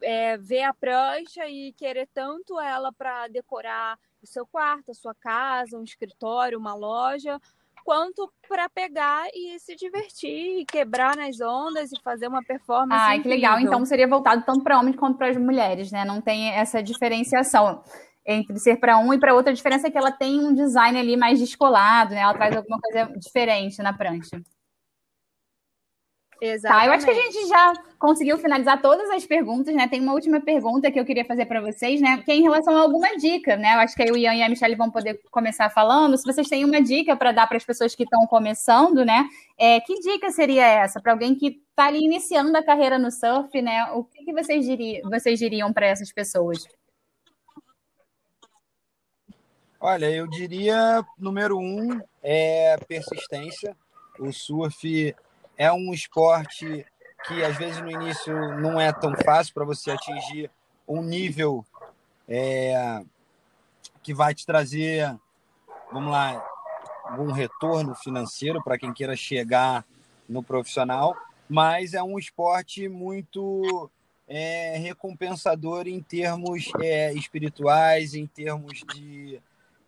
é, 0.00 0.36
ver 0.38 0.62
a 0.62 0.72
prancha 0.72 1.46
e 1.46 1.72
querer 1.72 2.08
tanto 2.14 2.58
ela 2.58 2.92
para 2.92 3.28
decorar 3.28 3.98
o 4.22 4.26
seu 4.26 4.46
quarto, 4.46 4.92
a 4.92 4.94
sua 4.94 5.14
casa, 5.14 5.76
um 5.78 5.84
escritório, 5.84 6.58
uma 6.58 6.74
loja, 6.74 7.40
quanto 7.84 8.30
para 8.48 8.68
pegar 8.68 9.26
e 9.34 9.58
se 9.58 9.76
divertir, 9.76 10.60
e 10.60 10.64
quebrar 10.64 11.16
nas 11.16 11.40
ondas 11.40 11.92
e 11.92 12.00
fazer 12.02 12.28
uma 12.28 12.42
performance. 12.42 13.00
Ai, 13.02 13.20
que 13.20 13.28
legal. 13.28 13.58
Então 13.60 13.84
seria 13.84 14.08
voltado 14.08 14.44
tanto 14.44 14.62
para 14.62 14.78
homens 14.78 14.96
quanto 14.96 15.18
para 15.18 15.28
as 15.28 15.36
mulheres, 15.36 15.90
né? 15.90 16.04
Não 16.04 16.20
tem 16.20 16.50
essa 16.50 16.82
diferenciação 16.82 17.82
entre 18.26 18.58
ser 18.58 18.76
para 18.76 18.98
um 18.98 19.12
e 19.14 19.18
para 19.18 19.34
outra. 19.34 19.52
A 19.52 19.54
diferença 19.54 19.88
é 19.88 19.90
que 19.90 19.98
ela 19.98 20.12
tem 20.12 20.44
um 20.44 20.54
design 20.54 20.98
ali 20.98 21.16
mais 21.16 21.38
descolado, 21.38 22.14
né? 22.14 22.20
Ela 22.20 22.34
traz 22.34 22.56
alguma 22.56 22.78
coisa 22.80 23.12
diferente 23.18 23.82
na 23.82 23.92
prancha. 23.92 24.40
Exatamente. 26.40 26.80
Tá, 26.80 26.86
eu 26.86 26.92
acho 26.92 27.04
que 27.04 27.10
a 27.10 27.14
gente 27.14 27.48
já 27.48 27.72
conseguiu 27.98 28.38
finalizar 28.38 28.80
todas 28.80 29.10
as 29.10 29.26
perguntas, 29.26 29.74
né? 29.74 29.86
Tem 29.86 30.00
uma 30.00 30.14
última 30.14 30.40
pergunta 30.40 30.90
que 30.90 30.98
eu 30.98 31.04
queria 31.04 31.24
fazer 31.24 31.44
para 31.44 31.60
vocês, 31.60 32.00
né? 32.00 32.22
Que 32.24 32.32
é 32.32 32.36
em 32.36 32.42
relação 32.42 32.74
a 32.74 32.80
alguma 32.80 33.14
dica, 33.16 33.56
né? 33.56 33.74
Eu 33.74 33.80
acho 33.80 33.94
que 33.94 34.02
aí 34.02 34.10
o 34.10 34.16
Ian 34.16 34.34
e 34.34 34.42
a 34.42 34.48
Michelle 34.48 34.74
vão 34.74 34.90
poder 34.90 35.20
começar 35.30 35.68
falando. 35.68 36.16
Se 36.16 36.24
vocês 36.24 36.48
têm 36.48 36.64
uma 36.64 36.80
dica 36.80 37.14
para 37.14 37.32
dar 37.32 37.46
para 37.46 37.58
as 37.58 37.64
pessoas 37.64 37.94
que 37.94 38.04
estão 38.04 38.26
começando, 38.26 39.04
né? 39.04 39.28
É, 39.58 39.80
que 39.80 40.00
dica 40.00 40.30
seria 40.30 40.66
essa 40.66 40.98
para 40.98 41.12
alguém 41.12 41.34
que 41.34 41.60
está 41.68 41.86
ali 41.86 42.02
iniciando 42.02 42.56
a 42.56 42.62
carreira 42.62 42.98
no 42.98 43.10
surf, 43.10 43.60
né? 43.60 43.84
O 43.92 44.04
que, 44.04 44.24
que 44.24 44.32
vocês, 44.32 44.64
diriam, 44.64 45.10
vocês 45.10 45.38
diriam 45.38 45.70
para 45.72 45.86
essas 45.86 46.10
pessoas? 46.10 46.66
Olha, 49.78 50.10
eu 50.10 50.26
diria, 50.26 51.04
número 51.18 51.58
um, 51.58 52.00
é 52.22 52.78
persistência. 52.88 53.76
O 54.18 54.32
surf 54.32 55.14
é 55.60 55.70
um 55.70 55.92
esporte 55.92 56.86
que 57.28 57.44
às 57.44 57.54
vezes 57.58 57.82
no 57.82 57.90
início 57.90 58.34
não 58.58 58.80
é 58.80 58.90
tão 58.94 59.14
fácil 59.22 59.52
para 59.52 59.66
você 59.66 59.90
atingir 59.90 60.50
um 60.88 61.02
nível 61.02 61.62
é, 62.26 63.04
que 64.02 64.14
vai 64.14 64.34
te 64.34 64.46
trazer, 64.46 65.14
vamos 65.92 66.10
lá, 66.10 66.42
algum 67.04 67.30
retorno 67.30 67.94
financeiro 67.94 68.64
para 68.64 68.78
quem 68.78 68.90
queira 68.94 69.14
chegar 69.14 69.84
no 70.26 70.42
profissional, 70.42 71.14
mas 71.46 71.92
é 71.92 72.02
um 72.02 72.18
esporte 72.18 72.88
muito 72.88 73.90
é, 74.26 74.78
recompensador 74.78 75.86
em 75.86 76.00
termos 76.00 76.70
é, 76.80 77.12
espirituais, 77.12 78.14
em 78.14 78.26
termos 78.26 78.82
de 78.94 79.38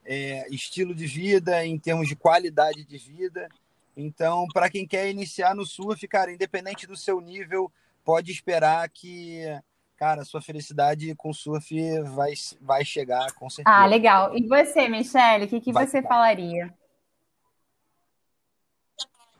é, 0.05 0.47
estilo 0.51 0.95
de 0.95 1.07
vida, 1.07 1.65
em 1.65 1.79
termos 1.79 2.09
de 2.09 2.15
qualidade 2.15 2.85
de 2.85 2.99
vida. 2.99 3.49
Então, 3.97 4.47
para 4.53 4.71
quem 4.71 4.87
quer 4.87 5.11
iniciar 5.11 5.55
no 5.55 5.67
surf, 5.67 6.07
cara, 6.09 6.33
independente 6.33 6.87
do 6.87 6.97
seu 6.97 7.21
nível, 7.21 7.71
pode 8.05 8.33
esperar 8.33 8.89
que, 8.89 9.43
cara, 9.97 10.25
sua 10.25 10.41
felicidade 10.41 11.15
com 11.15 11.33
surf 11.33 11.75
vai, 12.03 12.33
vai 12.61 12.85
chegar, 12.85 13.33
com 13.35 13.51
certeza. 13.51 13.77
Ah, 13.77 13.87
legal. 13.87 14.37
E 14.37 14.47
você, 14.47 14.89
Michelle, 14.89 15.45
o 15.45 15.49
que, 15.49 15.61
que 15.61 15.73
você 15.73 16.03
falaria? 16.03 16.73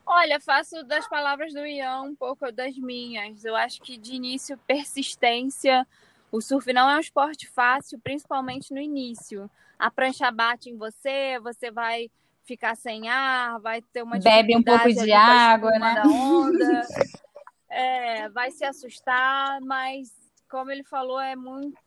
Olha, 0.05 0.39
faço 0.39 0.83
das 0.83 1.07
palavras 1.07 1.53
do 1.53 1.65
Ian 1.65 2.01
um 2.01 2.15
pouco 2.15 2.51
das 2.51 2.77
minhas. 2.77 3.43
Eu 3.43 3.55
acho 3.55 3.81
que 3.81 3.97
de 3.97 4.13
início, 4.13 4.57
persistência. 4.67 5.87
O 6.31 6.41
surf 6.41 6.71
não 6.73 6.89
é 6.89 6.97
um 6.97 6.99
esporte 6.99 7.47
fácil, 7.47 7.99
principalmente 7.99 8.73
no 8.73 8.79
início. 8.79 9.49
A 9.79 9.89
prancha 9.89 10.29
bate 10.29 10.69
em 10.69 10.77
você, 10.77 11.39
você 11.39 11.71
vai 11.71 12.11
ficar 12.43 12.75
sem 12.75 13.09
ar, 13.09 13.59
vai 13.59 13.81
ter 13.81 14.03
uma 14.03 14.19
bebe 14.19 14.55
um 14.55 14.63
pouco 14.63 14.93
de 14.93 15.11
água, 15.11 15.71
né? 15.71 15.95
Da 15.95 16.03
onda, 16.03 16.81
é, 17.69 18.29
vai 18.29 18.51
se 18.51 18.65
assustar, 18.65 19.59
mas 19.61 20.11
como 20.49 20.71
ele 20.71 20.83
falou, 20.83 21.19
é 21.19 21.35
muito 21.35 21.81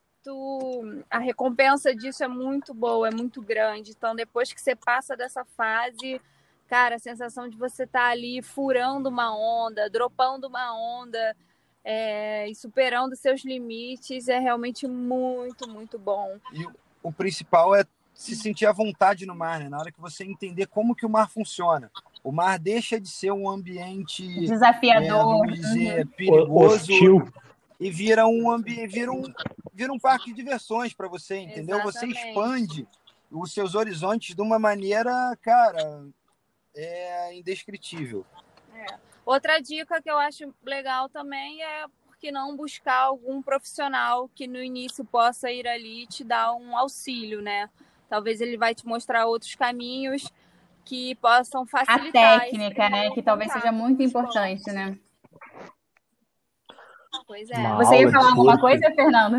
a 1.08 1.20
recompensa 1.20 1.94
disso 1.94 2.24
é 2.24 2.28
muito 2.28 2.74
boa, 2.74 3.08
é 3.08 3.10
muito 3.14 3.40
grande. 3.40 3.92
Então, 3.92 4.14
depois 4.16 4.52
que 4.52 4.60
você 4.60 4.74
passa 4.74 5.16
dessa 5.16 5.44
fase, 5.44 6.20
cara, 6.66 6.96
a 6.96 6.98
sensação 6.98 7.48
de 7.48 7.56
você 7.56 7.84
estar 7.84 8.00
tá 8.00 8.08
ali 8.08 8.42
furando 8.42 9.08
uma 9.08 9.36
onda, 9.36 9.88
dropando 9.88 10.48
uma 10.48 10.76
onda 10.76 11.36
é, 11.84 12.48
e 12.48 12.54
superando 12.56 13.14
seus 13.14 13.44
limites 13.44 14.26
é 14.26 14.40
realmente 14.40 14.88
muito, 14.88 15.68
muito 15.68 15.96
bom. 15.96 16.36
E 16.52 16.66
o 17.00 17.12
principal 17.12 17.72
é 17.76 17.84
se 18.16 18.34
sentir 18.34 18.64
à 18.64 18.72
vontade 18.72 19.26
no 19.26 19.34
mar, 19.34 19.60
né? 19.60 19.68
Na 19.68 19.78
hora 19.78 19.92
que 19.92 20.00
você 20.00 20.24
entender 20.24 20.66
como 20.66 20.96
que 20.96 21.04
o 21.04 21.08
mar 21.08 21.28
funciona. 21.28 21.92
O 22.24 22.32
mar 22.32 22.58
deixa 22.58 22.98
de 22.98 23.08
ser 23.08 23.30
um 23.30 23.48
ambiente 23.48 24.26
desafiador, 24.46 25.46
é, 25.46 25.52
dizer, 25.52 26.06
uhum. 26.06 26.12
perigoso 26.12 26.92
Hostil. 26.92 27.32
e 27.78 27.90
vira 27.90 28.26
um 28.26 28.50
ambiente, 28.50 28.86
vira 28.86 29.12
um, 29.12 29.22
vira 29.72 29.92
um 29.92 29.98
parque 29.98 30.30
de 30.30 30.36
diversões 30.42 30.94
para 30.94 31.06
você, 31.08 31.36
entendeu? 31.36 31.78
Exatamente. 31.78 32.18
Você 32.18 32.28
expande 32.28 32.88
os 33.30 33.52
seus 33.52 33.74
horizontes 33.74 34.34
de 34.34 34.40
uma 34.40 34.58
maneira, 34.58 35.36
cara, 35.42 36.06
é 36.74 37.36
indescritível. 37.36 38.24
É. 38.74 38.86
Outra 39.26 39.60
dica 39.60 40.00
que 40.00 40.10
eu 40.10 40.16
acho 40.16 40.54
legal 40.64 41.10
também 41.10 41.62
é 41.62 41.84
porque 42.06 42.32
não 42.32 42.56
buscar 42.56 43.02
algum 43.02 43.42
profissional 43.42 44.30
que 44.34 44.46
no 44.46 44.62
início 44.62 45.04
possa 45.04 45.50
ir 45.50 45.68
ali 45.68 46.04
e 46.04 46.06
te 46.06 46.24
dar 46.24 46.54
um 46.54 46.74
auxílio, 46.74 47.42
né? 47.42 47.68
Talvez 48.08 48.40
ele 48.40 48.56
vai 48.56 48.74
te 48.74 48.86
mostrar 48.86 49.26
outros 49.26 49.54
caminhos 49.54 50.30
que 50.84 51.14
possam 51.16 51.66
facilitar. 51.66 52.36
A 52.36 52.40
técnica, 52.40 52.88
né? 52.88 53.10
Que 53.10 53.22
talvez 53.22 53.52
seja 53.52 53.72
muito 53.72 54.02
importante, 54.02 54.70
né? 54.72 54.96
Pois 57.26 57.50
é. 57.50 57.56
Uma 57.56 57.76
Você 57.76 58.02
ia 58.02 58.10
falar 58.10 58.30
alguma 58.30 58.60
coisa, 58.60 58.90
Fernando? 58.94 59.38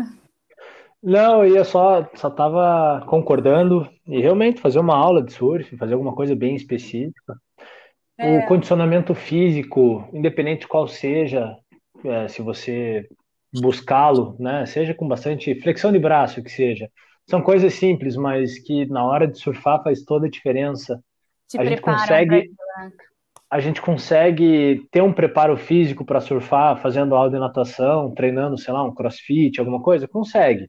Não, 1.02 1.44
eu 1.44 1.54
ia 1.54 1.64
só 1.64 2.08
só 2.14 2.28
estava 2.28 3.04
concordando 3.06 3.88
e 4.06 4.20
realmente 4.20 4.60
fazer 4.60 4.80
uma 4.80 4.96
aula 4.96 5.22
de 5.22 5.32
surf, 5.32 5.76
fazer 5.76 5.94
alguma 5.94 6.14
coisa 6.14 6.34
bem 6.34 6.56
específica. 6.56 7.36
É. 8.18 8.38
O 8.38 8.46
condicionamento 8.46 9.14
físico, 9.14 10.08
independente 10.12 10.66
qual 10.66 10.88
seja, 10.88 11.56
é, 12.04 12.26
se 12.26 12.42
você 12.42 13.08
buscá-lo, 13.52 14.36
né, 14.40 14.66
seja 14.66 14.92
com 14.92 15.06
bastante 15.06 15.54
flexão 15.60 15.92
de 15.92 16.00
braço, 16.00 16.42
que 16.42 16.50
seja, 16.50 16.90
são 17.28 17.42
coisas 17.42 17.74
simples, 17.74 18.16
mas 18.16 18.58
que 18.58 18.86
na 18.86 19.04
hora 19.04 19.26
de 19.26 19.38
surfar 19.38 19.82
faz 19.82 20.02
toda 20.02 20.26
a 20.26 20.30
diferença. 20.30 21.02
Te 21.48 21.58
a 21.58 21.64
gente 21.64 21.82
consegue 21.82 22.50
a 23.50 23.60
gente 23.60 23.80
consegue 23.80 24.86
ter 24.90 25.02
um 25.02 25.12
preparo 25.12 25.56
físico 25.56 26.04
para 26.04 26.20
surfar, 26.20 26.76
fazendo 26.82 27.14
aula 27.14 27.30
de 27.30 27.38
natação, 27.38 28.12
treinando, 28.12 28.58
sei 28.58 28.74
lá, 28.74 28.84
um 28.84 28.94
crossfit, 28.94 29.58
alguma 29.58 29.80
coisa, 29.80 30.06
consegue 30.06 30.68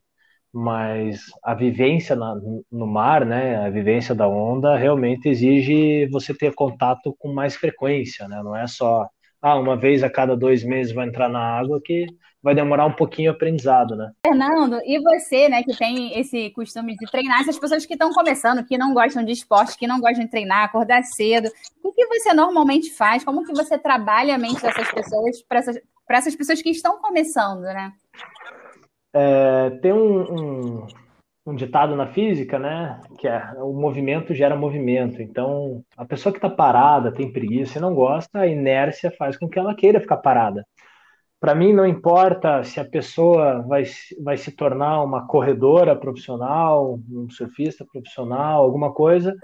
mas 0.52 1.26
a 1.42 1.54
vivência 1.54 2.16
na, 2.16 2.34
no 2.70 2.86
mar, 2.86 3.24
né, 3.24 3.56
a 3.56 3.70
vivência 3.70 4.14
da 4.14 4.28
onda 4.28 4.76
realmente 4.76 5.28
exige 5.28 6.06
você 6.06 6.34
ter 6.34 6.54
contato 6.54 7.14
com 7.18 7.32
mais 7.32 7.54
frequência, 7.54 8.26
né? 8.26 8.42
Não 8.42 8.56
é 8.56 8.66
só 8.66 9.08
ah, 9.42 9.58
uma 9.58 9.76
vez 9.76 10.02
a 10.02 10.10
cada 10.10 10.36
dois 10.36 10.62
meses 10.62 10.92
vai 10.92 11.06
entrar 11.06 11.28
na 11.28 11.40
água 11.40 11.80
que 11.82 12.06
vai 12.42 12.54
demorar 12.54 12.86
um 12.86 12.92
pouquinho 12.92 13.30
o 13.30 13.34
aprendizado, 13.34 13.94
né? 13.94 14.12
Fernando, 14.26 14.78
e 14.84 14.98
você, 15.00 15.48
né, 15.48 15.62
que 15.62 15.76
tem 15.76 16.18
esse 16.18 16.50
costume 16.50 16.96
de 16.96 17.10
treinar, 17.10 17.40
essas 17.40 17.58
pessoas 17.58 17.84
que 17.84 17.92
estão 17.92 18.10
começando, 18.12 18.64
que 18.64 18.78
não 18.78 18.94
gostam 18.94 19.24
de 19.24 19.32
esporte, 19.32 19.76
que 19.76 19.86
não 19.86 20.00
gostam 20.00 20.24
de 20.24 20.30
treinar, 20.30 20.64
acordar 20.64 21.02
cedo, 21.04 21.50
o 21.82 21.92
que 21.92 22.06
você 22.06 22.32
normalmente 22.32 22.90
faz? 22.90 23.24
Como 23.24 23.44
que 23.44 23.52
você 23.52 23.76
trabalha 23.78 24.34
a 24.34 24.38
mente 24.38 24.62
dessas 24.62 24.90
pessoas 24.90 25.42
para 25.42 25.58
essas, 25.58 25.80
essas 26.08 26.34
pessoas 26.34 26.62
que 26.62 26.70
estão 26.70 26.98
começando, 27.00 27.62
né? 27.62 27.92
É, 29.12 29.70
tem 29.82 29.92
um, 29.92 30.20
um, 30.22 30.86
um, 31.46 31.54
ditado 31.54 31.96
na 31.96 32.06
física, 32.06 32.58
né? 32.58 33.00
Que 33.18 33.28
é 33.28 33.52
o 33.58 33.72
movimento 33.72 34.34
gera 34.34 34.56
movimento. 34.56 35.20
Então, 35.22 35.82
a 35.96 36.04
pessoa 36.04 36.32
que 36.32 36.38
está 36.38 36.48
parada, 36.48 37.12
tem 37.12 37.32
preguiça 37.32 37.78
e 37.78 37.80
não 37.80 37.94
gosta, 37.94 38.40
a 38.40 38.46
inércia 38.46 39.10
faz 39.18 39.36
com 39.36 39.48
que 39.48 39.58
ela 39.58 39.74
queira 39.74 40.00
ficar 40.00 40.18
parada. 40.18 40.64
Para 41.40 41.54
mim, 41.54 41.72
não 41.72 41.86
importa 41.86 42.62
se 42.62 42.78
a 42.78 42.84
pessoa 42.84 43.62
vai, 43.62 43.84
vai 44.22 44.36
se 44.36 44.52
tornar 44.52 45.02
uma 45.02 45.26
corredora 45.26 45.96
profissional, 45.96 46.98
um 47.10 47.30
surfista 47.30 47.84
profissional, 47.90 48.62
alguma 48.62 48.92
coisa, 48.92 49.34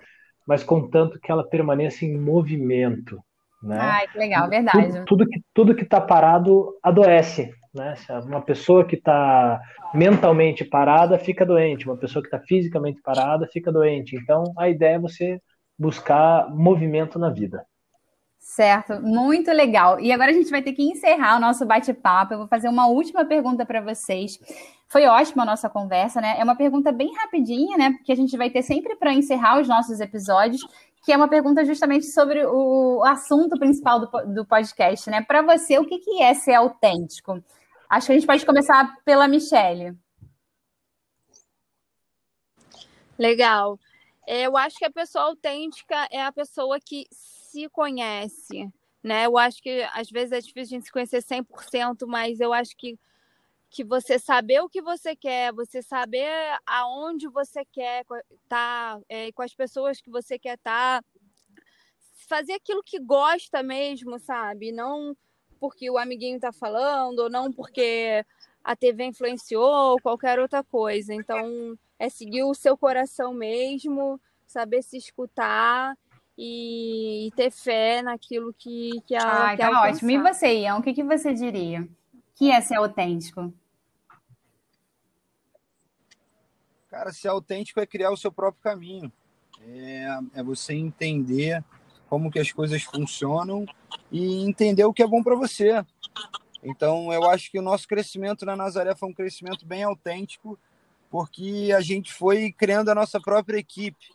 mas 0.47 0.63
contanto 0.63 1.19
que 1.19 1.33
ela 1.33 1.49
permaneça 1.49 2.05
em 2.05 2.19
movimento. 2.19 3.19
Né? 3.63 3.79
Ai, 3.81 4.07
que 4.09 4.19
legal, 4.19 4.49
verdade. 4.49 4.93
Tudo, 4.93 5.05
tudo 5.07 5.27
que 5.27 5.41
tudo 5.55 5.75
que 5.75 5.85
está 5.85 6.01
parado 6.01 6.75
adoece. 6.83 7.51
Né? 7.77 7.95
Uma 8.25 8.41
pessoa 8.41 8.85
que 8.85 8.97
está 8.97 9.61
mentalmente 9.95 10.65
parada 10.65 11.19
fica 11.19 11.45
doente, 11.45 11.87
uma 11.87 11.97
pessoa 11.97 12.23
que 12.23 12.29
está 12.29 12.41
fisicamente 12.41 13.01
parada 13.03 13.47
fica 13.53 13.71
doente. 13.71 14.17
Então, 14.17 14.45
a 14.59 14.69
ideia 14.69 14.97
é 14.97 14.99
você 14.99 15.41
buscar 15.79 16.49
movimento 16.51 17.19
na 17.19 17.31
vida. 17.31 17.65
Certo, 18.39 19.03
muito 19.03 19.51
legal. 19.51 19.99
E 19.99 20.13
agora 20.13 20.31
a 20.31 20.35
gente 20.35 20.51
vai 20.51 20.63
ter 20.63 20.73
que 20.73 20.83
encerrar 20.83 21.37
o 21.37 21.41
nosso 21.41 21.67
bate-papo. 21.67 22.33
Eu 22.33 22.39
vou 22.39 22.47
fazer 22.47 22.69
uma 22.69 22.87
última 22.87 23.25
pergunta 23.25 23.67
para 23.67 23.81
vocês. 23.81 24.39
Foi 24.89 25.05
ótima 25.05 25.43
a 25.43 25.47
nossa 25.47 25.69
conversa, 25.69 26.21
né? 26.21 26.37
É 26.39 26.45
uma 26.45 26.55
pergunta 26.55 26.93
bem 26.93 27.13
rapidinha, 27.17 27.77
né? 27.77 27.91
Porque 27.91 28.13
a 28.13 28.17
gente 28.17 28.37
vai 28.37 28.49
ter 28.49 28.63
sempre 28.63 28.95
para 28.95 29.13
encerrar 29.13 29.61
os 29.61 29.67
nossos 29.67 29.99
episódios, 29.99 30.65
que 31.05 31.13
é 31.13 31.17
uma 31.17 31.29
pergunta 31.29 31.65
justamente 31.65 32.07
sobre 32.07 32.47
o 32.47 33.03
assunto 33.05 33.59
principal 33.59 33.99
do, 34.01 34.07
do 34.33 34.47
podcast, 34.47 35.11
né? 35.11 35.23
Para 35.23 35.43
você, 35.43 35.77
o 35.79 35.85
que, 35.85 35.99
que 35.99 36.23
é 36.23 36.33
ser 36.33 36.55
autêntico? 36.55 37.43
Acho 37.89 38.07
que 38.07 38.13
a 38.13 38.15
gente 38.17 38.27
pode 38.27 38.45
começar 38.45 38.97
pela 39.05 39.29
Michelle. 39.29 39.97
Legal. 43.19 43.79
Eu 44.27 44.57
acho 44.57 44.77
que 44.77 44.85
a 44.85 44.91
pessoa 44.91 45.27
autêntica 45.27 46.09
é 46.11 46.23
a 46.23 46.33
pessoa 46.33 46.81
que 46.81 47.07
se 47.11 47.69
conhece, 47.69 48.69
né? 49.03 49.27
Eu 49.27 49.39
acho 49.39 49.63
que 49.63 49.83
às 49.93 50.11
vezes 50.11 50.33
é 50.33 50.41
difícil 50.41 50.77
a 50.77 50.79
gente 50.79 50.87
se 50.87 50.93
conhecer 50.93 51.23
100%, 51.23 52.07
mas 52.07 52.41
eu 52.41 52.53
acho 52.53 52.77
que 52.77 52.99
que 53.69 53.85
você 53.85 54.19
saber 54.19 54.61
o 54.61 54.69
que 54.69 54.81
você 54.81 55.15
quer, 55.15 55.53
você 55.53 55.83
saber 55.83 56.31
aonde 56.65 57.29
você 57.29 57.65
quer 57.65 58.01
estar, 58.03 58.29
tá, 58.49 59.01
é, 59.09 59.31
com 59.33 59.43
as 59.43 59.55
pessoas 59.55 60.01
que 60.01 60.09
você 60.09 60.39
quer 60.39 60.55
estar, 60.55 61.03
tá, 61.03 61.09
fazer 62.29 62.55
aquilo 62.55 62.83
que 62.83 62.99
gosta 62.99 63.63
mesmo, 63.63 64.19
sabe? 64.19 64.73
Não 64.73 65.17
porque 65.59 65.91
o 65.91 65.99
amiguinho 65.99 66.37
está 66.37 66.53
falando, 66.53 67.21
ou 67.21 67.31
não 67.31 67.53
porque 67.53 68.25
a 68.63 68.75
TV 68.77 69.05
influenciou, 69.07 69.93
ou 69.93 70.01
qualquer 70.01 70.39
outra 70.39 70.63
coisa. 70.63 71.15
Então, 71.15 71.77
é 71.99 72.09
seguir 72.09 72.45
o 72.45 72.55
seu 72.55 72.77
coração 72.77 73.33
mesmo, 73.33 74.21
saber 74.47 74.83
se 74.83 74.97
escutar 74.97 75.97
e, 76.37 77.29
e 77.29 77.31
ter 77.33 77.51
fé 77.51 78.03
naquilo 78.03 78.53
que, 78.53 79.01
que 79.07 79.15
a. 79.15 79.53
Ah, 79.53 79.57
tá 79.57 79.83
ótimo. 79.83 80.11
E 80.11 80.19
você, 80.19 80.61
Ian, 80.61 80.77
o 80.77 80.83
que, 80.83 80.93
que 80.93 81.05
você 81.05 81.33
diria? 81.33 81.89
que 82.37 82.51
é 82.51 82.61
ser 82.61 82.77
autêntico? 82.77 83.53
Cara, 86.89 87.13
ser 87.13 87.29
autêntico 87.29 87.81
é 87.81 87.87
criar 87.87 88.11
o 88.11 88.17
seu 88.17 88.31
próprio 88.31 88.63
caminho. 88.63 89.11
É, 89.63 90.07
é 90.35 90.43
você 90.43 90.75
entender 90.75 91.65
como 92.17 92.31
que 92.31 92.39
as 92.39 92.51
coisas 92.51 92.83
funcionam 92.83 93.67
e 94.11 94.43
entender 94.43 94.87
o 94.87 94.93
que 94.93 95.03
é 95.03 95.07
bom 95.07 95.23
para 95.23 95.35
você. 95.35 95.85
Então, 96.63 97.13
eu 97.13 97.29
acho 97.29 97.51
que 97.51 97.59
o 97.59 97.63
nosso 97.63 97.87
crescimento 97.87 98.47
na 98.47 98.57
Nazaré 98.57 98.95
foi 98.95 99.11
um 99.11 99.13
crescimento 99.13 99.67
bem 99.67 99.83
autêntico, 99.83 100.59
porque 101.11 101.75
a 101.77 101.83
gente 101.83 102.15
foi 102.15 102.51
criando 102.51 102.89
a 102.89 102.95
nossa 102.95 103.21
própria 103.21 103.59
equipe. 103.59 104.15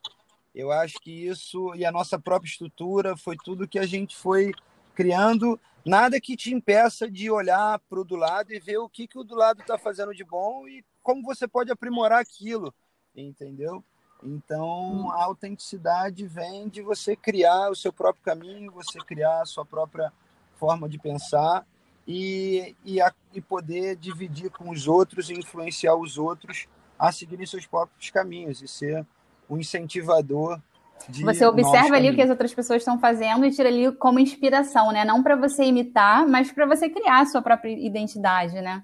Eu 0.53 0.71
acho 0.71 0.95
que 0.99 1.11
isso 1.11 1.75
e 1.75 1.85
a 1.85 1.91
nossa 1.91 2.17
própria 2.17 2.49
estrutura 2.49 3.15
foi 3.15 3.37
tudo 3.37 3.67
que 3.67 3.77
a 3.77 3.85
gente 3.85 4.17
foi 4.17 4.51
criando 4.95 5.59
nada 5.85 6.19
que 6.19 6.35
te 6.35 6.51
impeça 6.51 7.07
de 7.07 7.29
olhar 7.29 7.77
para 7.87 7.99
o 7.99 8.03
do 8.03 8.15
lado 8.15 8.51
e 8.51 8.59
ver 8.59 8.79
o 8.79 8.89
que, 8.89 9.07
que 9.07 9.19
o 9.19 9.23
do 9.23 9.35
lado 9.35 9.61
está 9.61 9.77
fazendo 9.77 10.15
de 10.15 10.23
bom 10.23 10.67
e 10.67 10.83
como 11.03 11.21
você 11.21 11.47
pode 11.47 11.71
aprimorar 11.71 12.19
aquilo, 12.19 12.73
entendeu? 13.15 13.85
Então, 14.23 15.11
a 15.11 15.23
autenticidade 15.23 16.25
vem 16.27 16.69
de 16.69 16.81
você 16.81 17.15
criar 17.15 17.69
o 17.69 17.75
seu 17.75 17.91
próprio 17.91 18.23
caminho, 18.23 18.71
você 18.71 18.99
criar 18.99 19.41
a 19.41 19.45
sua 19.45 19.65
própria 19.65 20.11
forma 20.55 20.87
de 20.87 20.99
pensar 20.99 21.65
e, 22.07 22.75
e, 22.85 23.01
a, 23.01 23.11
e 23.33 23.41
poder 23.41 23.95
dividir 23.95 24.51
com 24.51 24.69
os 24.69 24.87
outros 24.87 25.29
e 25.29 25.33
influenciar 25.33 25.95
os 25.95 26.17
outros 26.17 26.67
a 26.99 27.11
seguirem 27.11 27.45
seus 27.47 27.65
próprios 27.65 28.11
caminhos 28.11 28.61
e 28.61 28.67
ser 28.67 29.05
um 29.49 29.57
incentivador 29.57 30.59
você 31.23 31.45
observa 31.45 31.95
ali 31.95 32.09
o 32.09 32.15
que 32.15 32.21
as 32.21 32.29
outras 32.29 32.53
pessoas 32.53 32.81
estão 32.81 32.99
fazendo 32.99 33.45
e 33.45 33.51
tira 33.51 33.69
ali 33.69 33.91
como 33.93 34.19
inspiração, 34.19 34.91
né? 34.91 35.03
Não 35.03 35.23
para 35.23 35.35
você 35.35 35.63
imitar, 35.63 36.27
mas 36.27 36.51
para 36.51 36.65
você 36.65 36.89
criar 36.89 37.21
a 37.21 37.25
sua 37.25 37.41
própria 37.41 37.71
identidade, 37.71 38.61
né? 38.61 38.83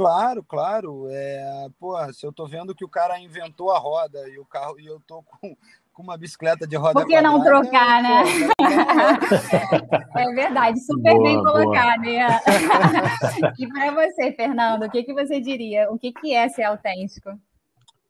Claro, 0.00 0.42
claro. 0.42 1.08
É, 1.10 1.68
pô, 1.78 1.94
se 2.14 2.24
eu 2.24 2.32
tô 2.32 2.46
vendo 2.46 2.74
que 2.74 2.86
o 2.86 2.88
cara 2.88 3.20
inventou 3.20 3.70
a 3.70 3.78
roda 3.78 4.26
e 4.30 4.38
o 4.38 4.46
carro 4.46 4.80
e 4.80 4.86
eu 4.86 4.98
tô 5.06 5.22
com, 5.22 5.54
com 5.92 6.02
uma 6.02 6.16
bicicleta 6.16 6.66
de 6.66 6.74
roda 6.74 6.94
Por 6.94 7.06
que 7.06 7.20
não 7.20 7.42
trocar, 7.42 8.02
né? 8.02 8.22
é 10.16 10.32
verdade, 10.32 10.80
super 10.80 11.12
boa, 11.12 11.22
bem 11.22 11.36
colocado. 11.44 12.00
Né? 12.00 12.28
e 13.60 13.66
para 13.66 13.90
você, 13.90 14.32
Fernando, 14.32 14.84
o 14.84 14.90
que, 14.90 15.02
que 15.02 15.12
você 15.12 15.38
diria? 15.38 15.90
O 15.90 15.98
que, 15.98 16.14
que 16.14 16.34
é 16.34 16.48
ser 16.48 16.62
autêntico? 16.62 17.38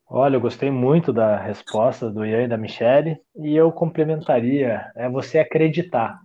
Olha, 0.08 0.36
eu 0.36 0.40
gostei 0.40 0.70
muito 0.70 1.12
da 1.12 1.36
resposta 1.38 2.08
do 2.08 2.24
Ian 2.24 2.44
e 2.44 2.48
da 2.48 2.56
Michelle 2.56 3.20
e 3.34 3.56
eu 3.56 3.72
complementaria 3.72 4.92
é 4.94 5.08
você 5.08 5.40
acreditar, 5.40 6.20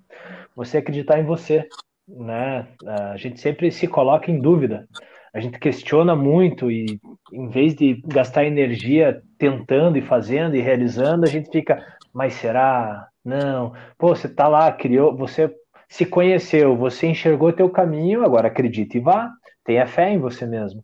você 0.55 0.77
acreditar 0.77 1.19
em 1.19 1.25
você, 1.25 1.67
né? 2.07 2.67
A 3.11 3.17
gente 3.17 3.39
sempre 3.39 3.71
se 3.71 3.87
coloca 3.87 4.29
em 4.29 4.39
dúvida, 4.39 4.87
a 5.35 5.41
gente 5.41 5.59
questiona 5.59 6.15
muito 6.15 6.71
e 6.71 6.97
em 7.33 7.49
vez 7.49 7.75
de 7.75 8.01
gastar 8.07 8.45
energia 8.45 9.21
tentando 9.37 9.97
e 9.97 10.01
fazendo 10.01 10.55
e 10.55 10.61
realizando, 10.61 11.25
a 11.25 11.29
gente 11.29 11.51
fica, 11.51 11.85
mas 12.13 12.35
será? 12.35 13.09
Não. 13.23 13.73
Pô, 13.97 14.15
você 14.15 14.29
tá 14.29 14.47
lá, 14.47 14.71
criou, 14.71 15.13
você 15.13 15.53
se 15.89 16.05
conheceu, 16.05 16.77
você 16.77 17.07
enxergou 17.07 17.51
teu 17.51 17.69
caminho, 17.69 18.23
agora 18.23 18.47
acredite 18.47 18.97
e 18.97 19.01
vá, 19.01 19.29
tenha 19.65 19.85
fé 19.85 20.09
em 20.09 20.19
você 20.19 20.45
mesmo. 20.45 20.81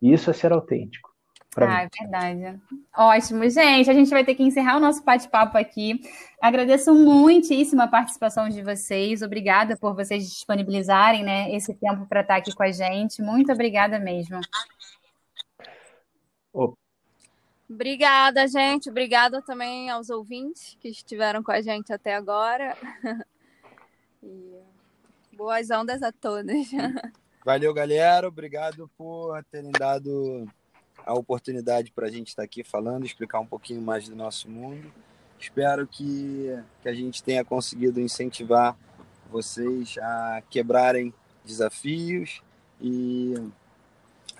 Isso 0.00 0.30
é 0.30 0.32
ser 0.32 0.50
autêntico. 0.50 1.13
Ah, 1.56 1.82
é 1.82 1.88
verdade. 2.00 2.60
Ótimo, 2.96 3.48
gente. 3.48 3.88
A 3.88 3.94
gente 3.94 4.10
vai 4.10 4.24
ter 4.24 4.34
que 4.34 4.42
encerrar 4.42 4.76
o 4.76 4.80
nosso 4.80 5.04
bate-papo 5.04 5.56
aqui. 5.56 6.00
Agradeço 6.40 6.94
muitíssimo 6.94 7.82
a 7.82 7.88
participação 7.88 8.48
de 8.48 8.62
vocês. 8.62 9.22
Obrigada 9.22 9.76
por 9.76 9.94
vocês 9.94 10.28
disponibilizarem 10.28 11.22
né, 11.22 11.54
esse 11.54 11.74
tempo 11.74 12.06
para 12.06 12.22
estar 12.22 12.36
aqui 12.36 12.54
com 12.54 12.62
a 12.62 12.72
gente. 12.72 13.22
Muito 13.22 13.52
obrigada 13.52 13.98
mesmo. 13.98 14.40
Obrigada, 17.68 18.46
gente. 18.48 18.90
Obrigada 18.90 19.40
também 19.42 19.90
aos 19.90 20.10
ouvintes 20.10 20.76
que 20.80 20.88
estiveram 20.88 21.42
com 21.42 21.52
a 21.52 21.60
gente 21.60 21.92
até 21.92 22.14
agora. 22.14 22.76
E 24.26 25.36
boas 25.36 25.68
ondas 25.68 26.02
a 26.02 26.10
todos. 26.10 26.70
Valeu, 27.44 27.74
galera. 27.74 28.26
Obrigado 28.26 28.90
por 28.96 29.44
terem 29.44 29.70
dado 29.70 30.48
a 31.04 31.14
oportunidade 31.14 31.92
para 31.92 32.06
a 32.06 32.10
gente 32.10 32.28
estar 32.28 32.42
aqui 32.42 32.64
falando, 32.64 33.04
explicar 33.04 33.40
um 33.40 33.46
pouquinho 33.46 33.82
mais 33.82 34.08
do 34.08 34.16
nosso 34.16 34.48
mundo. 34.48 34.90
Espero 35.38 35.86
que, 35.86 36.58
que 36.82 36.88
a 36.88 36.94
gente 36.94 37.22
tenha 37.22 37.44
conseguido 37.44 38.00
incentivar 38.00 38.76
vocês 39.30 39.96
a 39.98 40.42
quebrarem 40.48 41.12
desafios 41.44 42.42
e, 42.80 43.34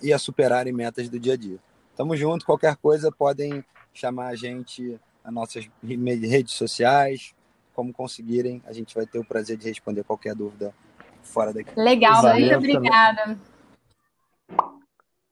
e 0.02 0.12
a 0.12 0.18
superarem 0.18 0.72
metas 0.72 1.08
do 1.08 1.18
dia 1.18 1.34
a 1.34 1.36
dia. 1.36 1.58
Tamo 1.96 2.16
junto, 2.16 2.46
qualquer 2.46 2.76
coisa 2.76 3.12
podem 3.12 3.64
chamar 3.92 4.28
a 4.28 4.36
gente 4.36 4.98
nas 5.22 5.32
nossas 5.32 5.68
redes 5.82 6.54
sociais, 6.54 7.34
como 7.74 7.92
conseguirem, 7.92 8.62
a 8.66 8.72
gente 8.72 8.94
vai 8.94 9.06
ter 9.06 9.18
o 9.18 9.24
prazer 9.24 9.56
de 9.56 9.68
responder 9.68 10.04
qualquer 10.04 10.34
dúvida 10.34 10.74
fora 11.22 11.52
daqui. 11.52 11.72
Legal, 11.76 12.22
muito 12.22 12.54
obrigada. 12.54 13.38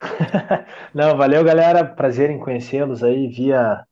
Não, 0.95 1.17
valeu, 1.17 1.45
galera. 1.45 1.85
Prazer 1.85 2.31
em 2.31 2.39
conhecê-los 2.39 3.03
aí 3.03 3.29
via 3.29 3.85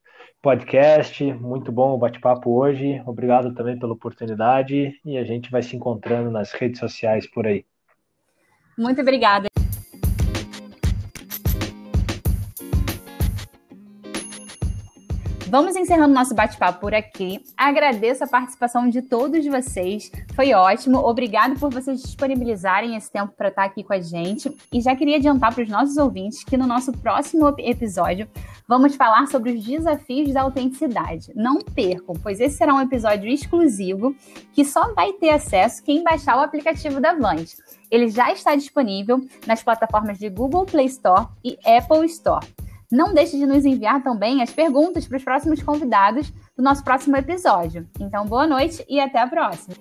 podcast. 0.43 1.33
Muito 1.35 1.71
bom 1.71 1.95
o 1.95 1.99
bate-papo 1.99 2.51
hoje. 2.51 3.03
Obrigado 3.07 3.55
também 3.55 3.79
pela 3.79 3.93
oportunidade 3.93 4.99
e 5.05 5.17
a 5.17 5.25
gente 5.25 5.51
vai 5.51 5.63
se 5.63 5.77
encontrando 5.77 6.31
nas 6.31 6.53
redes 6.53 6.81
sociais 6.81 7.27
por 7.27 7.47
aí. 7.47 7.65
Muito 8.77 9.01
obrigada. 9.01 9.49
Vamos 15.51 15.75
encerrando 15.75 16.15
nosso 16.15 16.33
bate-papo 16.33 16.79
por 16.79 16.95
aqui. 16.95 17.41
Agradeço 17.57 18.23
a 18.23 18.29
participação 18.29 18.89
de 18.89 19.03
todos 19.03 19.45
vocês. 19.45 20.09
Foi 20.37 20.55
ótimo. 20.55 20.99
Obrigado 20.99 21.59
por 21.59 21.73
vocês 21.73 22.01
disponibilizarem 22.01 22.95
esse 22.95 23.11
tempo 23.11 23.33
para 23.37 23.49
estar 23.49 23.65
aqui 23.65 23.83
com 23.83 23.93
a 23.93 24.01
gente. 24.01 24.57
E 24.73 24.81
já 24.81 24.95
queria 24.95 25.17
adiantar 25.17 25.53
para 25.53 25.65
os 25.65 25.69
nossos 25.69 25.97
ouvintes 25.97 26.45
que 26.45 26.57
no 26.57 26.69
nosso 26.69 26.93
próximo 26.93 27.53
episódio 27.59 28.29
vamos 28.69 28.95
falar 28.95 29.27
sobre 29.27 29.51
os 29.51 29.65
desafios 29.65 30.33
da 30.33 30.43
autenticidade. 30.43 31.33
Não 31.35 31.59
percam, 31.59 32.15
pois 32.23 32.39
esse 32.39 32.57
será 32.57 32.73
um 32.73 32.81
episódio 32.81 33.29
exclusivo 33.29 34.15
que 34.53 34.65
só 34.65 34.95
vai 34.95 35.15
ter 35.15 35.31
acesso 35.31 35.83
quem 35.83 36.05
baixar 36.05 36.37
o 36.37 36.43
aplicativo 36.43 37.01
da 37.01 37.15
Vant. 37.15 37.57
Ele 37.91 38.09
já 38.09 38.31
está 38.31 38.55
disponível 38.55 39.21
nas 39.49 39.65
plataformas 39.65 40.17
de 40.17 40.29
Google 40.29 40.65
Play 40.65 40.87
Store 40.87 41.27
e 41.43 41.59
Apple 41.67 42.07
Store. 42.07 42.47
Não 42.91 43.15
deixe 43.15 43.37
de 43.37 43.47
nos 43.47 43.65
enviar 43.65 44.03
também 44.03 44.43
as 44.43 44.51
perguntas 44.51 45.07
para 45.07 45.17
os 45.17 45.25
próximos 45.25 45.63
convidados 45.63 46.33
do 46.57 46.63
nosso 46.63 46.83
próximo 46.83 47.17
episódio. 47.17 47.89
Então, 48.01 48.27
boa 48.27 48.47
noite 48.47 48.85
e 48.89 48.99
até 48.99 49.21
a 49.21 49.29
próxima! 49.29 49.77